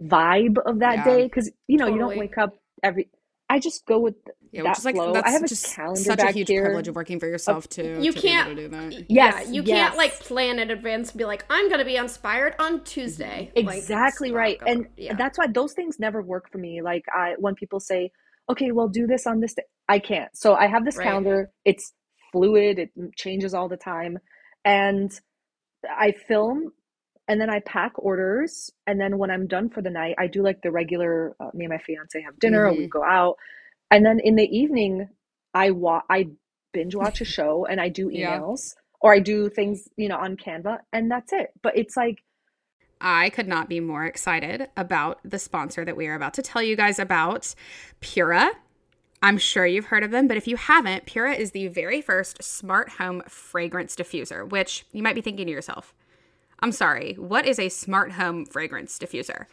vibe 0.03 0.57
of 0.64 0.80
that 0.80 0.98
Yeah. 0.98 1.05
day 1.05 1.22
because 1.24 1.50
you 1.68 1.78
know 1.78 1.86
you 1.86 1.98
don't 1.98 2.16
wake 2.16 2.38
up 2.38 2.55
every. 2.82 3.09
I 3.53 3.59
just 3.59 3.84
go 3.86 3.98
with 3.98 4.14
yeah 4.53 4.62
that 4.62 4.68
which 4.70 4.78
is 4.78 4.84
like 4.84 4.94
flow. 4.96 5.12
that's 5.12 5.26
I 5.28 5.30
have 5.30 5.42
a 5.42 5.48
just 5.48 5.74
calendar 5.74 6.00
such 6.00 6.20
a 6.20 6.32
huge 6.32 6.48
here. 6.48 6.64
privilege 6.64 6.88
of 6.88 6.94
working 6.96 7.18
for 7.20 7.26
yourself 7.26 7.68
too 7.68 7.98
You 8.00 8.12
to 8.12 8.20
can't- 8.20 8.46
be 8.57 8.62
able 8.62 8.72
to 8.74 8.86
do 8.86 8.90
that 8.92 9.07
Yes, 9.11 9.44
yeah, 9.46 9.50
you 9.53 9.62
yes. 9.62 9.78
can't 9.78 9.96
like 9.96 10.14
plan 10.20 10.59
in 10.59 10.70
advance 10.70 11.11
and 11.11 11.18
be 11.18 11.24
like, 11.24 11.44
I'm 11.50 11.68
gonna 11.70 11.84
be 11.84 11.96
inspired 11.96 12.55
on 12.59 12.82
Tuesday. 12.84 13.50
Exactly 13.55 14.30
not 14.30 14.36
right. 14.38 14.59
And 14.66 14.86
yeah. 14.96 15.14
that's 15.14 15.38
why 15.38 15.46
those 15.48 15.72
things 15.74 15.98
never 15.98 16.20
work 16.22 16.50
for 16.50 16.59
me. 16.59 16.82
Like 16.82 17.05
I 17.14 17.34
when 17.38 17.55
people 17.55 17.80
say, 17.80 18.11
"Okay, 18.50 18.72
well 18.72 18.88
do 18.88 19.07
this 19.07 19.26
on 19.26 19.40
this 19.40 19.55
day." 19.55 19.64
I 19.88 19.98
can't. 19.98 20.30
So 20.36 20.55
I 20.55 20.66
have 20.66 20.84
this 20.84 20.96
Right. 20.96 21.05
calendar. 21.09 21.50
It's 21.64 21.92
fluid. 22.32 22.78
It 22.78 22.90
changes 23.16 23.53
all 23.55 23.68
the 23.68 23.76
time. 23.76 24.18
And 24.64 25.11
I 25.88 26.12
film 26.28 26.72
and 27.29 27.41
then 27.41 27.51
I 27.51 27.61
pack 27.61 27.93
orders 27.97 28.70
and 28.87 29.01
then 29.01 29.18
when 29.18 29.31
I'm 29.31 29.47
done 29.47 29.70
for 29.70 29.83
the 29.83 29.91
night, 29.91 30.16
I 30.18 30.27
do 30.27 30.43
like 30.43 30.62
the 30.62 30.70
regular 30.70 31.37
uh, 31.41 31.51
me 31.55 31.64
and 31.64 31.73
my 31.73 31.79
fiance 31.79 32.20
have 32.23 32.39
dinner 32.39 32.66
or 32.66 32.75
we 32.75 32.87
go 32.87 33.05
out. 33.05 33.37
And 33.91 34.05
then 34.05 34.20
in 34.20 34.37
the 34.37 34.45
evening, 34.45 35.09
I 35.55 35.70
wa- 35.70 36.03
I 36.11 36.29
binge 36.73 36.95
watch 36.95 37.20
a 37.20 37.25
show 37.27 37.66
and 37.66 37.81
I 37.81 37.89
do 37.89 38.11
Yeah. 38.11 38.41
emails 38.41 38.75
or 39.01 39.12
I 39.14 39.20
do 39.20 39.49
things, 39.51 39.89
you 39.97 40.09
know, 40.09 40.18
on 40.18 40.37
Canva 40.37 40.79
and 40.93 41.11
that's 41.11 41.33
it. 41.33 41.51
But 41.62 41.77
it's 41.77 41.97
like 41.97 42.18
I 43.01 43.31
could 43.31 43.49
not 43.49 43.68
be 43.68 43.81
more 43.81 44.05
excited 44.05 44.68
about 44.77 45.18
the 45.25 45.39
sponsor 45.39 45.85
that 45.85 45.97
we 45.97 46.07
are 46.07 46.14
about 46.14 46.35
to 46.35 46.43
tell 46.43 46.62
you 46.62 46.77
guys 46.77 46.99
about, 46.99 47.55
Pura. 48.01 48.53
I'm 49.23 49.39
sure 49.39 49.66
you've 49.66 49.87
heard 49.87 50.05
of 50.05 50.11
them, 50.11 50.29
but 50.29 50.37
if 50.37 50.49
you 50.49 50.57
haven't, 50.57 51.07
Pura 51.07 51.35
is 51.35 51.53
the 51.53 51.68
very 51.68 52.01
first 52.01 52.43
smart 52.43 52.91
home 52.91 53.23
fragrance 53.29 53.97
diffuser, 53.97 54.49
which 54.49 54.85
you 54.93 55.03
might 55.03 55.14
be 55.14 55.20
thinking 55.20 55.47
to 55.47 55.53
yourself, 55.53 55.95
I'm 56.63 56.73
sorry, 56.73 57.15
what 57.15 57.45
is 57.45 57.59
a 57.59 57.69
smart 57.69 58.13
home 58.13 58.47
fragrance 58.47 58.97
diffuser? 58.97 59.47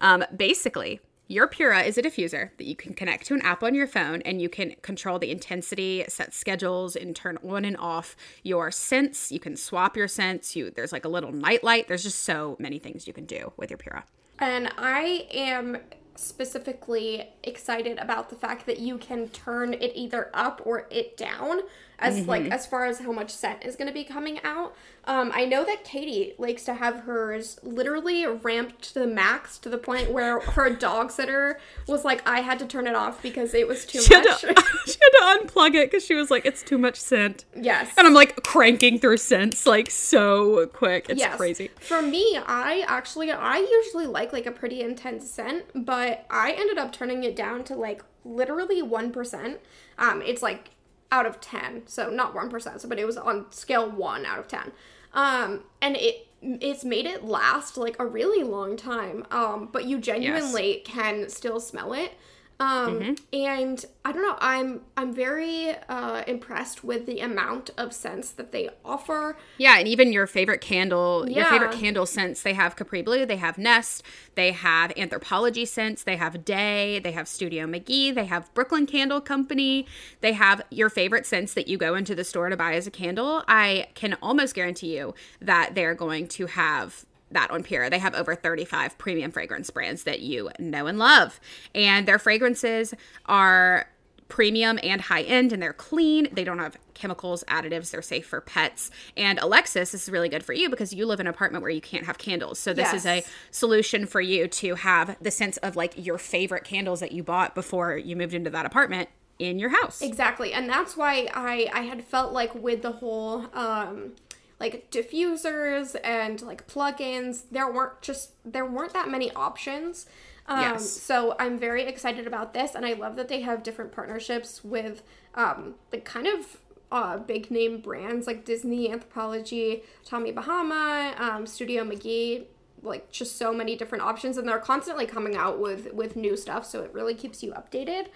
Um, 0.00 0.24
basically, 0.36 1.00
your 1.28 1.46
Pura 1.46 1.82
is 1.82 1.96
a 1.96 2.02
diffuser 2.02 2.50
that 2.58 2.66
you 2.66 2.74
can 2.74 2.92
connect 2.92 3.26
to 3.26 3.34
an 3.34 3.42
app 3.42 3.62
on 3.62 3.74
your 3.74 3.86
phone 3.86 4.20
and 4.22 4.40
you 4.42 4.48
can 4.48 4.74
control 4.82 5.20
the 5.20 5.30
intensity, 5.30 6.04
set 6.08 6.34
schedules, 6.34 6.96
and 6.96 7.14
turn 7.14 7.38
on 7.48 7.64
and 7.64 7.76
off 7.76 8.16
your 8.42 8.72
scents. 8.72 9.30
You 9.30 9.38
can 9.38 9.56
swap 9.56 9.96
your 9.96 10.08
scents. 10.08 10.56
You 10.56 10.70
there's 10.70 10.92
like 10.92 11.04
a 11.04 11.08
little 11.08 11.32
night 11.32 11.62
light. 11.62 11.86
There's 11.86 12.02
just 12.02 12.22
so 12.22 12.56
many 12.58 12.80
things 12.80 13.06
you 13.06 13.12
can 13.12 13.26
do 13.26 13.52
with 13.56 13.70
your 13.70 13.78
Pura. 13.78 14.04
And 14.40 14.72
I 14.76 15.26
am 15.32 15.78
specifically 16.16 17.28
excited 17.44 17.98
about 17.98 18.30
the 18.30 18.36
fact 18.36 18.66
that 18.66 18.78
you 18.78 18.98
can 18.98 19.28
turn 19.28 19.74
it 19.74 19.92
either 19.94 20.30
up 20.34 20.62
or 20.64 20.86
it 20.90 21.16
down 21.16 21.60
as 21.98 22.26
like 22.26 22.46
as 22.50 22.66
far 22.66 22.84
as 22.86 22.98
how 23.00 23.12
much 23.12 23.30
scent 23.30 23.64
is 23.64 23.76
going 23.76 23.88
to 23.88 23.94
be 23.94 24.04
coming 24.04 24.38
out. 24.44 24.74
Um, 25.04 25.30
I 25.32 25.44
know 25.44 25.64
that 25.64 25.84
Katie 25.84 26.34
likes 26.36 26.64
to 26.64 26.74
have 26.74 27.00
hers 27.00 27.60
literally 27.62 28.26
ramped 28.26 28.82
to 28.92 28.94
the 28.94 29.06
max 29.06 29.56
to 29.58 29.68
the 29.68 29.78
point 29.78 30.10
where 30.10 30.40
her 30.40 30.68
dog 30.68 31.12
sitter 31.12 31.60
was 31.86 32.04
like, 32.04 32.26
I 32.28 32.40
had 32.40 32.58
to 32.58 32.66
turn 32.66 32.88
it 32.88 32.96
off 32.96 33.22
because 33.22 33.54
it 33.54 33.68
was 33.68 33.84
too 33.86 34.00
She 34.02 34.12
had, 34.12 34.24
much. 34.24 34.40
to, 34.40 34.46
she 34.86 34.96
had 35.00 35.36
to 35.38 35.46
unplug 35.46 35.74
it 35.74 35.90
because 35.90 36.04
she 36.04 36.14
was 36.14 36.28
like, 36.30 36.44
it's 36.44 36.62
too 36.62 36.76
much 36.76 36.96
scent. 37.00 37.44
yes. 37.54 37.92
And 37.96 38.04
I'm 38.06 38.14
like 38.14 38.42
cranking 38.42 38.98
through 38.98 39.18
scents 39.18 39.64
like 39.64 39.90
so 39.90 40.66
quick. 40.66 41.06
It's 41.08 41.20
Yes. 41.20 41.36
crazy. 41.36 41.70
For 41.78 42.02
me, 42.02 42.38
I 42.44 42.84
actually 42.88 43.30
I 43.30 43.58
usually 43.58 44.06
like 44.06 44.32
like 44.32 44.46
a 44.46 44.52
pretty 44.52 44.80
intense 44.82 45.30
scent, 45.30 45.64
but 45.74 46.26
I 46.30 46.50
ended 46.52 46.78
up 46.78 46.92
turning 46.92 47.22
it 47.22 47.36
down 47.36 47.62
to 47.64 47.76
like 47.76 48.02
literally 48.24 48.82
1%. 48.82 49.58
Um 49.98 50.20
it's 50.22 50.42
like 50.42 50.70
out 51.10 51.26
of 51.26 51.40
10. 51.40 51.82
So 51.86 52.10
not 52.10 52.34
1%, 52.34 52.80
so 52.80 52.88
but 52.88 52.98
it 52.98 53.06
was 53.06 53.16
on 53.16 53.50
scale 53.50 53.90
1 53.90 54.26
out 54.26 54.38
of 54.38 54.48
10. 54.48 54.72
Um 55.12 55.64
and 55.80 55.96
it 55.96 56.28
it's 56.42 56.84
made 56.84 57.06
it 57.06 57.24
last 57.24 57.76
like 57.76 57.96
a 57.98 58.06
really 58.06 58.44
long 58.44 58.76
time. 58.76 59.26
Um 59.30 59.68
but 59.72 59.84
you 59.84 59.98
genuinely 59.98 60.82
can 60.84 61.28
still 61.28 61.60
smell 61.60 61.92
it. 61.92 62.12
Um 62.58 63.16
and 63.32 63.84
I 64.04 64.12
don't 64.12 64.22
know, 64.22 64.36
I'm 64.40 64.80
I'm 64.96 65.12
very 65.12 65.74
uh 65.88 66.24
impressed 66.26 66.82
with 66.82 67.04
the 67.06 67.20
amount 67.20 67.70
of 67.76 67.92
scents 67.92 68.30
that 68.32 68.52
they 68.52 68.70
offer. 68.84 69.36
Yeah, 69.58 69.78
and 69.78 69.86
even 69.86 70.12
your 70.12 70.26
favorite 70.26 70.60
candle, 70.60 71.26
yeah. 71.28 71.36
your 71.36 71.46
favorite 71.46 71.72
candle 71.72 72.06
scents, 72.06 72.42
they 72.42 72.54
have 72.54 72.76
Capri 72.76 73.02
Blue, 73.02 73.26
they 73.26 73.36
have 73.36 73.58
Nest, 73.58 74.02
they 74.36 74.52
have 74.52 74.90
Anthropologie 74.92 75.68
scents, 75.68 76.02
they 76.02 76.16
have 76.16 76.44
Day, 76.44 76.98
they 76.98 77.12
have 77.12 77.28
Studio 77.28 77.66
McGee, 77.66 78.14
they 78.14 78.24
have 78.26 78.52
Brooklyn 78.54 78.86
Candle 78.86 79.20
Company, 79.20 79.86
they 80.20 80.32
have 80.32 80.62
your 80.70 80.88
favorite 80.88 81.26
scents 81.26 81.52
that 81.54 81.68
you 81.68 81.76
go 81.76 81.94
into 81.94 82.14
the 82.14 82.24
store 82.24 82.48
to 82.48 82.56
buy 82.56 82.74
as 82.74 82.86
a 82.86 82.90
candle. 82.90 83.42
I 83.48 83.88
can 83.94 84.16
almost 84.22 84.54
guarantee 84.54 84.96
you 84.96 85.14
that 85.40 85.74
they're 85.74 85.94
going 85.94 86.28
to 86.28 86.46
have 86.46 87.04
that 87.30 87.50
on 87.50 87.62
Pura. 87.62 87.90
They 87.90 87.98
have 87.98 88.14
over 88.14 88.34
35 88.34 88.98
premium 88.98 89.30
fragrance 89.30 89.70
brands 89.70 90.04
that 90.04 90.20
you 90.20 90.50
know 90.58 90.86
and 90.86 90.98
love. 90.98 91.40
And 91.74 92.06
their 92.06 92.18
fragrances 92.18 92.94
are 93.26 93.88
premium 94.28 94.78
and 94.82 95.00
high 95.00 95.22
end 95.22 95.52
and 95.52 95.62
they're 95.62 95.72
clean. 95.72 96.28
They 96.32 96.44
don't 96.44 96.58
have 96.58 96.76
chemicals, 96.94 97.44
additives, 97.48 97.90
they're 97.90 98.02
safe 98.02 98.26
for 98.26 98.40
pets. 98.40 98.90
And 99.16 99.38
Alexis, 99.38 99.92
this 99.92 100.04
is 100.04 100.08
really 100.08 100.28
good 100.28 100.42
for 100.42 100.52
you 100.52 100.68
because 100.68 100.92
you 100.92 101.06
live 101.06 101.20
in 101.20 101.26
an 101.26 101.30
apartment 101.32 101.62
where 101.62 101.70
you 101.70 101.80
can't 101.80 102.06
have 102.06 102.18
candles. 102.18 102.58
So 102.58 102.72
this 102.72 102.92
is 102.92 103.06
a 103.06 103.22
solution 103.50 104.06
for 104.06 104.20
you 104.20 104.48
to 104.48 104.74
have 104.74 105.16
the 105.20 105.30
sense 105.30 105.58
of 105.58 105.76
like 105.76 105.94
your 105.96 106.18
favorite 106.18 106.64
candles 106.64 107.00
that 107.00 107.12
you 107.12 107.22
bought 107.22 107.54
before 107.54 107.96
you 107.96 108.16
moved 108.16 108.34
into 108.34 108.50
that 108.50 108.66
apartment 108.66 109.08
in 109.38 109.58
your 109.58 109.68
house. 109.68 110.00
Exactly. 110.00 110.52
And 110.52 110.68
that's 110.68 110.96
why 110.96 111.28
I 111.34 111.68
I 111.72 111.82
had 111.82 112.02
felt 112.02 112.32
like 112.32 112.54
with 112.54 112.82
the 112.82 112.92
whole 112.92 113.46
um 113.52 114.14
like 114.60 114.90
diffusers 114.90 115.96
and 116.02 116.40
like 116.42 116.66
plugins, 116.66 117.42
there 117.50 117.70
weren't 117.70 118.00
just 118.02 118.32
there 118.44 118.66
weren't 118.66 118.92
that 118.94 119.08
many 119.08 119.30
options. 119.32 120.06
Um, 120.46 120.60
Yes. 120.60 120.88
So 120.90 121.34
I'm 121.38 121.58
very 121.58 121.82
excited 121.84 122.26
about 122.26 122.54
this, 122.54 122.74
and 122.74 122.86
I 122.86 122.92
love 122.92 123.16
that 123.16 123.28
they 123.28 123.40
have 123.42 123.62
different 123.62 123.92
partnerships 123.92 124.62
with 124.64 125.02
um, 125.34 125.74
like 125.92 126.04
kind 126.04 126.26
of 126.26 126.58
uh, 126.92 127.18
big 127.18 127.50
name 127.50 127.80
brands 127.80 128.26
like 128.28 128.44
Disney, 128.44 128.88
Anthropologie, 128.88 129.82
Tommy 130.04 130.30
Bahama, 130.32 131.14
um, 131.18 131.44
Studio 131.46 131.82
McGee. 131.84 132.44
like 132.82 133.10
just 133.10 133.36
so 133.36 133.52
many 133.52 133.74
different 133.74 134.04
options 134.04 134.36
and 134.36 134.48
they're 134.48 134.58
constantly 134.60 135.06
coming 135.06 135.34
out 135.34 135.58
with 135.58 135.92
with 135.92 136.14
new 136.14 136.36
stuff 136.36 136.64
so 136.64 136.82
it 136.82 136.92
really 136.94 137.14
keeps 137.14 137.42
you 137.42 137.52
updated 137.52 138.06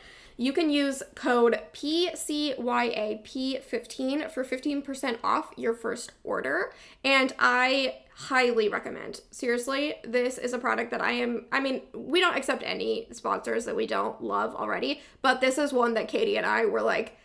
you 0.41 0.53
can 0.55 0.71
use 0.71 1.03
code 1.15 1.61
PCYAP15 1.75 4.31
for 4.31 4.43
15% 4.43 5.19
off 5.23 5.53
your 5.59 5.75
first 5.75 6.13
order. 6.25 6.73
And 7.05 7.35
I 7.39 7.97
highly 8.15 8.71
recommend. 8.71 9.21
Seriously, 9.31 9.97
this 10.03 10.39
is 10.39 10.55
a 10.55 10.59
product 10.59 10.93
that 10.93 11.03
I 11.03 11.13
am, 11.13 11.45
I 11.53 11.61
mean, 11.61 11.83
we 11.93 12.21
don't 12.21 12.39
accept 12.39 12.63
any 12.65 13.09
sponsors 13.13 13.67
that 13.67 13.77
we 13.77 13.87
don't 13.87 14.25
love 14.25 14.55
already, 14.55 15.03
but 15.21 15.43
this 15.43 15.59
is 15.59 15.75
one 15.75 15.93
that 15.93 16.09
Katie 16.09 16.39
and 16.39 16.47
I 16.47 16.65
were 16.65 16.81
like, 16.81 17.19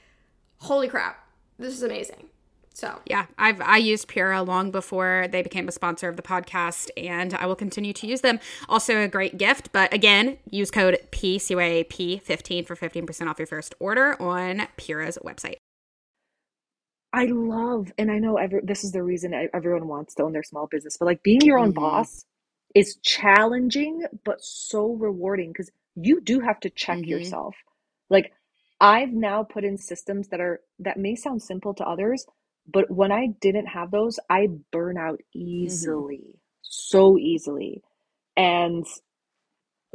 holy 0.58 0.90
crap, 0.90 1.26
this 1.58 1.74
is 1.74 1.84
amazing. 1.84 2.28
So 2.76 3.00
yeah, 3.06 3.28
I've 3.38 3.62
I 3.62 3.78
used 3.78 4.10
Pura 4.10 4.44
long 4.44 4.70
before 4.70 5.28
they 5.32 5.42
became 5.42 5.70
a 5.70 5.72
sponsor 5.72 6.10
of 6.10 6.18
the 6.18 6.22
podcast, 6.22 6.90
and 6.98 7.34
I 7.34 7.46
will 7.46 7.56
continue 7.56 7.94
to 7.94 8.06
use 8.06 8.20
them. 8.20 8.38
Also, 8.68 9.02
a 9.02 9.08
great 9.08 9.38
gift, 9.38 9.72
but 9.72 9.94
again, 9.94 10.38
use 10.52 10.72
code 10.72 11.00
PCYAP15 11.12 12.68
for 12.68 12.76
15% 12.76 13.30
off 13.30 13.40
your 13.40 13.46
first 13.46 13.76
order 13.80 14.22
on 14.22 14.68
Pura's 14.76 15.18
website. 15.24 15.56
I 17.14 17.28
love, 17.28 17.94
and 17.98 18.12
I 18.12 18.20
know 18.20 18.36
every, 18.36 18.60
this 18.62 18.84
is 18.84 18.92
the 18.92 19.02
reason 19.02 19.34
everyone 19.54 19.88
wants 19.88 20.14
to 20.16 20.24
own 20.24 20.34
their 20.34 20.44
small 20.44 20.68
business, 20.68 20.98
but 20.98 21.06
like 21.06 21.24
being 21.24 21.40
your 21.42 21.58
own 21.58 21.72
mm-hmm. 21.72 21.80
boss 21.80 22.26
is 22.76 22.98
challenging, 23.04 24.04
but 24.26 24.44
so 24.44 24.88
rewarding 24.88 25.54
because 25.54 25.72
you 25.96 26.20
do 26.20 26.42
have 26.42 26.60
to 26.60 26.70
check 26.70 26.98
mm-hmm. 26.98 27.10
yourself. 27.10 27.56
Like 28.10 28.34
I've 28.82 29.14
now 29.14 29.44
put 29.44 29.64
in 29.64 29.78
systems 29.78 30.28
that 30.28 30.42
are 30.42 30.60
that 30.80 30.98
may 30.98 31.16
sound 31.16 31.42
simple 31.42 31.74
to 31.76 31.88
others, 31.88 32.26
but 32.68 32.90
when 32.90 33.12
I 33.12 33.28
didn't 33.42 33.68
have 33.68 33.92
those, 33.92 34.20
I 34.30 34.48
burn 34.72 34.98
out 34.98 35.20
mm-hmm. 35.36 35.40
easily, 35.40 36.18
mm-hmm. 36.18 36.62
so 36.62 37.18
easily. 37.18 37.84
And 38.38 38.86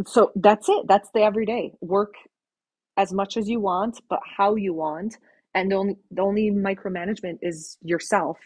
so 0.07 0.33
that's 0.35 0.69
it. 0.69 0.87
That's 0.87 1.11
the 1.13 1.23
everyday 1.23 1.73
work 1.81 2.15
as 2.97 3.13
much 3.13 3.37
as 3.37 3.49
you 3.49 3.61
want, 3.61 4.01
but 4.09 4.21
how 4.37 4.55
you 4.57 4.75
want. 4.75 5.17
And 5.55 5.71
the 5.71 5.77
only 5.77 5.97
the 6.11 6.23
only 6.23 6.51
micromanagement 6.51 7.39
is 7.43 7.77
yourself. 7.83 8.39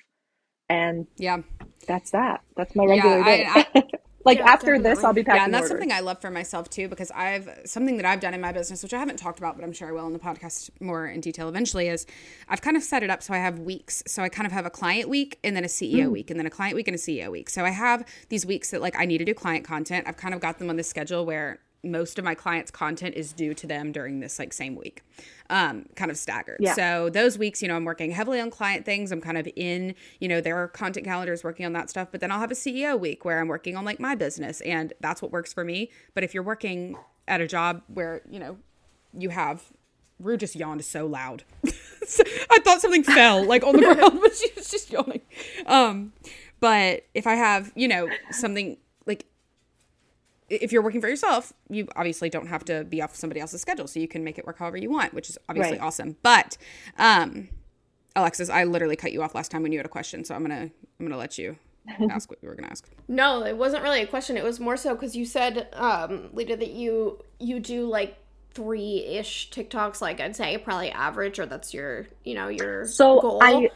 And 0.68 1.06
yeah, 1.16 1.38
that's 1.86 2.10
that. 2.12 2.40
That's 2.56 2.74
my 2.74 2.84
regular 2.86 3.18
yeah, 3.18 3.24
day. 3.24 3.46
I, 3.46 3.66
I, 3.74 3.82
like 4.24 4.38
yeah, 4.38 4.50
after 4.50 4.66
definitely. 4.72 4.90
this, 4.90 5.04
I'll 5.04 5.12
be 5.12 5.22
packing. 5.22 5.38
Yeah, 5.38 5.44
and 5.44 5.54
that's 5.54 5.62
orders. 5.64 5.70
something 5.70 5.92
I 5.92 6.00
love 6.00 6.20
for 6.20 6.30
myself 6.30 6.70
too, 6.70 6.88
because 6.88 7.10
I've 7.10 7.48
something 7.64 7.96
that 7.98 8.06
I've 8.06 8.20
done 8.20 8.34
in 8.34 8.40
my 8.40 8.52
business, 8.52 8.82
which 8.82 8.94
I 8.94 8.98
haven't 8.98 9.18
talked 9.18 9.38
about, 9.38 9.56
but 9.56 9.64
I'm 9.64 9.72
sure 9.72 9.88
I 9.88 9.92
will 9.92 10.06
in 10.06 10.12
the 10.12 10.18
podcast 10.18 10.70
more 10.80 11.06
in 11.06 11.20
detail 11.20 11.48
eventually. 11.48 11.88
Is 11.88 12.06
I've 12.48 12.62
kind 12.62 12.76
of 12.76 12.82
set 12.82 13.02
it 13.02 13.10
up 13.10 13.22
so 13.22 13.34
I 13.34 13.38
have 13.38 13.58
weeks. 13.58 14.02
So 14.06 14.22
I 14.22 14.28
kind 14.28 14.46
of 14.46 14.52
have 14.52 14.66
a 14.66 14.70
client 14.70 15.08
week 15.08 15.38
and 15.44 15.54
then 15.54 15.64
a 15.64 15.68
CEO 15.68 16.06
mm. 16.06 16.12
week, 16.12 16.30
and 16.30 16.38
then 16.38 16.46
a 16.46 16.50
client 16.50 16.74
week 16.74 16.88
and 16.88 16.94
a 16.94 16.98
CEO 16.98 17.30
week. 17.30 17.50
So 17.50 17.64
I 17.64 17.70
have 17.70 18.06
these 18.28 18.46
weeks 18.46 18.70
that 18.70 18.80
like 18.80 18.98
I 18.98 19.04
need 19.04 19.18
to 19.18 19.24
do 19.24 19.34
client 19.34 19.64
content. 19.64 20.06
I've 20.08 20.16
kind 20.16 20.34
of 20.34 20.40
got 20.40 20.58
them 20.58 20.70
on 20.70 20.76
the 20.76 20.84
schedule 20.84 21.26
where 21.26 21.60
most 21.84 22.18
of 22.18 22.24
my 22.24 22.34
clients' 22.34 22.70
content 22.70 23.14
is 23.14 23.32
due 23.32 23.54
to 23.54 23.66
them 23.66 23.92
during 23.92 24.20
this 24.20 24.38
like 24.38 24.52
same 24.52 24.74
week, 24.74 25.02
um, 25.50 25.86
kind 25.94 26.10
of 26.10 26.16
staggered. 26.16 26.58
Yeah. 26.60 26.74
So 26.74 27.10
those 27.10 27.38
weeks, 27.38 27.62
you 27.62 27.68
know, 27.68 27.76
I'm 27.76 27.84
working 27.84 28.10
heavily 28.10 28.40
on 28.40 28.50
client 28.50 28.84
things. 28.84 29.12
I'm 29.12 29.20
kind 29.20 29.38
of 29.38 29.48
in, 29.56 29.94
you 30.20 30.28
know, 30.28 30.40
their 30.40 30.68
content 30.68 31.06
calendars 31.06 31.44
working 31.44 31.66
on 31.66 31.72
that 31.74 31.90
stuff. 31.90 32.08
But 32.10 32.20
then 32.20 32.32
I'll 32.32 32.40
have 32.40 32.50
a 32.50 32.56
CEO 32.56 32.98
week 32.98 33.24
where 33.24 33.40
I'm 33.40 33.48
working 33.48 33.76
on 33.76 33.84
like 33.84 34.00
my 34.00 34.14
business, 34.14 34.60
and 34.62 34.92
that's 35.00 35.22
what 35.22 35.30
works 35.30 35.52
for 35.52 35.64
me. 35.64 35.90
But 36.14 36.24
if 36.24 36.34
you're 36.34 36.42
working 36.42 36.96
at 37.26 37.40
a 37.40 37.46
job 37.46 37.82
where 37.88 38.22
you 38.28 38.38
know 38.38 38.58
you 39.16 39.30
have 39.30 39.62
Rue 40.20 40.36
just 40.36 40.54
yawned 40.54 40.84
so 40.84 41.06
loud. 41.06 41.44
I 41.64 42.58
thought 42.64 42.80
something 42.80 43.02
fell 43.02 43.44
like 43.44 43.64
on 43.64 43.76
the 43.76 43.82
ground, 43.94 44.20
but 44.20 44.34
she 44.36 44.48
was 44.56 44.70
just 44.70 44.90
yawning. 44.90 45.22
Um, 45.66 46.12
but 46.60 47.04
if 47.14 47.26
I 47.26 47.34
have, 47.34 47.72
you 47.74 47.88
know, 47.88 48.08
something 48.30 48.78
if 50.48 50.72
you're 50.72 50.82
working 50.82 51.00
for 51.00 51.08
yourself, 51.08 51.52
you 51.68 51.88
obviously 51.96 52.28
don't 52.28 52.46
have 52.46 52.64
to 52.66 52.84
be 52.84 53.00
off 53.00 53.14
somebody 53.14 53.40
else's 53.40 53.60
schedule, 53.60 53.86
so 53.86 54.00
you 54.00 54.08
can 54.08 54.24
make 54.24 54.38
it 54.38 54.46
work 54.46 54.58
however 54.58 54.76
you 54.76 54.90
want, 54.90 55.14
which 55.14 55.30
is 55.30 55.38
obviously 55.48 55.78
right. 55.78 55.80
awesome. 55.80 56.16
But 56.22 56.56
um, 56.98 57.48
Alexis, 58.16 58.50
I 58.50 58.64
literally 58.64 58.96
cut 58.96 59.12
you 59.12 59.22
off 59.22 59.34
last 59.34 59.50
time 59.50 59.62
when 59.62 59.72
you 59.72 59.78
had 59.78 59.86
a 59.86 59.90
question, 59.90 60.24
so 60.24 60.34
I'm 60.34 60.42
gonna 60.42 60.70
I'm 61.00 61.06
gonna 61.06 61.16
let 61.16 61.38
you 61.38 61.56
ask 62.10 62.30
what 62.30 62.38
you 62.42 62.48
were 62.48 62.54
gonna 62.54 62.68
ask. 62.68 62.88
No, 63.08 63.44
it 63.44 63.56
wasn't 63.56 63.82
really 63.82 64.02
a 64.02 64.06
question. 64.06 64.36
It 64.36 64.44
was 64.44 64.60
more 64.60 64.76
so 64.76 64.94
because 64.94 65.16
you 65.16 65.24
said, 65.24 65.68
um, 65.72 66.30
Lita, 66.32 66.56
that 66.56 66.70
you 66.70 67.22
you 67.38 67.60
do 67.60 67.86
like 67.86 68.18
three 68.52 69.04
ish 69.04 69.50
TikToks, 69.50 70.00
like 70.00 70.20
I'd 70.20 70.36
say 70.36 70.56
probably 70.58 70.90
average, 70.90 71.38
or 71.38 71.46
that's 71.46 71.72
your 71.72 72.06
you 72.24 72.34
know 72.34 72.48
your 72.48 72.86
so 72.86 73.20
goal. 73.20 73.40
I 73.42 73.70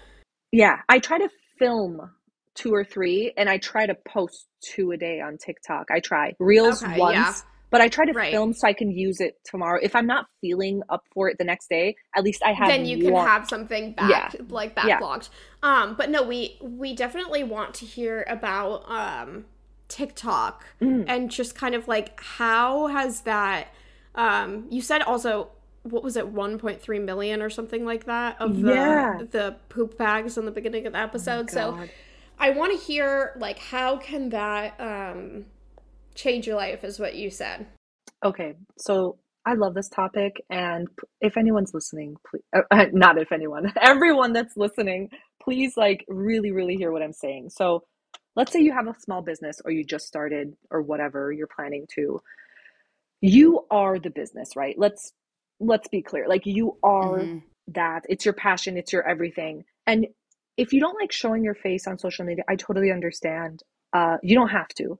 yeah 0.52 0.80
I 0.88 0.98
try 0.98 1.18
to 1.18 1.28
film 1.58 2.10
two 2.58 2.74
or 2.74 2.84
three 2.84 3.32
and 3.36 3.48
I 3.48 3.58
try 3.58 3.86
to 3.86 3.94
post 3.94 4.46
two 4.60 4.90
a 4.90 4.96
day 4.96 5.20
on 5.20 5.38
TikTok. 5.38 5.86
I 5.90 6.00
try 6.00 6.34
reels 6.40 6.82
okay, 6.82 6.98
once, 6.98 7.14
yeah. 7.14 7.34
but 7.70 7.80
I 7.80 7.88
try 7.88 8.04
to 8.04 8.12
right. 8.12 8.32
film 8.32 8.52
so 8.52 8.66
I 8.66 8.72
can 8.72 8.90
use 8.90 9.20
it 9.20 9.34
tomorrow. 9.44 9.78
If 9.80 9.94
I'm 9.94 10.06
not 10.06 10.26
feeling 10.40 10.82
up 10.88 11.02
for 11.12 11.28
it 11.28 11.38
the 11.38 11.44
next 11.44 11.68
day, 11.68 11.94
at 12.16 12.24
least 12.24 12.42
I 12.44 12.52
have 12.52 12.68
Then 12.68 12.84
you 12.84 12.98
can 12.98 13.14
have 13.14 13.48
something 13.48 13.92
back 13.92 14.34
yeah. 14.34 14.40
like 14.48 14.74
backlogged. 14.74 15.28
Yeah. 15.62 15.82
Um 15.82 15.94
but 15.96 16.10
no, 16.10 16.22
we 16.22 16.58
we 16.60 16.94
definitely 16.94 17.44
want 17.44 17.74
to 17.74 17.84
hear 17.84 18.24
about 18.28 18.90
um 18.90 19.44
TikTok 19.88 20.66
mm. 20.82 21.04
and 21.06 21.30
just 21.30 21.54
kind 21.54 21.74
of 21.74 21.86
like 21.88 22.20
how 22.20 22.88
has 22.88 23.22
that 23.22 23.68
um 24.14 24.66
you 24.68 24.82
said 24.82 25.02
also 25.02 25.50
what 25.84 26.02
was 26.02 26.16
it 26.16 26.34
1.3 26.34 27.04
million 27.04 27.40
or 27.40 27.48
something 27.48 27.86
like 27.86 28.04
that 28.04 28.38
of 28.40 28.60
the 28.60 28.74
yeah. 28.74 29.18
the 29.30 29.56
poop 29.70 29.96
bags 29.96 30.36
in 30.36 30.44
the 30.44 30.50
beginning 30.50 30.86
of 30.86 30.92
the 30.92 30.98
episode 30.98 31.48
oh 31.50 31.54
so 31.54 31.88
I 32.38 32.50
want 32.50 32.72
to 32.72 32.78
hear 32.78 33.34
like 33.38 33.58
how 33.58 33.98
can 33.98 34.30
that 34.30 34.74
um 34.80 35.46
change 36.14 36.46
your 36.46 36.56
life 36.56 36.84
is 36.84 36.98
what 36.98 37.14
you 37.14 37.30
said. 37.30 37.66
Okay. 38.24 38.54
So 38.78 39.18
I 39.46 39.54
love 39.54 39.74
this 39.74 39.88
topic 39.88 40.42
and 40.50 40.88
if 41.20 41.36
anyone's 41.36 41.72
listening, 41.72 42.16
please 42.28 42.42
uh, 42.54 42.62
uh 42.70 42.86
not 42.92 43.18
if 43.18 43.32
anyone, 43.32 43.72
everyone 43.80 44.32
that's 44.32 44.56
listening, 44.56 45.10
please 45.42 45.76
like 45.76 46.04
really 46.08 46.52
really 46.52 46.76
hear 46.76 46.92
what 46.92 47.02
I'm 47.02 47.12
saying. 47.12 47.50
So 47.50 47.84
let's 48.36 48.52
say 48.52 48.60
you 48.60 48.72
have 48.72 48.86
a 48.86 48.98
small 49.00 49.22
business 49.22 49.60
or 49.64 49.70
you 49.70 49.84
just 49.84 50.06
started 50.06 50.54
or 50.70 50.82
whatever 50.82 51.32
you're 51.32 51.48
planning 51.48 51.86
to 51.96 52.20
you 53.20 53.66
are 53.70 53.98
the 53.98 54.10
business, 54.10 54.50
right? 54.56 54.76
Let's 54.78 55.12
let's 55.60 55.88
be 55.88 56.02
clear. 56.02 56.28
Like 56.28 56.46
you 56.46 56.76
are 56.82 57.18
mm-hmm. 57.18 57.38
that. 57.68 58.02
It's 58.08 58.24
your 58.24 58.34
passion, 58.34 58.76
it's 58.76 58.92
your 58.92 59.08
everything. 59.08 59.64
And 59.86 60.06
if 60.58 60.72
you 60.72 60.80
don't 60.80 61.00
like 61.00 61.12
showing 61.12 61.44
your 61.44 61.54
face 61.54 61.86
on 61.86 61.98
social 61.98 62.26
media, 62.26 62.44
I 62.48 62.56
totally 62.56 62.90
understand. 62.90 63.62
Uh, 63.92 64.16
you 64.22 64.34
don't 64.34 64.48
have 64.48 64.68
to. 64.76 64.98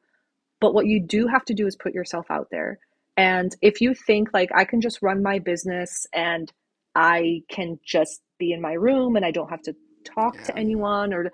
But 0.61 0.73
what 0.73 0.87
you 0.87 1.01
do 1.01 1.27
have 1.27 1.45
to 1.47 1.55
do 1.55 1.67
is 1.67 1.77
put 1.77 1.93
yourself 1.93 2.27
out 2.31 2.49
there. 2.51 2.79
And 3.17 3.55
if 3.61 3.81
you 3.81 3.95
think 3.95 4.29
like 4.33 4.51
I 4.55 4.65
can 4.65 4.81
just 4.81 5.03
run 5.03 5.23
my 5.23 5.41
business 5.41 6.07
and 6.15 6.51
I 6.95 7.43
can 7.51 7.79
just 7.85 8.23
be 8.39 8.53
in 8.53 8.61
my 8.61 8.73
room 8.73 9.17
and 9.17 9.25
I 9.25 9.33
don't 9.33 9.51
have 9.51 9.63
to 9.63 9.75
talk 10.05 10.37
yeah. 10.37 10.45
to 10.45 10.59
anyone 10.59 11.13
or 11.13 11.31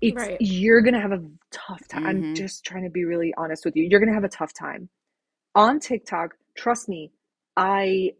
it's 0.00 0.16
right. 0.16 0.36
you're 0.38 0.82
gonna 0.82 1.00
have 1.00 1.12
a 1.12 1.24
tough 1.50 1.88
time. 1.88 2.02
Mm-hmm. 2.02 2.24
I'm 2.28 2.34
just 2.34 2.64
trying 2.64 2.84
to 2.84 2.90
be 2.90 3.04
really 3.04 3.32
honest 3.36 3.64
with 3.64 3.74
you. 3.74 3.86
You're 3.90 3.98
gonna 3.98 4.14
have 4.14 4.24
a 4.24 4.28
tough 4.28 4.52
time. 4.52 4.90
On 5.54 5.80
TikTok, 5.80 6.34
trust 6.56 6.88
me, 6.88 7.12
I 7.56 8.12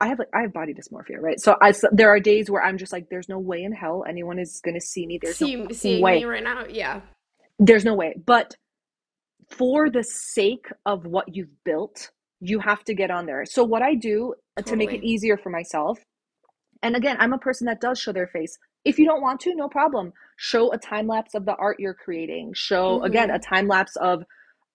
I 0.00 0.08
have 0.08 0.18
like 0.18 0.28
I 0.34 0.42
have 0.42 0.52
body 0.52 0.74
dysmorphia, 0.74 1.20
right? 1.20 1.40
So 1.40 1.56
I 1.60 1.72
so 1.72 1.88
there 1.90 2.08
are 2.08 2.20
days 2.20 2.50
where 2.50 2.62
I'm 2.62 2.78
just 2.78 2.92
like, 2.92 3.08
there's 3.10 3.28
no 3.28 3.38
way 3.38 3.62
in 3.62 3.72
hell 3.72 4.04
anyone 4.08 4.38
is 4.38 4.60
gonna 4.64 4.80
see 4.80 5.06
me. 5.06 5.18
There's 5.20 5.36
see, 5.36 5.56
no 5.56 5.68
seeing 5.72 6.02
way. 6.02 6.18
me 6.18 6.24
right 6.24 6.42
now, 6.42 6.66
yeah. 6.68 7.00
There's 7.58 7.84
no 7.84 7.94
way. 7.94 8.14
But 8.24 8.54
for 9.50 9.90
the 9.90 10.02
sake 10.02 10.66
of 10.86 11.04
what 11.06 11.34
you've 11.34 11.64
built, 11.64 12.10
you 12.40 12.60
have 12.60 12.84
to 12.84 12.94
get 12.94 13.10
on 13.10 13.26
there. 13.26 13.44
So 13.44 13.64
what 13.64 13.82
I 13.82 13.94
do 13.94 14.34
totally. 14.56 14.70
to 14.70 14.76
make 14.76 14.96
it 14.96 15.04
easier 15.04 15.36
for 15.36 15.50
myself, 15.50 15.98
and 16.82 16.94
again, 16.94 17.16
I'm 17.18 17.32
a 17.32 17.38
person 17.38 17.66
that 17.66 17.80
does 17.80 17.98
show 17.98 18.12
their 18.12 18.28
face. 18.28 18.56
If 18.84 18.98
you 18.98 19.04
don't 19.04 19.20
want 19.20 19.40
to, 19.40 19.54
no 19.54 19.68
problem. 19.68 20.12
Show 20.36 20.72
a 20.72 20.78
time 20.78 21.08
lapse 21.08 21.34
of 21.34 21.44
the 21.44 21.56
art 21.56 21.78
you're 21.80 21.94
creating. 21.94 22.52
Show 22.54 22.98
mm-hmm. 22.98 23.06
again 23.06 23.30
a 23.30 23.38
time 23.38 23.66
lapse 23.66 23.96
of 23.96 24.22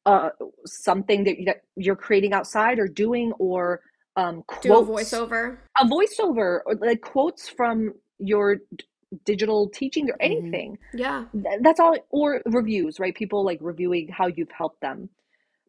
uh 0.05 0.30
something 0.65 1.24
that 1.24 1.61
you're 1.78 1.95
creating 1.95 2.34
outside 2.34 2.78
or 2.78 2.89
doing 2.89 3.32
or 3.39 3.80
um 4.16 4.43
quotes, 4.47 4.64
do 4.64 4.74
a 4.74 4.86
voiceover 4.86 5.57
a 5.80 5.86
voiceover 5.86 6.59
or 6.66 6.76
like 6.82 7.01
quotes 7.01 7.49
from 7.49 7.93
your 8.20 8.57
d- 8.76 8.86
digital 9.26 9.70
teaching 9.70 10.09
or 10.09 10.14
mm-hmm. 10.14 10.32
anything 10.32 10.78
mm-hmm. 10.95 10.97
yeah 10.97 11.26
that's 11.61 11.80
all 11.80 11.95
or 12.09 12.41
reviews 12.45 12.99
right 12.99 13.16
people 13.16 13.45
like 13.45 13.59
reviewing 13.61 14.07
how 14.09 14.28
you've 14.28 14.51
helped 14.55 14.82
them 14.82 15.09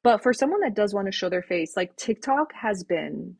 but 0.03 0.23
for 0.23 0.33
someone 0.33 0.61
that 0.61 0.75
does 0.75 0.95
want 0.95 1.07
to 1.07 1.13
show 1.13 1.29
their 1.29 1.43
face 1.43 1.73
like 1.77 1.95
tiktok 1.97 2.53
has 2.55 2.85
been 2.85 3.35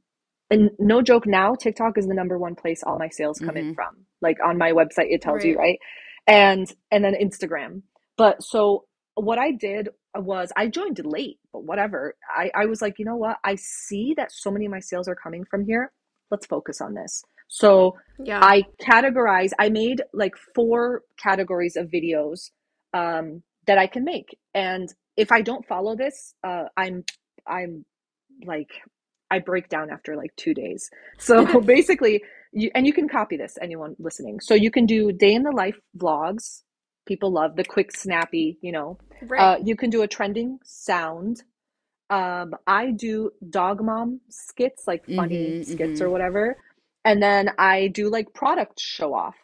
and 0.51 0.71
no 0.79 1.03
joke 1.03 1.27
now 1.27 1.55
tiktok 1.55 1.97
is 1.99 2.07
the 2.07 2.15
number 2.15 2.39
one 2.39 2.55
place 2.55 2.83
all 2.87 2.99
my 2.99 3.09
sales 3.09 3.39
come 3.39 3.49
mm-hmm. 3.51 3.69
in 3.69 3.75
from 3.75 3.95
like 4.21 4.37
on 4.45 4.59
my 4.59 4.73
website 4.73 5.11
it 5.11 5.21
tells 5.21 5.39
right. 5.39 5.47
you 5.47 5.57
right 5.57 5.79
and 6.27 6.73
and 6.91 7.05
then 7.05 7.15
instagram 7.15 7.83
but 8.17 8.43
so 8.43 8.85
what 9.15 9.39
i 9.39 9.51
did 9.53 9.89
was 10.23 10.53
I 10.57 10.69
joined 10.69 11.01
late, 11.05 11.39
but 11.53 11.65
whatever. 11.65 12.15
I, 12.29 12.51
I 12.55 12.67
was 12.67 12.81
like, 12.83 12.99
you 12.99 13.05
know 13.05 13.17
what? 13.17 13.39
I 13.45 13.57
see 13.57 14.15
that 14.17 14.33
so 14.33 14.51
many 14.51 14.67
of 14.67 14.71
my 14.71 14.81
sales 14.81 15.09
are 15.09 15.17
coming 15.17 15.45
from 15.45 15.65
here. 15.65 15.93
Let's 16.31 16.47
focus 16.47 16.81
on 16.81 16.95
this. 16.95 17.25
So 17.49 17.97
yeah. 18.19 18.41
I 18.43 18.65
categorize, 18.81 19.51
I 19.59 19.69
made 19.69 20.03
like 20.13 20.35
four 20.55 21.03
categories 21.23 21.77
of 21.77 21.89
videos 21.89 22.51
um, 22.93 23.43
that 23.67 23.79
I 23.79 23.87
can 23.87 24.05
make. 24.05 24.37
And 24.55 24.89
if 25.17 25.31
I 25.33 25.43
don't 25.43 25.67
follow 25.67 25.97
this, 25.97 26.35
uh, 26.43 26.65
I'm 26.77 27.05
I'm 27.47 27.85
like 28.45 28.71
I 29.31 29.39
break 29.39 29.69
down 29.69 29.91
after 29.91 30.17
like 30.17 30.35
two 30.37 30.55
days. 30.55 30.91
So 31.19 31.61
basically, 31.61 32.23
you 32.53 32.71
and 32.75 32.87
you 32.87 32.93
can 32.93 33.09
copy 33.09 33.37
this. 33.37 33.57
Anyone 33.61 33.95
listening, 33.99 34.41
so 34.41 34.55
you 34.55 34.71
can 34.71 34.87
do 34.87 35.13
day 35.13 35.35
in 35.35 35.43
the 35.43 35.53
life 35.53 35.77
vlogs. 35.97 36.63
People 37.07 37.31
love 37.31 37.57
the 37.57 37.65
quick, 37.65 37.95
snappy. 37.97 38.59
You 38.63 38.73
know, 38.73 38.99
Right. 39.23 39.41
uh, 39.41 39.59
you 39.63 39.77
can 39.77 39.91
do 39.91 40.03
a 40.03 40.09
trending 40.09 40.59
sound. 40.65 41.43
Um, 42.11 42.55
I 42.67 42.91
do 42.93 43.33
dog 43.51 43.83
mom 43.83 44.21
skits, 44.29 44.87
like 44.87 45.05
funny 45.07 45.37
Mhm, 45.61 45.65
skits 45.67 46.01
mhm. 46.01 46.05
or 46.05 46.11
whatever, 46.11 46.57
and 47.05 47.23
then 47.23 47.51
I 47.59 47.89
do 47.89 48.09
like 48.09 48.33
product 48.35 48.79
show 48.81 49.15
off 49.15 49.37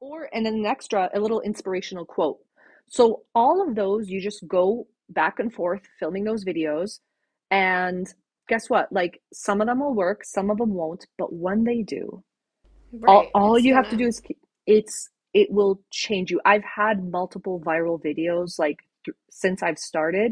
or 0.00 0.28
and 0.34 0.44
then 0.44 0.54
an 0.54 0.66
extra 0.66 1.08
a 1.14 1.18
little 1.20 1.40
inspirational 1.40 2.04
quote 2.04 2.38
so 2.86 3.22
all 3.34 3.66
of 3.66 3.74
those 3.74 4.10
you 4.10 4.20
just 4.20 4.46
go 4.46 4.86
back 5.08 5.38
and 5.38 5.52
forth 5.54 5.80
filming 5.98 6.22
those 6.24 6.44
videos 6.44 7.00
and 7.50 8.12
guess 8.48 8.68
what 8.68 8.92
like 8.92 9.22
some 9.32 9.60
of 9.62 9.66
them 9.66 9.80
will 9.80 9.94
work 9.94 10.22
some 10.24 10.50
of 10.50 10.58
them 10.58 10.74
won't 10.74 11.06
but 11.16 11.32
when 11.32 11.64
they 11.64 11.82
do 11.82 12.22
all, 13.08 13.20
right. 13.22 13.28
all 13.34 13.56
It's 13.56 13.64
you 13.64 13.74
have 13.74 13.86
to 13.88 13.96
gonna- 13.96 14.04
do 14.04 14.08
is 14.08 14.20
keep, 14.20 14.38
it's 14.66 15.08
it 15.40 15.48
will 15.56 15.74
change 15.90 16.28
you. 16.32 16.38
I've 16.52 16.64
had 16.80 16.96
multiple 17.18 17.56
viral 17.70 17.98
videos 18.08 18.50
like 18.64 18.78
th- 19.04 19.16
since 19.42 19.58
i've 19.62 19.78
started. 19.90 20.30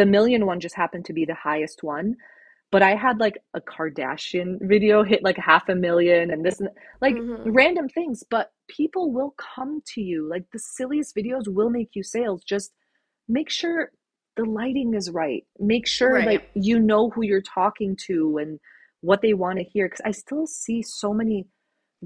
The 0.00 0.06
million 0.16 0.42
one 0.50 0.60
just 0.66 0.76
happened 0.82 1.04
to 1.06 1.12
be 1.18 1.24
the 1.26 1.40
highest 1.50 1.78
one 1.96 2.08
but 2.72 2.82
i 2.82 2.92
had 3.04 3.16
like 3.26 3.36
a 3.54 3.60
kardashian 3.72 4.50
video 4.72 4.96
hit 5.10 5.22
like 5.28 5.38
half 5.50 5.64
a 5.68 5.74
million 5.88 6.24
and 6.32 6.40
this 6.46 6.58
and 6.60 6.70
like 7.00 7.14
Mhm. 7.14 7.42
random 7.60 7.86
things 7.88 8.18
but 8.34 8.46
people 8.80 9.04
will 9.16 9.32
come 9.54 9.72
to 9.94 10.00
you. 10.10 10.28
Like 10.28 10.44
the 10.52 10.58
silliest 10.58 11.14
videos 11.20 11.44
will 11.56 11.70
make 11.78 11.90
you 11.94 12.02
sales. 12.02 12.42
Just 12.54 12.72
make 13.28 13.50
sure 13.60 13.78
the 14.36 14.44
lighting 14.44 14.90
is 14.94 15.06
right. 15.22 15.44
Make 15.58 15.86
sure 15.86 16.14
Right. 16.14 16.26
like 16.32 16.50
you 16.54 16.76
know 16.90 17.10
who 17.10 17.22
you're 17.30 17.42
talking 17.60 17.96
to 18.08 18.16
and 18.42 18.58
what 19.02 19.20
they 19.22 19.34
want 19.34 19.58
to 19.58 19.64
hear 19.64 19.86
because 19.86 20.00
i 20.04 20.10
still 20.10 20.46
see 20.46 20.82
so 20.82 21.12
many 21.20 21.46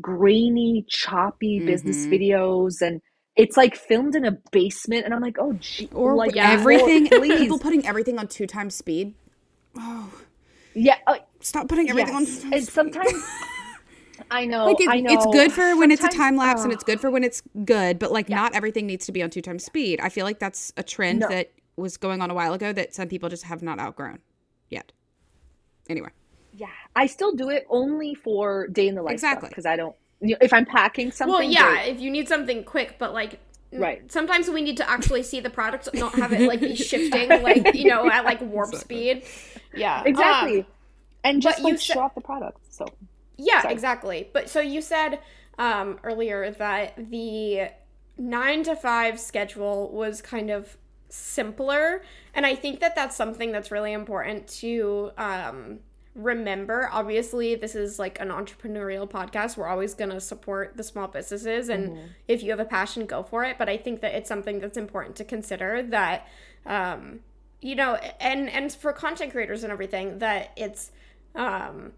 grainy 0.01 0.85
choppy 0.89 1.61
business 1.61 2.07
Mhm. 2.07 2.11
videos 2.11 2.81
and 2.81 3.01
it's 3.37 3.57
like 3.57 3.75
filmed 3.77 4.15
in 4.17 4.25
a 4.25 4.33
basement 4.53 5.05
and 5.05 5.15
i'm 5.15 5.21
like 5.21 5.37
oh 5.39 5.53
gee, 5.61 5.89
Or 5.95 6.15
like 6.15 6.35
Yeah. 6.35 6.51
everything, 6.53 7.05
Lord, 7.11 7.23
please 7.23 7.39
people 7.39 7.59
putting 7.59 7.87
everything 7.87 8.19
on 8.19 8.27
two 8.29 8.47
times 8.47 8.75
speed. 8.75 9.15
Oh, 9.77 10.13
yeah 10.75 10.97
uh, 11.07 11.17
stop 11.41 11.69
putting 11.69 11.89
everything 11.91 12.15
on 12.15 12.25
two 12.27 12.33
yes. 12.33 12.43
times 12.43 12.55
and 12.55 12.69
sometimes 12.69 13.13
i 14.31 14.45
know 14.45 14.67
like 14.67 14.81
it, 14.81 14.89
i 14.89 15.01
know 15.01 15.13
it's 15.13 15.27
good 15.27 15.53
for 15.53 15.77
when 15.77 15.91
it's 15.91 16.05
a 16.05 16.09
time 16.09 16.37
lapse 16.37 16.63
and 16.63 16.71
oh. 16.71 16.75
it's 16.75 16.85
good 16.85 17.01
for 17.01 17.11
when 17.11 17.25
it's 17.25 17.43
good 17.65 17.99
but 17.99 18.13
like 18.13 18.29
not 18.29 18.55
everything 18.55 18.87
needs 18.87 19.07
to 19.07 19.13
be 19.13 19.23
on 19.23 19.31
two 19.31 19.41
times 19.43 19.65
speed 19.65 20.01
i 20.01 20.09
feel 20.09 20.25
like 20.25 20.39
that's 20.39 20.73
a 20.77 20.83
trend 20.83 21.21
No. 21.21 21.29
that 21.29 21.51
was 21.77 21.97
going 21.97 22.21
on 22.21 22.31
a 22.31 22.35
while 22.35 22.53
ago 22.53 22.73
that 22.73 22.95
some 22.95 23.09
people 23.09 23.29
just 23.29 23.45
have 23.45 23.63
not 23.63 23.79
outgrown 23.81 24.19
yet 24.69 24.93
anyway 25.89 26.11
Yeah, 26.53 26.69
I 26.97 27.07
still 27.07 27.33
do 27.35 27.49
it 27.51 27.67
only 27.71 28.15
for 28.15 28.67
day 28.69 28.89
in 28.89 28.95
the 28.95 29.03
life 29.03 29.13
Exactly. 29.15 29.49
because 29.49 29.67
I 29.67 29.77
don't. 29.77 29.95
You 30.21 30.31
know, 30.33 30.39
if 30.43 30.53
I'm 30.53 30.67
packing 30.67 31.13
something, 31.13 31.33
Well, 31.33 31.43
yeah, 31.43 31.71
great. 31.73 31.89
if 31.89 32.01
you 32.01 32.11
need 32.11 32.29
something 32.29 32.65
quick, 32.65 32.97
but 32.99 33.13
like 33.13 33.39
Right. 33.73 34.11
Sometimes 34.11 34.51
we 34.51 34.63
need 34.63 34.79
to 34.79 34.91
actually 34.91 35.23
see 35.23 35.39
the 35.39 35.49
product, 35.49 35.89
not 35.95 36.13
have 36.17 36.33
it 36.33 36.41
like 36.41 36.59
be 36.61 36.75
shifting, 36.91 37.29
like 37.29 37.73
you 37.75 37.89
know, 37.89 38.11
at 38.11 38.25
like 38.25 38.41
warp 38.41 38.75
speed. 38.75 39.23
Yeah, 39.75 40.03
exactly, 40.05 40.61
Um, 40.63 40.67
and 41.23 41.41
just 41.43 41.59
but 41.59 41.63
you 41.69 41.75
like 41.75 41.81
said- 41.81 41.95
show 41.95 42.01
off 42.01 42.15
the 42.17 42.21
product. 42.21 42.59
So 42.75 42.87
Yeah, 43.37 43.63
Sorry. 43.63 43.73
exactly. 43.73 44.29
But 44.33 44.49
so 44.51 44.61
you 44.61 44.81
said 44.83 45.21
um, 45.57 46.01
earlier 46.03 46.51
that 46.51 46.95
the 47.11 47.69
nine 48.19 48.65
to 48.65 48.75
five 48.75 49.21
schedule 49.21 49.91
was 49.93 50.21
kind 50.21 50.51
of 50.51 50.77
simpler, 51.09 52.03
and 52.35 52.45
I 52.45 52.57
think 52.57 52.81
that 52.81 52.97
that's 52.97 53.15
something 53.15 53.53
that's 53.53 53.71
really 53.71 53.93
important 53.93 54.49
to 54.61 55.13
um, 55.17 55.79
remember. 56.15 56.89
Obviously, 56.93 57.55
this 57.55 57.75
is 57.75 57.99
like 57.99 58.21
an 58.21 58.29
entrepreneurial 58.29 59.09
podcast. 59.09 59.57
We're 59.57 59.69
always 59.69 59.95
going 59.95 60.11
to 60.11 60.21
support 60.21 60.77
the 60.77 60.83
small 60.83 61.09
businesses, 61.09 61.69
and 61.69 61.99
if 62.29 62.43
you 62.43 62.51
have 62.51 62.61
a 62.61 62.65
passion, 62.65 63.07
go 63.07 63.23
for 63.23 63.45
it. 63.45 63.59
But 63.59 63.69
I 63.69 63.77
think 63.77 64.01
that 64.01 64.15
it's 64.15 64.29
something 64.29 64.61
that's 64.61 64.77
important 64.77 65.17
to 65.17 65.25
consider 65.25 65.83
that. 65.83 66.27
Um, 66.67 67.21
you 67.61 67.75
know 67.75 67.95
and 68.21 68.49
and 68.49 68.73
for 68.73 68.93
content 68.93 69.33
creators 69.33 69.63
and 69.63 69.73
everything 69.73 70.19
that 70.19 70.53
it's 70.57 70.91
um 71.35 71.93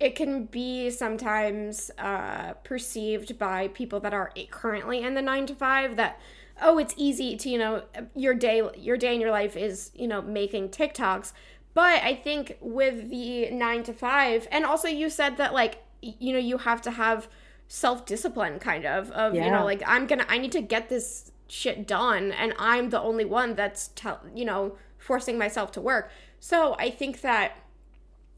it 0.00 0.16
can 0.16 0.44
be 0.46 0.90
sometimes 0.90 1.90
uh, 1.98 2.52
perceived 2.64 3.38
by 3.38 3.68
people 3.68 4.00
that 4.00 4.12
are 4.12 4.32
currently 4.50 5.02
in 5.02 5.14
the 5.14 5.22
nine 5.22 5.46
to 5.46 5.54
five 5.54 5.96
that 5.96 6.18
oh 6.60 6.78
it's 6.78 6.94
easy 6.96 7.36
to 7.36 7.48
you 7.48 7.58
know 7.58 7.82
your 8.14 8.34
day 8.34 8.62
your 8.76 8.96
day 8.96 9.14
in 9.14 9.20
your 9.20 9.30
life 9.30 9.56
is 9.56 9.90
you 9.94 10.08
know 10.08 10.20
making 10.20 10.68
tiktoks 10.68 11.32
but 11.74 12.02
i 12.02 12.14
think 12.14 12.56
with 12.60 13.10
the 13.10 13.50
nine 13.50 13.82
to 13.82 13.92
five 13.92 14.48
and 14.50 14.64
also 14.64 14.88
you 14.88 15.10
said 15.10 15.36
that 15.36 15.52
like 15.52 15.82
you 16.00 16.32
know 16.32 16.38
you 16.38 16.58
have 16.58 16.80
to 16.80 16.90
have 16.90 17.28
self-discipline 17.68 18.58
kind 18.58 18.84
of 18.86 19.10
of 19.12 19.34
you 19.34 19.50
know 19.50 19.64
like 19.64 19.82
i'm 19.86 20.06
gonna 20.06 20.26
i 20.28 20.38
need 20.38 20.52
to 20.52 20.60
get 20.60 20.88
this 20.88 21.32
shit 21.48 21.86
done 21.86 22.32
and 22.32 22.52
i'm 22.58 22.90
the 22.90 23.00
only 23.00 23.24
one 23.24 23.54
that's 23.54 23.88
tell 23.94 24.20
you 24.34 24.44
know 24.44 24.76
forcing 24.98 25.36
myself 25.36 25.70
to 25.72 25.80
work. 25.80 26.10
So 26.40 26.74
i 26.78 26.90
think 26.90 27.20
that 27.20 27.58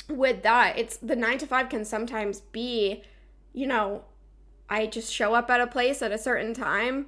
with 0.08 0.42
that 0.42 0.78
it's 0.78 0.96
the 0.96 1.16
nine 1.16 1.38
to 1.38 1.46
five 1.46 1.68
can 1.68 1.84
sometimes 1.84 2.40
be 2.40 3.02
you 3.52 3.66
know 3.66 4.04
i 4.68 4.86
just 4.86 5.12
show 5.12 5.34
up 5.34 5.50
at 5.50 5.60
a 5.60 5.66
place 5.66 6.02
at 6.02 6.12
a 6.12 6.18
certain 6.18 6.54
time. 6.54 7.06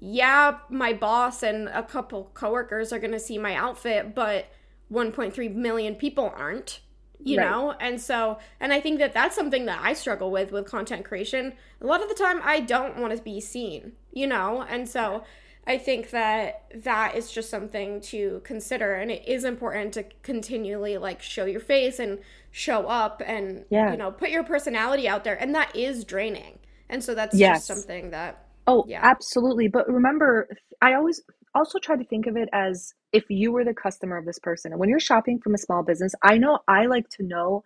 Yeah 0.00 0.58
my 0.68 0.92
boss 0.92 1.42
and 1.42 1.68
a 1.68 1.82
couple 1.82 2.30
coworkers 2.34 2.92
are 2.92 2.98
going 2.98 3.12
to 3.12 3.20
see 3.20 3.38
my 3.38 3.54
outfit 3.54 4.14
but 4.14 4.46
1.3 4.90 5.54
million 5.54 5.94
people 5.94 6.32
aren't 6.36 6.80
you 7.22 7.36
Right. 7.36 7.50
know 7.50 7.72
and 7.80 8.00
so 8.00 8.38
and 8.60 8.72
i 8.72 8.80
think 8.80 8.98
that 8.98 9.12
that's 9.12 9.36
something 9.36 9.66
that 9.66 9.78
i 9.82 9.92
struggle 9.92 10.30
with 10.30 10.52
with 10.52 10.66
content 10.66 11.04
creation 11.04 11.52
a 11.80 11.86
lot 11.86 12.02
of 12.02 12.08
the 12.08 12.14
time 12.14 12.40
i 12.44 12.60
don't 12.60 12.96
want 12.96 13.14
to 13.16 13.22
be 13.22 13.40
seen 13.40 13.92
you 14.12 14.26
know 14.26 14.62
and 14.68 14.88
so 14.88 15.22
i 15.66 15.76
think 15.76 16.10
that 16.10 16.64
that 16.74 17.14
is 17.14 17.30
just 17.30 17.50
something 17.50 18.00
to 18.00 18.40
consider 18.44 18.94
and 18.94 19.10
it 19.10 19.26
is 19.28 19.44
important 19.44 19.92
to 19.92 20.02
continually 20.22 20.96
like 20.96 21.20
show 21.20 21.44
your 21.44 21.60
face 21.60 21.98
and 21.98 22.18
show 22.50 22.86
up 22.88 23.22
and 23.26 23.64
Yeah. 23.70 23.90
you 23.90 23.98
know 23.98 24.10
put 24.10 24.30
your 24.30 24.42
personality 24.42 25.06
out 25.06 25.22
there 25.24 25.36
and 25.40 25.54
that 25.54 25.74
is 25.76 26.04
draining 26.04 26.58
and 26.88 27.04
so 27.04 27.14
that's 27.14 27.38
Yes. 27.38 27.60
just 27.60 27.66
something 27.66 28.10
that 28.10 28.46
Oh, 28.66 28.84
Yeah. 28.84 29.02
absolutely. 29.02 29.68
But 29.68 29.88
remember, 29.88 30.48
I 30.80 30.94
always 30.94 31.22
also 31.54 31.78
try 31.78 31.96
to 31.96 32.04
think 32.04 32.26
of 32.26 32.36
it 32.36 32.48
as 32.52 32.92
if 33.12 33.24
you 33.28 33.52
were 33.52 33.64
the 33.64 33.74
customer 33.74 34.16
of 34.16 34.26
this 34.26 34.38
person. 34.38 34.72
And 34.72 34.80
when 34.80 34.88
you're 34.88 35.00
shopping 35.00 35.40
from 35.40 35.54
a 35.54 35.58
small 35.58 35.82
business, 35.82 36.12
I 36.22 36.38
know 36.38 36.60
I 36.68 36.86
like 36.86 37.08
to 37.10 37.24
know 37.24 37.64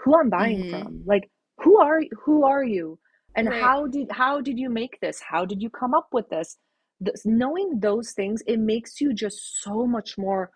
who 0.00 0.18
I'm 0.18 0.30
buying 0.30 0.64
Mhm. 0.64 0.68
from. 0.68 1.02
Like, 1.06 1.30
who 1.62 1.80
are 1.80 2.00
who 2.24 2.44
are 2.44 2.64
you? 2.64 2.98
And 3.36 3.48
Right. 3.48 3.62
how 3.62 3.86
did 3.86 4.10
how 4.12 4.40
did 4.40 4.58
you 4.58 4.70
make 4.70 5.00
this? 5.00 5.20
How 5.22 5.44
did 5.44 5.62
you 5.62 5.70
come 5.70 5.94
up 5.94 6.08
with 6.12 6.28
this? 6.30 6.58
Th- 7.04 7.16
knowing 7.24 7.80
those 7.80 8.12
things, 8.12 8.42
it 8.46 8.58
makes 8.58 9.00
you 9.00 9.12
just 9.14 9.62
so 9.62 9.86
much 9.86 10.18
more 10.18 10.50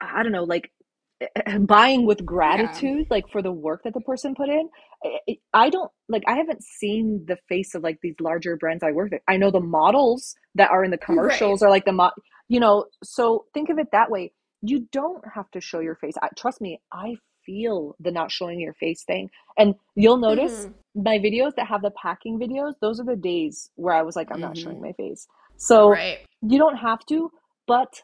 I 0.00 0.22
don't 0.22 0.32
know, 0.32 0.44
like 0.44 0.72
buying 1.60 2.06
with 2.06 2.24
gratitude, 2.24 3.06
like 3.10 3.28
for 3.30 3.42
the 3.42 3.52
work 3.52 3.82
that 3.84 3.94
the 3.94 4.00
person 4.00 4.34
put 4.34 4.48
in. 4.48 4.68
I- 5.04 5.38
I 5.54 5.70
don't 5.70 5.90
like, 6.08 6.22
I 6.26 6.36
haven't 6.36 6.62
seen 6.62 7.24
the 7.26 7.36
face 7.48 7.74
of 7.74 7.82
like 7.82 7.98
these 8.02 8.14
larger 8.20 8.56
brands 8.56 8.82
I 8.82 8.92
work 8.92 9.10
with. 9.12 9.22
I 9.28 9.36
know 9.36 9.50
the 9.50 9.60
models 9.60 10.34
that 10.54 10.70
are 10.70 10.84
in 10.84 10.90
the 10.90 10.98
commercials 11.08 11.62
are 11.62 11.70
like 11.70 11.84
the, 11.84 11.92
mo- 11.92 12.12
you 12.48 12.60
know, 12.60 12.86
so 13.02 13.44
think 13.54 13.68
of 13.70 13.78
it 13.78 13.88
that 13.92 14.10
way. 14.10 14.32
You 14.62 14.86
don't 14.92 15.24
have 15.34 15.50
to 15.52 15.60
show 15.60 15.80
your 15.80 15.94
face. 15.94 16.14
I, 16.22 16.28
trust 16.36 16.60
me, 16.60 16.80
I 16.92 17.16
feel 17.46 17.96
the 18.00 18.10
not 18.10 18.30
showing 18.30 18.60
your 18.60 18.74
face 18.74 19.04
thing. 19.04 19.30
And 19.56 19.74
you'll 19.94 20.18
notice 20.18 20.66
Mhm. 20.66 21.04
my 21.04 21.18
videos 21.18 21.54
that 21.56 21.66
have 21.66 21.82
the 21.82 21.90
packing 21.92 22.38
videos, 22.38 22.74
those 22.80 23.00
are 23.00 23.04
the 23.06 23.16
days 23.16 23.70
where 23.76 23.94
I 23.94 24.02
was 24.02 24.16
like, 24.16 24.28
I'm 24.30 24.40
not 24.40 24.52
Mhm. 24.54 24.62
showing 24.62 24.80
my 24.82 24.92
face. 24.92 25.26
So, 25.56 25.90
right 25.90 26.18
you 26.42 26.58
don't 26.58 26.76
have 26.76 27.04
to 27.06 27.30
but 27.66 28.02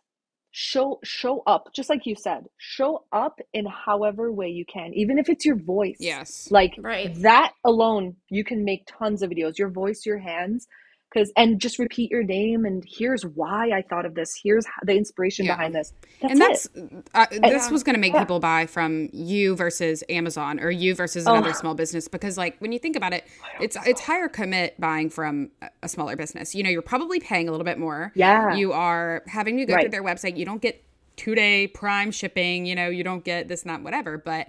show 0.59 0.98
show 1.04 1.42
up 1.46 1.68
just 1.74 1.90
like 1.90 2.07
you 2.07 2.16
said 2.16 2.46
show 2.57 3.04
up 3.12 3.38
in 3.52 3.66
however 3.66 4.32
way 4.32 4.48
you 4.48 4.64
can 4.64 4.90
even 4.94 5.18
if 5.18 5.28
it's 5.28 5.44
your 5.44 5.54
voice. 5.57 5.98
Yes. 6.00 6.48
Like 6.50 6.74
Right. 6.78 7.14
that 7.20 7.52
alone 7.62 8.16
you 8.30 8.42
can 8.42 8.64
make 8.64 8.86
tons 8.86 9.20
of 9.20 9.28
videos. 9.28 9.59
Your 9.59 9.68
voice 9.68 10.07
your 10.07 10.16
hands 10.16 10.66
because 11.12 11.32
and 11.36 11.61
just 11.61 11.78
repeat 11.78 12.11
your 12.11 12.22
name 12.22 12.64
and 12.64 12.84
here's 12.86 13.22
why 13.24 13.70
i 13.70 13.82
thought 13.82 14.04
of 14.04 14.14
this 14.14 14.38
here's 14.42 14.64
the 14.84 14.92
inspiration 14.96 15.46
Yeah. 15.46 15.57
behind 15.57 15.74
this 15.74 15.92
that's 16.20 16.32
and 16.72 17.04
that's 17.12 17.38
this 17.42 17.70
was 17.70 17.82
going 17.82 17.94
to 17.94 18.00
make 18.00 18.12
Yeah. 18.12 18.20
people 18.20 18.40
buy 18.40 18.66
from 18.66 19.09
you 19.12 19.54
versus 19.57 20.02
Amazon 20.09 20.61
or 20.61 20.70
you 20.70 20.94
versus 20.94 21.26
Oh. 21.26 21.34
another 21.34 21.52
small 21.52 21.74
business 21.74 22.09
because 22.09 22.36
like 22.36 22.57
when 22.61 22.72
you 22.72 22.78
think 22.78 22.96
about 22.96 23.12
it 23.12 23.24
it's 23.61 23.76
it's 23.86 24.00
higher 24.00 24.28
commit 24.28 24.80
buying 24.80 25.11
from 25.11 25.50
a- 25.82 25.88
smaller 25.88 26.16
business 26.16 26.54
you 26.54 26.62
know 26.62 26.70
you're 26.70 26.82
probably 26.82 27.20
paying 27.20 27.48
a 27.48 27.50
little 27.50 27.64
bit 27.64 27.78
more 27.78 28.12
Yeah. 28.14 28.54
you 28.54 28.72
are 28.72 29.22
having 29.26 29.57
to 29.59 29.64
go 29.66 29.78
through 29.80 29.90
their 29.90 30.04
website 30.04 30.36
you 30.36 30.44
don't 30.44 30.61
get 30.62 30.82
two 31.16 31.34
day 31.34 31.66
prime 31.68 32.11
shipping 32.11 32.66
you 32.66 32.74
know 32.74 32.88
you 32.88 33.02
don't 33.04 33.24
get 33.24 33.48
this 33.48 33.64
not 33.64 33.82
whatever 33.82 34.18
but 34.18 34.48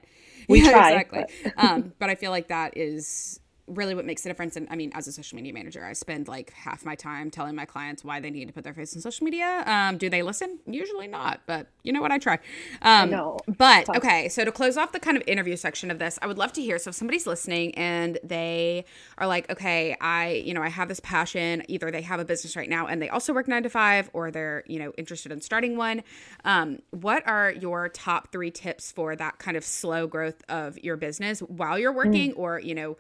We 0.50 0.62
yeah, 0.64 0.72
try, 0.72 0.92
exactly 0.92 1.52
um 1.58 1.94
but 2.00 2.10
I 2.10 2.16
feel 2.16 2.32
like 2.32 2.48
that 2.50 2.76
is 2.78 3.40
really 3.68 3.94
what 3.94 4.06
makes 4.06 4.24
the 4.24 4.30
difference. 4.30 4.56
And 4.56 4.68
I 4.72 4.76
mean, 4.76 4.92
as 4.96 5.08
a 5.08 5.12
social 5.12 5.36
media 5.36 5.54
manager, 5.54 5.86
I 5.86 5.94
spend 5.94 6.28
like 6.28 6.52
half 6.54 6.86
my 6.86 6.96
time 6.96 7.30
telling 7.30 7.56
my 7.56 7.66
clients 7.66 8.04
why 8.04 8.20
they 8.20 8.30
need 8.30 8.46
to 8.46 8.54
put 8.54 8.64
their 8.64 8.74
face 8.74 8.96
in 8.96 9.02
social 9.02 9.26
media. 9.26 9.64
Um, 9.66 9.98
do 9.98 10.10
they 10.10 10.24
listen? 10.24 10.60
Usually 10.66 11.08
not, 11.08 11.42
but 11.46 11.68
you 11.84 11.92
know 11.92 12.02
what? 12.02 12.12
I 12.12 12.18
try. 12.18 12.40
Um. 12.82 13.10
But 13.58 13.96
okay, 13.96 14.30
so 14.30 14.46
to 14.46 14.52
close 14.52 14.78
off 14.78 14.92
the 14.92 15.00
kind 15.00 15.18
of 15.18 15.24
interview 15.28 15.56
section 15.58 15.92
of 15.92 16.00
this, 16.00 16.18
I 16.22 16.28
would 16.28 16.38
love 16.38 16.54
to 16.54 16.62
hear. 16.62 16.80
So 16.80 16.90
if 16.90 16.96
somebody's 16.96 17.28
listening 17.28 17.76
and 17.76 18.18
they 18.24 18.86
are 19.18 19.28
like, 19.28 19.50
okay, 19.52 19.96
I, 20.00 20.44
you 20.46 20.54
know, 20.54 20.62
I 20.62 20.70
have 20.70 20.88
this 20.88 21.00
passion. 21.00 21.64
Either 21.68 21.92
they 21.92 22.02
have 22.04 22.20
a 22.20 22.26
business 22.26 22.56
right 22.56 22.70
now 22.70 22.88
and 22.88 23.02
they 23.02 23.10
also 23.10 23.34
work 23.34 23.48
nine 23.48 23.64
to 23.64 23.70
five, 23.70 24.10
or 24.14 24.32
they're, 24.32 24.64
you 24.68 24.80
know, 24.80 24.94
interested 24.98 25.32
in 25.32 25.42
starting 25.42 25.76
one. 25.78 26.04
Um, 26.46 26.80
what 26.92 27.28
are 27.28 27.52
your 27.52 27.90
top 27.90 28.32
three 28.32 28.52
tips 28.52 28.92
for 28.92 29.16
that 29.16 29.40
kind 29.40 29.58
of 29.58 29.64
slow 29.64 30.08
growth 30.08 30.42
of 30.48 30.78
your 30.80 30.96
business 30.96 31.40
while 31.42 31.78
you're 31.78 31.92
working, 31.92 32.32
mm. 32.32 32.38
or 32.38 32.60
you 32.60 32.74
know? 32.74 32.98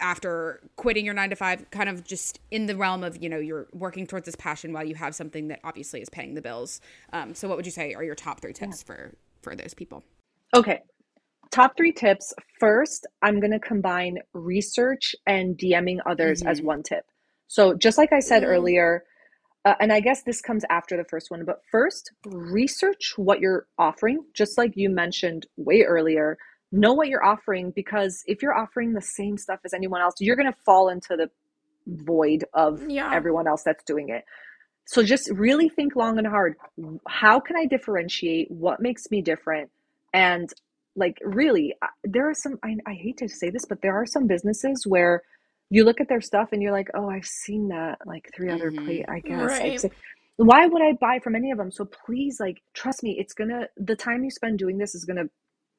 After 0.00 0.60
quitting 0.76 1.04
your 1.04 1.14
nine 1.14 1.30
to 1.30 1.36
five, 1.36 1.70
kind 1.70 1.88
of 1.88 2.04
just 2.04 2.40
in 2.50 2.66
the 2.66 2.76
realm 2.76 3.04
of, 3.04 3.22
you 3.22 3.28
know, 3.28 3.38
you're 3.38 3.66
working 3.72 4.06
towards 4.06 4.26
this 4.26 4.36
passion 4.36 4.72
while 4.72 4.84
you 4.84 4.94
have 4.94 5.14
something 5.14 5.48
that 5.48 5.60
obviously 5.64 6.00
is 6.00 6.08
paying 6.08 6.34
the 6.34 6.42
bills. 6.42 6.80
Um, 7.12 7.34
so 7.34 7.48
what 7.48 7.56
would 7.56 7.66
you 7.66 7.72
say 7.72 7.94
are 7.94 8.04
your 8.04 8.14
top 8.14 8.40
three 8.40 8.52
tips 8.52 8.82
yeah. 8.82 8.94
for, 8.94 9.14
for 9.42 9.56
those 9.56 9.74
people? 9.74 10.04
Okay. 10.54 10.80
Top 11.50 11.76
three 11.76 11.92
tips. 11.92 12.34
First, 12.58 13.06
I'm 13.22 13.40
going 13.40 13.52
to 13.52 13.58
combine 13.58 14.18
research 14.32 15.14
and 15.26 15.56
DMing 15.56 15.98
others 16.06 16.40
mm-hmm. 16.40 16.48
as 16.48 16.62
one 16.62 16.82
tip. 16.82 17.04
So 17.48 17.74
just 17.74 17.98
like 17.98 18.12
I 18.12 18.20
said 18.20 18.42
mm-hmm. 18.42 18.52
earlier, 18.52 19.04
uh, 19.64 19.74
and 19.80 19.92
I 19.92 20.00
guess 20.00 20.22
this 20.22 20.40
comes 20.40 20.64
after 20.70 20.96
the 20.96 21.04
first 21.04 21.30
one, 21.30 21.44
but 21.44 21.60
first, 21.70 22.12
research 22.24 23.14
what 23.16 23.40
you're 23.40 23.66
offering, 23.78 24.24
just 24.32 24.56
like 24.56 24.72
you 24.76 24.90
mentioned 24.90 25.46
way 25.56 25.82
earlier 25.82 26.38
know 26.72 26.92
what 26.92 27.08
you're 27.08 27.24
offering 27.24 27.70
because 27.70 28.22
if 28.26 28.42
you're 28.42 28.56
offering 28.56 28.92
the 28.92 29.00
same 29.00 29.38
stuff 29.38 29.60
as 29.64 29.72
anyone 29.72 30.00
else, 30.00 30.14
you're 30.20 30.36
going 30.36 30.50
to 30.50 30.58
fall 30.64 30.88
into 30.88 31.16
the 31.16 31.30
void 31.86 32.44
of 32.52 32.82
yeah. 32.88 33.12
everyone 33.14 33.46
else 33.46 33.62
that's 33.64 33.84
doing 33.84 34.08
it. 34.08 34.24
So 34.86 35.02
just 35.02 35.30
really 35.30 35.68
think 35.68 35.96
long 35.96 36.18
and 36.18 36.26
hard. 36.26 36.56
How 37.08 37.40
can 37.40 37.56
I 37.56 37.66
differentiate? 37.66 38.50
What 38.50 38.80
makes 38.80 39.10
me 39.10 39.20
different? 39.22 39.70
And 40.12 40.52
like 40.94 41.18
really, 41.22 41.74
there 42.04 42.28
are 42.28 42.34
some, 42.34 42.58
I, 42.62 42.76
I 42.86 42.94
hate 42.94 43.18
to 43.18 43.28
say 43.28 43.50
this, 43.50 43.64
but 43.68 43.82
there 43.82 43.94
are 43.94 44.06
some 44.06 44.26
businesses 44.26 44.84
where 44.86 45.22
you 45.70 45.84
look 45.84 46.00
at 46.00 46.08
their 46.08 46.20
stuff 46.20 46.50
and 46.52 46.62
you're 46.62 46.72
like, 46.72 46.88
oh, 46.94 47.10
I've 47.10 47.26
seen 47.26 47.68
that 47.68 47.98
like 48.06 48.30
3 48.36 48.50
other 48.50 48.70
mm-hmm. 48.70 48.84
plate, 48.84 49.04
I 49.08 49.20
guess. 49.20 49.42
Right. 49.42 49.82
Like, 49.82 49.92
why 50.36 50.66
would 50.66 50.82
I 50.82 50.92
buy 51.00 51.18
from 51.18 51.34
any 51.34 51.50
of 51.50 51.58
them? 51.58 51.70
So 51.70 51.84
please, 51.84 52.38
like, 52.38 52.62
trust 52.74 53.02
me, 53.02 53.16
it's 53.18 53.34
gonna, 53.34 53.66
the 53.76 53.96
time 53.96 54.22
you 54.22 54.30
spend 54.30 54.58
doing 54.58 54.78
this 54.78 54.94
is 54.94 55.04
gonna 55.04 55.28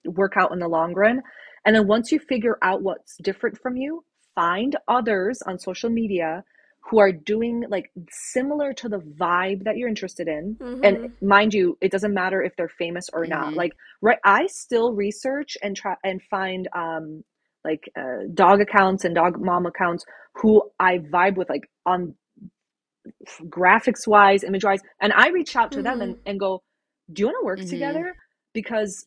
work 0.06 0.34
out 0.38 0.52
in 0.52 0.60
the 0.60 0.68
long 0.68 0.94
run. 0.94 1.22
And 1.66 1.76
then 1.76 1.88
once 1.88 2.12
you 2.12 2.20
figure 2.20 2.58
out 2.62 2.82
what's 2.82 3.18
different 3.18 3.58
from 3.60 3.76
you, 3.76 4.04
find 4.36 4.76
others 4.88 5.42
on 5.46 5.60
social 5.60 5.90
media 5.90 6.44
who 6.90 7.00
are 7.00 7.12
doing 7.12 7.66
like 7.70 7.92
similar 8.10 8.72
to 8.72 8.88
the 8.88 9.00
vibe 9.00 9.64
that 9.66 9.76
you're 9.76 9.90
interested 9.90 10.28
in. 10.28 10.56
Mm-hmm. 10.56 10.84
And 10.86 11.12
mind 11.22 11.54
you, 11.54 11.78
it 11.82 11.92
doesn't 11.92 12.14
matter 12.14 12.42
if 12.42 12.56
they're 12.56 12.70
famous 12.70 13.10
or 13.12 13.24
mm-hmm. 13.24 13.32
not. 13.32 13.54
Like 13.54 13.74
right 14.02 14.20
I 14.24 14.48
still 14.48 14.94
research 14.94 15.58
and 15.62 15.76
try 15.76 15.96
and 16.04 16.22
find 16.30 16.70
um 16.74 17.24
like 17.66 17.90
uh, 18.00 18.28
dog 18.34 18.62
accounts 18.62 19.04
and 19.04 19.14
dog 19.14 19.42
mom 19.42 19.66
accounts 19.66 20.06
who 20.36 20.62
I 20.80 21.00
vibe 21.00 21.36
with 21.36 21.50
like 21.50 21.70
on 21.86 22.16
graphics 23.50 24.08
wise, 24.08 24.44
image 24.44 24.64
wise, 24.64 24.80
and 25.02 25.12
I 25.14 25.30
reach 25.30 25.56
out 25.56 25.72
to 25.74 25.80
mm-hmm. 25.80 25.86
them 25.86 26.02
and, 26.02 26.16
and 26.26 26.40
go, 26.40 26.64
Do 27.12 27.22
you 27.22 27.26
want 27.28 27.38
to 27.42 27.46
work 27.46 27.60
mm-hmm. 27.60 27.70
together? 27.70 28.16
Because 28.54 29.06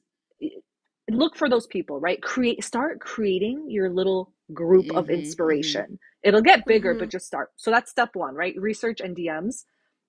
look 1.15 1.37
for 1.37 1.49
those 1.49 1.67
people, 1.67 2.01
right? 2.01 2.21
Create 2.23 2.65
start 2.65 3.01
creating 3.01 3.67
your 3.69 3.91
little 3.91 4.33
group 4.53 4.87
mm-hmm, 4.87 4.97
of 4.97 5.07
mm-hmm. 5.07 5.15
inspiration. 5.15 5.83
Mm-hmm. 5.85 5.95
It'll 6.29 6.43
get 6.43 6.67
bigger, 6.67 6.93
mm-hmm. 6.93 7.01
but 7.01 7.11
just 7.11 7.27
start. 7.27 7.51
So 7.57 7.71
that's 7.71 7.91
step 7.91 8.11
1, 8.15 8.35
right? 8.35 8.55
Research 8.57 9.01
and 9.01 9.17
DMs. 9.17 9.65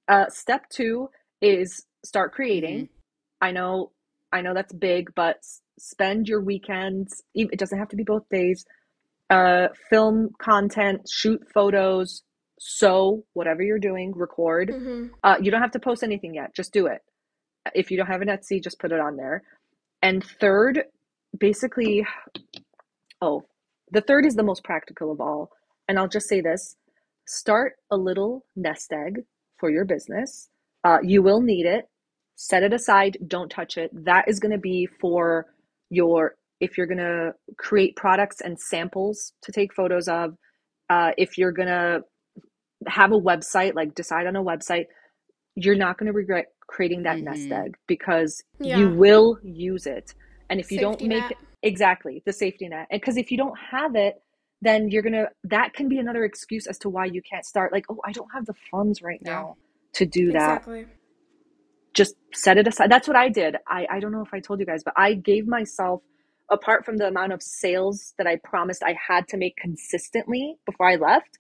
Uh 0.08 0.26
step 0.30 0.66
2 0.70 1.10
is 1.42 1.86
start 2.04 2.34
creating. 2.34 2.86
Mm-hmm. 2.86 3.46
I 3.46 3.52
know 3.52 3.92
I 4.34 4.42
know 4.42 4.54
that's 4.54 4.74
big, 4.74 5.14
but 5.16 5.38
spend 5.80 6.28
your 6.28 6.42
weekends, 6.42 7.24
it 7.34 7.58
doesn't 7.58 7.78
have 7.78 7.90
to 7.90 7.96
be 7.96 8.04
both 8.04 8.28
days. 8.30 8.66
Uh 9.30 9.68
film 9.90 10.30
content, 10.40 11.02
shoot 11.10 11.42
photos, 11.54 12.24
sew 12.60 13.24
whatever 13.34 13.64
you're 13.64 13.80
doing, 13.80 14.14
record. 14.16 14.70
Mm-hmm. 14.70 15.08
Uh 15.24 15.38
you 15.42 15.52
don't 15.52 15.62
have 15.62 15.72
to 15.72 15.80
post 15.80 16.04
anything 16.04 16.36
yet. 16.36 16.56
Just 16.56 16.74
do 16.74 16.88
it. 16.88 17.02
If 17.76 17.92
you 17.92 17.98
don't 17.98 18.08
have 18.08 18.22
an 18.22 18.28
Etsy, 18.28 18.62
just 18.62 18.80
put 18.80 18.92
it 18.92 19.00
on 19.00 19.18
there. 19.18 19.44
And 20.02 20.24
third, 20.24 20.84
basically, 21.38 22.06
oh, 23.22 23.44
the 23.92 24.02
third 24.02 24.26
is 24.26 24.36
the 24.36 24.44
most 24.44 24.64
practical 24.64 25.12
of 25.12 25.22
all. 25.22 25.52
And 25.88 26.00
I'll 26.00 26.08
just 26.08 26.28
say 26.28 26.42
this 26.42 26.76
start 27.26 27.74
a 27.92 27.98
little 27.98 28.46
nest 28.56 28.92
egg 28.92 29.24
for 29.58 29.70
your 29.70 29.86
business. 29.86 30.50
Uh, 30.84 30.98
you 31.04 31.22
will 31.22 31.42
need 31.42 31.66
it. 31.66 31.88
Set 32.36 32.64
it 32.64 32.74
aside. 32.74 33.18
Don't 33.28 33.50
touch 33.50 33.78
it. 33.78 33.92
That 33.94 34.28
is 34.28 34.40
going 34.40 34.52
to 34.52 34.58
be 34.58 34.88
for 35.00 35.46
your, 35.90 36.36
if 36.60 36.78
you're 36.78 36.88
going 36.88 36.98
to 36.98 37.34
create 37.58 37.96
products 37.96 38.42
and 38.42 38.60
samples 38.60 39.34
to 39.44 39.52
take 39.52 39.74
photos 39.74 40.08
of, 40.08 40.36
uh, 40.90 41.12
if 41.18 41.38
you're 41.38 41.52
going 41.52 41.68
to 41.68 42.02
have 42.88 43.12
a 43.12 43.20
website, 43.20 43.76
like 43.76 43.94
decide 43.94 44.26
on 44.26 44.36
a 44.36 44.44
website, 44.44 44.86
you're 45.56 45.76
not 45.76 45.98
going 45.98 46.08
to 46.08 46.14
regret 46.14 46.48
creating 46.72 47.04
that 47.04 47.18
mm-hmm. 47.18 47.26
nest 47.26 47.52
egg 47.52 47.76
because 47.86 48.42
yeah. 48.60 48.78
you 48.78 48.90
will 48.90 49.38
use 49.44 49.86
it. 49.86 50.16
And 50.50 50.60
if 50.60 50.72
you 50.72 50.80
safety 50.80 51.08
don't 51.08 51.10
make 51.10 51.30
net. 51.30 51.38
exactly 51.62 52.24
the 52.26 52.34
safety 52.34 52.68
net, 52.68 52.88
and 52.90 53.00
because 53.00 53.18
if 53.18 53.30
you 53.30 53.38
don't 53.38 53.58
have 53.72 53.96
it, 53.96 54.16
then 54.62 54.90
you're 54.90 55.04
gonna 55.04 55.28
that 55.44 55.74
can 55.74 55.88
be 55.90 56.00
another 56.00 56.24
excuse 56.24 56.68
as 56.68 56.78
to 56.80 56.90
why 56.90 57.06
you 57.06 57.22
can't 57.30 57.46
start. 57.46 57.72
Like, 57.72 57.86
oh, 57.90 58.00
I 58.06 58.12
don't 58.12 58.30
have 58.34 58.46
the 58.46 58.56
funds 58.72 59.02
right 59.02 59.22
yeah. 59.24 59.34
now 59.34 59.58
to 59.94 60.06
do 60.06 60.32
that. 60.32 60.58
Exactly. 60.58 60.86
Just 61.94 62.16
set 62.34 62.58
it 62.58 62.68
aside. 62.68 62.90
That's 62.90 63.08
what 63.08 63.18
I 63.18 63.30
did. 63.30 63.58
I 63.68 63.86
I 63.90 64.00
don't 64.00 64.12
know 64.12 64.22
if 64.22 64.34
I 64.34 64.40
told 64.40 64.60
you 64.60 64.66
guys, 64.66 64.84
but 64.84 64.94
I 64.98 65.14
gave 65.14 65.48
myself 65.48 66.02
apart 66.50 66.86
from 66.86 66.98
the 66.98 67.08
amount 67.08 67.32
of 67.32 67.42
sales 67.42 68.14
that 68.18 68.28
I 68.28 68.36
promised 68.44 68.84
I 68.84 68.96
had 69.08 69.28
to 69.30 69.38
make 69.38 69.56
consistently 69.56 70.58
before 70.66 70.90
I 70.90 70.98
left, 70.98 71.38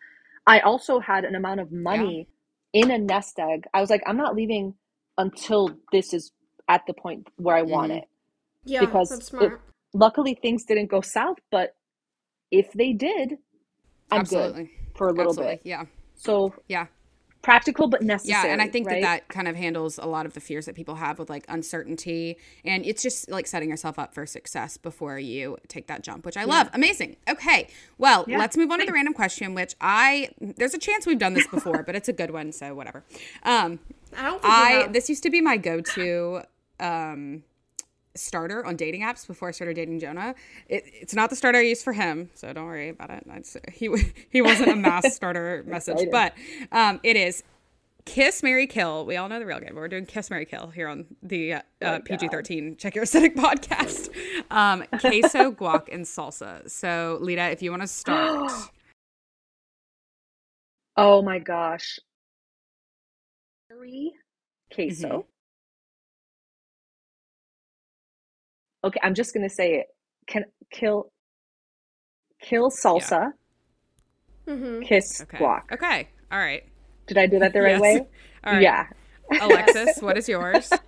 I 0.47 0.61
also 0.61 0.99
had 0.99 1.25
an 1.25 1.35
amount 1.35 1.59
of 1.59 1.71
money 1.71 2.27
yeah. 2.73 2.83
in 2.83 2.91
a 2.91 2.97
nest 2.97 3.37
egg. 3.37 3.65
I 3.73 3.81
was 3.81 3.89
like, 3.89 4.01
I'm 4.07 4.17
not 4.17 4.35
leaving 4.35 4.73
until 5.21 5.69
this 5.91 6.13
is 6.13 6.31
at 6.67 6.81
the 6.87 6.93
point 6.93 7.27
where 7.37 7.55
I 7.55 7.61
want 7.61 7.91
mm-hmm. 7.91 7.99
it. 7.99 8.07
Yeah, 8.65 8.81
because. 8.81 9.31
It, 9.33 9.53
luckily 9.93 10.37
things 10.41 10.63
didn't 10.65 10.87
go 10.87 11.01
south, 11.01 11.37
but 11.51 11.75
if 12.51 12.71
they 12.73 12.93
did, 12.93 13.33
I'm 14.11 14.21
Absolutely. 14.21 14.63
good 14.63 14.97
for 14.97 15.07
a 15.07 15.13
little 15.13 15.31
Absolutely. 15.31 15.55
bit. 15.55 15.65
Yeah. 15.65 15.85
So 16.15 16.53
yeah, 16.67 16.87
practical 17.41 17.87
but 17.87 18.03
necessary. 18.03 18.47
Yeah, 18.47 18.53
and 18.53 18.61
I 18.61 18.67
think 18.67 18.87
right? 18.87 19.01
that 19.01 19.27
that 19.27 19.33
kind 19.33 19.47
of 19.47 19.55
handles 19.55 19.97
a 19.97 20.05
lot 20.05 20.25
of 20.25 20.33
the 20.33 20.39
fears 20.39 20.65
that 20.65 20.75
people 20.75 20.95
have 20.95 21.17
with 21.17 21.29
like 21.29 21.45
uncertainty, 21.49 22.37
and 22.63 22.85
it's 22.85 23.01
just 23.01 23.29
like 23.31 23.47
setting 23.47 23.69
yourself 23.69 23.97
up 23.97 24.13
for 24.13 24.25
success 24.25 24.77
before 24.77 25.17
you 25.17 25.57
take 25.67 25.87
that 25.87 26.03
jump, 26.03 26.25
which 26.25 26.37
I 26.37 26.41
yeah. 26.41 26.47
love. 26.47 26.69
Amazing. 26.73 27.15
Okay, 27.27 27.67
well, 27.97 28.25
yeah. 28.27 28.37
let's 28.37 28.55
move 28.55 28.69
on 28.69 28.79
to 28.79 28.85
the 28.85 28.93
random 28.93 29.13
question, 29.13 29.55
which 29.55 29.73
I 29.81 30.29
there's 30.39 30.73
a 30.73 30.79
chance 30.79 31.07
we've 31.07 31.19
done 31.19 31.33
this 31.33 31.47
before, 31.47 31.83
but 31.83 31.95
it's 31.95 32.09
a 32.09 32.13
good 32.13 32.31
one, 32.31 32.51
so 32.51 32.75
whatever. 32.75 33.03
Um, 33.43 33.79
I 34.17 34.23
don't. 34.23 34.41
I 34.43 34.87
this 34.87 35.09
used 35.09 35.23
to 35.23 35.29
be 35.29 35.41
my 35.41 35.57
go-to. 35.57 36.41
Um, 36.79 37.43
starter 38.15 38.65
on 38.65 38.75
dating 38.75 39.01
apps 39.01 39.25
before 39.25 39.47
I 39.47 39.51
started 39.51 39.75
dating 39.75 39.99
Jonah. 39.99 40.35
It, 40.67 40.83
it's 40.85 41.13
not 41.13 41.29
the 41.29 41.35
starter 41.35 41.59
I 41.59 41.61
used 41.61 41.83
for 41.83 41.93
him, 41.93 42.29
so 42.33 42.51
don't 42.51 42.65
worry 42.65 42.89
about 42.89 43.09
it. 43.09 43.25
He 43.71 43.89
he 44.29 44.41
wasn't 44.41 44.71
a 44.71 44.75
mass 44.75 45.15
starter 45.15 45.63
message, 45.65 46.09
but 46.11 46.33
um, 46.71 46.99
it 47.03 47.15
is 47.15 47.43
Kiss 48.05 48.43
Marry 48.43 48.67
Kill. 48.67 49.05
We 49.05 49.17
all 49.17 49.29
know 49.29 49.39
the 49.39 49.45
real 49.45 49.59
game, 49.59 49.69
but 49.69 49.77
we're 49.77 49.87
doing 49.87 50.05
Kiss 50.05 50.29
Marry 50.29 50.45
Kill 50.45 50.67
here 50.67 50.87
on 50.87 51.05
the 51.21 51.53
uh, 51.53 51.61
uh, 51.81 51.99
PG 52.03 52.29
thirteen 52.29 52.75
Check 52.77 52.95
Your 52.95 53.03
Aesthetic 53.03 53.35
podcast. 53.35 54.09
Um, 54.49 54.83
queso, 54.99 55.51
guac, 55.51 55.87
and 55.91 56.05
salsa. 56.05 56.69
So 56.69 57.17
Lita, 57.21 57.49
if 57.51 57.61
you 57.61 57.71
want 57.71 57.83
to 57.83 57.87
start. 57.87 58.51
oh 60.97 61.21
my 61.21 61.39
gosh. 61.39 61.99
Queso. 64.73 65.07
Mm-hmm. 65.07 65.19
okay, 68.87 68.99
I'm 69.03 69.13
just 69.13 69.33
gonna 69.33 69.49
say 69.49 69.75
it. 69.75 69.87
Can 70.27 70.45
kill 70.71 71.11
kill 72.41 72.69
salsa. 72.69 73.33
Yeah. 74.47 74.53
Mm-hmm. 74.53 74.81
Kiss 74.81 75.21
okay. 75.21 75.37
guac. 75.37 75.71
Okay. 75.71 76.09
All 76.31 76.39
right. 76.39 76.63
Did 77.07 77.17
I 77.17 77.27
do 77.27 77.39
that 77.39 77.53
the 77.53 77.61
right 77.61 77.71
yes. 77.71 77.81
way? 77.81 78.07
All 78.43 78.53
right. 78.53 78.61
Yeah. 78.61 78.87
Alexis, 79.41 80.01
what 80.01 80.17
is 80.17 80.27
yours? 80.27 80.71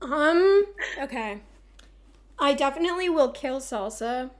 Um. 0.00 0.64
Okay. 1.00 1.40
I 2.38 2.54
definitely 2.54 3.08
will 3.08 3.32
kill 3.32 3.58
salsa. 3.58 4.30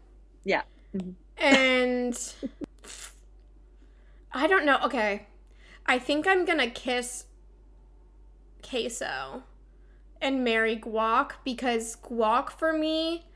Yeah. 0.44 0.62
Mm-hmm. 0.94 1.10
And 1.36 2.34
I 4.32 4.46
don't 4.46 4.64
know. 4.64 4.78
Okay. 4.84 5.26
I 5.89 5.99
think 5.99 6.26
I'm 6.26 6.45
gonna 6.45 6.70
kiss 6.70 7.24
queso 8.62 9.43
and 10.20 10.45
marry 10.45 10.76
guac 10.76 11.32
because 11.45 11.97
guac 11.97 12.51
for 12.51 12.72
me, 12.72 13.26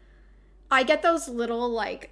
I 0.71 0.83
get 0.83 1.03
those 1.03 1.29
little 1.29 1.69
like 1.69 2.11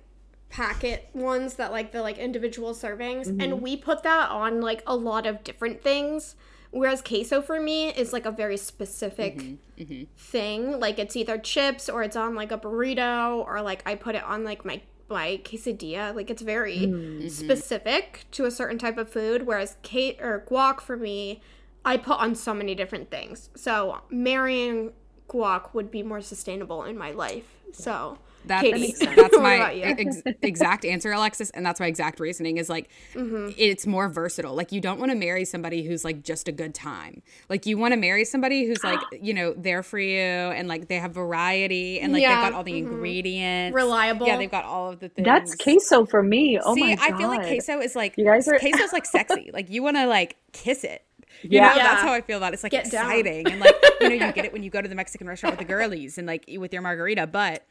packet 0.49 1.09
ones 1.13 1.55
that 1.55 1.71
like 1.71 1.93
the 1.93 2.03
like 2.03 2.19
individual 2.19 2.75
servings 2.75 3.29
and 3.29 3.41
mm-hmm. 3.41 3.61
we 3.61 3.77
put 3.77 4.03
that 4.03 4.31
on 4.31 4.61
like 4.61 4.83
a 4.87 4.97
lot 4.97 5.25
of 5.25 5.45
different 5.45 5.81
things 5.81 6.35
whereas 6.71 7.03
queso 7.03 7.41
for 7.41 7.61
me 7.61 7.89
is 7.91 8.13
like 8.13 8.27
a 8.27 8.31
very 8.31 8.57
specific 8.57 9.39
mm-hmm. 9.39 9.83
Mm-hmm. 9.83 10.03
thing. 10.17 10.81
Like 10.81 10.99
it's 10.99 11.17
either 11.17 11.39
chips 11.39 11.89
or 11.89 12.03
it's 12.03 12.17
on 12.17 12.35
like 12.35 12.53
a 12.53 12.59
burrito 12.59 13.45
or 13.45 13.61
like 13.63 13.83
i 13.87 13.95
put 13.95 14.15
it 14.15 14.25
on 14.25 14.45
like 14.45 14.65
my 14.65 14.81
my 15.11 15.41
quesadilla 15.45 16.15
like 16.15 16.31
it's 16.31 16.43
very 16.43 16.79
mm-hmm. 16.79 17.29
specific 17.29 18.25
to 18.31 18.45
a 18.45 18.51
certain 18.51 18.79
type 18.79 18.97
of 18.97 19.09
food 19.09 19.47
whereas 19.47 19.77
kate 19.83 20.19
or 20.21 20.45
guac 20.49 20.81
for 20.81 20.97
me 20.97 21.41
i 21.85 21.97
put 21.97 22.19
on 22.19 22.35
so 22.35 22.55
many 22.55 22.75
different 22.75 23.11
things. 23.11 23.51
So 23.55 24.01
marrying 24.11 24.93
guac 25.29 25.75
would 25.75 25.91
be 25.91 26.03
more 26.03 26.21
sustainable 26.21 26.85
in 26.85 26.97
my 26.99 27.13
life. 27.13 27.57
So 27.73 28.19
That, 28.47 28.63
Katie, 28.63 28.95
that's 29.15 29.37
my 29.39 29.73
ex- 29.75 30.23
exact 30.43 30.85
answer, 30.85 31.13
Alexis, 31.13 31.51
and 31.51 31.65
that's 31.65 31.79
my 31.79 31.87
exact 31.87 32.19
reasoning 32.21 32.57
is 32.57 32.69
like 32.69 32.89
Mm-hmm. 33.15 33.51
it's 33.59 33.87
more 33.87 34.09
versatile. 34.09 34.55
Like 34.55 34.73
you 34.73 34.81
don't 34.81 34.99
want 34.99 35.11
to 35.13 35.17
marry 35.17 35.45
somebody 35.45 35.83
who's 35.85 36.05
like 36.05 36.23
just 36.23 36.49
a 36.49 36.53
good 36.53 36.75
time. 36.75 37.23
Like 37.49 37.67
you 37.67 37.77
want 37.79 37.93
to 37.93 37.97
marry 37.99 38.25
somebody 38.25 38.67
who's 38.67 38.83
like 38.83 38.99
you 39.21 39.35
know 39.35 39.55
there 39.57 39.83
for 39.83 39.99
you 39.99 40.19
and 40.19 40.69
like 40.69 40.89
they 40.89 40.97
have 40.97 41.13
variety 41.13 42.01
and 42.01 42.13
like 42.13 42.23
Yeah, 42.23 42.41
they've 42.43 42.51
got 42.51 42.57
all 42.57 42.65
the 42.65 42.77
ingredients, 42.79 43.75
Reliable. 43.75 44.27
Yeah, 44.27 44.37
they've 44.37 44.51
got 44.51 44.65
all 44.65 44.91
of 44.91 45.01
the 45.01 45.09
things. 45.09 45.25
That's 45.27 45.55
queso 45.57 46.07
for 46.07 46.23
me. 46.23 46.59
Oh 46.63 46.75
See, 46.75 46.81
my 46.83 46.95
god. 46.97 47.13
I 47.13 47.19
feel 47.19 47.29
like 47.29 47.43
queso 47.47 47.81
is 47.81 47.95
like 47.97 48.15
You 48.17 48.25
guys 48.25 48.49
are- 48.49 48.59
queso's 48.59 48.93
like 48.93 49.05
sexy. 49.07 49.51
Like 49.53 49.69
you 49.71 49.83
want 49.83 49.97
to 49.97 50.07
like 50.07 50.37
kiss 50.53 50.85
it. 50.85 51.05
You 51.43 51.51
Yeah. 51.53 51.69
know, 51.71 51.77
Yeah. 51.77 51.83
that's 51.85 52.03
how 52.03 52.13
I 52.13 52.21
feel 52.21 52.37
about 52.39 52.53
it. 52.53 52.55
It's 52.55 52.63
like 52.63 52.73
Get 52.73 52.91
down. 52.91 53.05
exciting 53.11 53.51
and 53.51 53.61
like 53.61 53.75
you 54.01 54.09
know 54.09 54.27
you 54.27 54.33
get 54.33 54.45
it 54.45 54.53
when 54.55 54.63
you 54.63 54.71
go 54.71 54.81
to 54.81 54.89
the 54.89 54.95
Mexican 54.95 55.27
restaurant 55.27 55.59
with 55.59 55.67
the 55.67 55.73
girlies 55.73 56.19
and 56.19 56.27
like 56.27 56.45
with 56.59 56.73
your 56.73 56.83
margarita, 56.83 57.27
but 57.27 57.65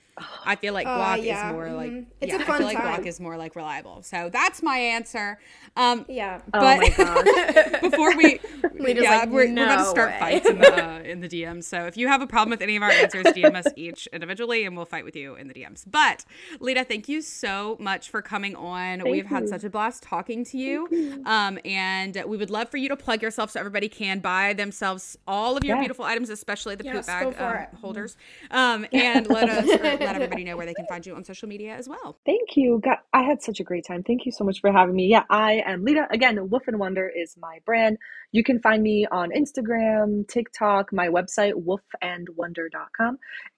I 0.46 0.56
feel 0.56 0.74
like 0.74 0.88
guac 0.88 1.20
Uh, 1.20 1.22
yeah, 1.22 1.50
is 1.50 1.54
more 1.54 1.72
like 1.72 1.92
mhm. 1.92 2.06
It's 2.22 2.32
yeah, 2.34 2.40
a 2.40 2.42
I 2.42 2.46
fun 2.46 2.58
feel 2.58 2.68
like 2.68 2.78
time. 2.78 3.02
guac 3.02 3.06
is 3.06 3.20
more 3.20 3.38
like 3.38 3.56
reliable. 3.56 4.02
So 4.04 4.30
that's 4.32 4.62
my 4.64 4.78
answer. 4.78 5.40
Um, 5.76 6.06
yeah 6.10 6.42
Oh 6.54 6.60
but- 6.60 6.80
my 6.80 6.90
god. 6.98 7.82
before 7.82 8.16
we 8.18 8.40
Lita's 8.80 9.04
yeah 9.04 9.12
like, 9.18 9.30
we're, 9.30 9.48
we're 9.56 9.64
about 9.66 9.78
to 9.80 9.86
start 9.86 10.10
way." 10.10 10.20
fights 10.20 10.50
in 10.50 10.58
the, 10.58 10.74
uh, 10.74 11.00
in 11.04 11.20
the 11.22 11.30
DMs. 11.30 11.66
So 11.66 11.86
if 11.86 11.98
you 11.98 12.08
have 12.08 12.22
a 12.22 12.28
problem 12.28 12.50
with 12.52 12.62
any 12.62 12.76
of 12.76 12.84
our 12.84 12.92
answers, 12.92 13.32
DM 13.32 13.56
us 13.56 13.72
each 13.76 14.08
individually, 14.14 14.66
and 14.66 14.76
we'll 14.76 14.86
fight 14.86 15.06
with 15.06 15.16
you 15.16 15.36
in 15.36 15.48
the 15.48 15.54
DMs. 15.54 15.84
But 15.90 16.26
Lita, 16.60 16.84
thank 16.84 17.08
you 17.10 17.22
so 17.22 17.78
much 17.80 18.10
for 18.10 18.22
coming 18.22 18.56
on. 18.56 19.08
We've 19.10 19.26
had 19.26 19.48
such 19.48 19.64
a 19.64 19.70
blast 19.70 20.04
talking 20.04 20.44
to 20.46 20.58
you, 20.58 20.88
um, 21.26 21.60
and 21.66 22.24
we 22.28 22.38
would 22.38 22.50
love 22.50 22.70
for 22.70 22.78
you 22.78 22.90
to 22.90 22.96
plug 22.96 23.22
yourself 23.22 23.52
so 23.52 23.60
everybody 23.60 23.90
can 23.90 24.20
buy 24.20 24.54
themselves 24.54 25.18
all 25.28 25.58
of 25.58 25.64
your 25.64 25.76
Yeah. 25.76 25.82
beautiful 25.82 26.06
items, 26.06 26.30
especially 26.30 26.76
the 26.76 26.84
Yes, 26.84 26.96
poop 26.98 27.06
bag 27.06 27.26
um, 27.28 27.80
holders, 27.80 28.18
um, 28.52 28.86
and 28.94 29.28
let 29.28 29.50
us 29.50 29.66
let 29.68 30.02
everybody 30.02 30.44
know 30.44 30.58
where 30.58 30.66
they 30.66 30.74
can 30.74 30.86
find 30.86 31.06
you 31.06 31.16
on 31.16 31.24
social 31.24 31.48
media 31.48 31.76
as 31.76 31.88
well. 31.90 32.18
Thank 32.26 32.56
you. 32.56 32.80
God, 32.84 32.98
I 33.14 33.24
had 33.24 33.42
such 33.42 33.60
a 33.60 33.64
great 33.64 33.86
time. 33.86 34.04
Thank 34.04 34.26
you 34.26 34.32
so 34.32 34.44
much 34.44 34.62
for 34.62 34.72
having 34.72 34.96
me. 34.96 35.08
Yeah, 35.08 35.24
I 35.30 35.64
am 35.66 35.84
Lita. 35.84 36.08
Again, 36.12 36.50
Woof 36.50 36.68
and 36.68 36.80
Wonder 36.80 37.08
is 37.10 37.36
my 37.40 37.60
brand. 37.66 37.98
You 38.32 38.44
can 38.44 38.60
find 38.60 38.69
me 38.78 39.08
on 39.12 39.32
Instagram, 39.32 40.28
TikTok, 40.28 40.94
my 40.94 41.08
website, 41.08 41.54
woofandwonder.com. 41.54 43.18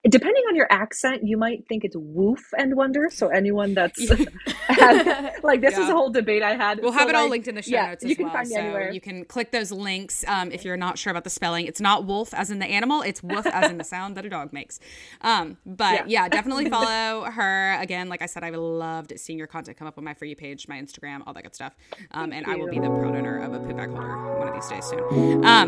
Depending 0.09 0.43
on 0.49 0.55
your 0.55 0.65
accent, 0.71 1.21
you 1.23 1.37
might 1.37 1.67
think 1.67 1.83
it's 1.83 1.95
woof 1.95 2.41
and 2.57 2.75
wonder. 2.75 3.09
So 3.11 3.27
anyone 3.27 3.75
that's 3.75 4.09
had, 4.67 5.33
like 5.43 5.61
this 5.61 5.77
is 5.77 5.89
a 5.89 5.91
whole 5.93 6.09
debate 6.09 6.41
I 6.41 6.55
had. 6.55 6.81
We'll 6.81 6.91
So, 6.91 6.97
have 6.97 7.09
it 7.09 7.15
all 7.15 7.29
linked 7.29 7.47
in 7.47 7.53
the 7.53 7.61
show 7.61 7.71
yeah, 7.71 7.87
notes 7.89 8.03
you 8.03 8.11
as 8.11 8.17
can 8.17 8.25
well. 8.25 8.33
find 8.33 8.49
me 8.49 8.55
so 8.55 8.61
anywhere. 8.61 8.91
you 8.91 8.99
can 8.99 9.25
click 9.25 9.51
those 9.51 9.71
links 9.71 10.25
um, 10.27 10.51
if 10.51 10.65
you're 10.65 10.75
not 10.75 10.97
sure 10.97 11.11
about 11.11 11.23
the 11.23 11.29
spelling. 11.29 11.67
It's 11.67 11.79
not 11.79 12.05
wolf 12.05 12.33
as 12.33 12.49
in 12.49 12.57
the 12.57 12.65
animal, 12.65 13.03
it's 13.03 13.21
woof 13.21 13.45
as 13.45 13.69
in 13.69 13.77
the 13.77 13.83
sound 13.93 14.17
that 14.17 14.25
a 14.25 14.29
dog 14.29 14.51
makes. 14.51 14.79
Um, 15.21 15.57
but 15.67 16.09
yeah. 16.09 16.23
Yeah. 16.23 16.29
definitely 16.29 16.67
follow 16.71 17.25
her. 17.25 17.77
Again, 17.79 18.09
like 18.09 18.23
I 18.23 18.25
said, 18.25 18.43
I 18.43 18.49
loved 18.49 19.13
seeing 19.17 19.37
your 19.37 19.47
content 19.47 19.77
come 19.77 19.87
up 19.87 19.99
on 19.99 20.03
my 20.03 20.15
For 20.15 20.25
You 20.25 20.35
page, 20.35 20.67
my 20.67 20.81
Instagram, 20.81 21.21
all 21.27 21.33
that 21.33 21.43
good 21.43 21.53
stuff. 21.53 21.75
Um, 22.09 22.33
and 22.33 22.47
I 22.47 22.55
will 22.55 22.69
be 22.69 22.79
the 22.79 22.87
proud 22.89 23.15
owner 23.15 23.37
of 23.37 23.53
a 23.53 23.59
poop 23.59 23.77
bag 23.77 23.89
holder 23.91 24.39
one 24.39 24.47
of 24.47 24.55
these 24.55 24.67
days 24.67 24.83
soon. 24.85 25.45
Um, 25.45 25.67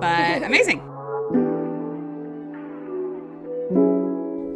but 0.00 0.42
amazing. 0.42 0.80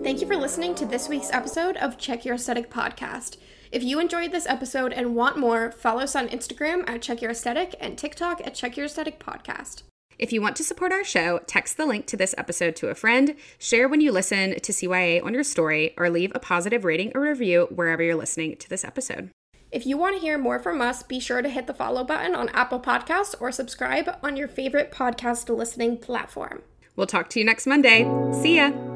Thank 0.04 0.20
you 0.20 0.26
for 0.26 0.36
listening 0.36 0.74
to 0.74 0.84
this 0.84 1.08
week's 1.08 1.32
episode 1.32 1.78
of 1.78 1.96
Check 1.96 2.26
Your 2.26 2.34
Aesthetic 2.34 2.70
podcast. 2.70 3.38
If 3.72 3.82
you 3.82 3.98
enjoyed 3.98 4.32
this 4.32 4.46
episode 4.46 4.92
and 4.92 5.16
want 5.16 5.38
more, 5.38 5.72
follow 5.72 6.02
us 6.02 6.14
on 6.14 6.28
Instagram 6.28 6.86
at 6.86 7.00
Check 7.00 7.22
Your 7.22 7.30
Aesthetic 7.30 7.74
and 7.80 7.96
TikTok 7.96 8.46
at 8.46 8.54
Check 8.54 8.76
Your 8.76 8.84
Aesthetic 8.84 9.18
Podcast. 9.18 9.82
If 10.18 10.30
you 10.30 10.42
want 10.42 10.56
to 10.56 10.62
support 10.62 10.92
our 10.92 11.04
show, 11.04 11.40
text 11.46 11.78
the 11.78 11.86
link 11.86 12.04
to 12.08 12.18
this 12.18 12.34
episode 12.36 12.76
to 12.76 12.90
a 12.90 12.94
friend, 12.94 13.34
share 13.58 13.88
when 13.88 14.02
you 14.02 14.12
listen 14.12 14.60
to 14.60 14.72
CYA 14.72 15.24
on 15.24 15.32
your 15.32 15.42
story, 15.42 15.94
or 15.96 16.10
leave 16.10 16.32
a 16.34 16.38
positive 16.38 16.84
rating 16.84 17.10
or 17.14 17.22
review 17.22 17.66
wherever 17.70 18.02
you're 18.02 18.14
listening 18.14 18.56
to 18.56 18.68
this 18.68 18.84
episode. 18.84 19.30
If 19.72 19.86
you 19.86 19.96
want 19.96 20.16
to 20.16 20.20
hear 20.20 20.36
more 20.36 20.58
from 20.58 20.82
us, 20.82 21.02
be 21.02 21.18
sure 21.18 21.40
to 21.40 21.48
hit 21.48 21.66
the 21.66 21.72
follow 21.72 22.04
button 22.04 22.34
on 22.34 22.50
Apple 22.50 22.78
Podcasts 22.78 23.34
or 23.40 23.50
subscribe 23.50 24.18
on 24.22 24.36
your 24.36 24.48
favorite 24.48 24.92
podcast 24.92 25.48
listening 25.48 25.96
platform. 25.96 26.60
We'll 26.94 27.06
talk 27.06 27.30
to 27.30 27.40
you 27.40 27.46
next 27.46 27.66
Monday. 27.66 28.04
See 28.42 28.56
ya. 28.56 28.93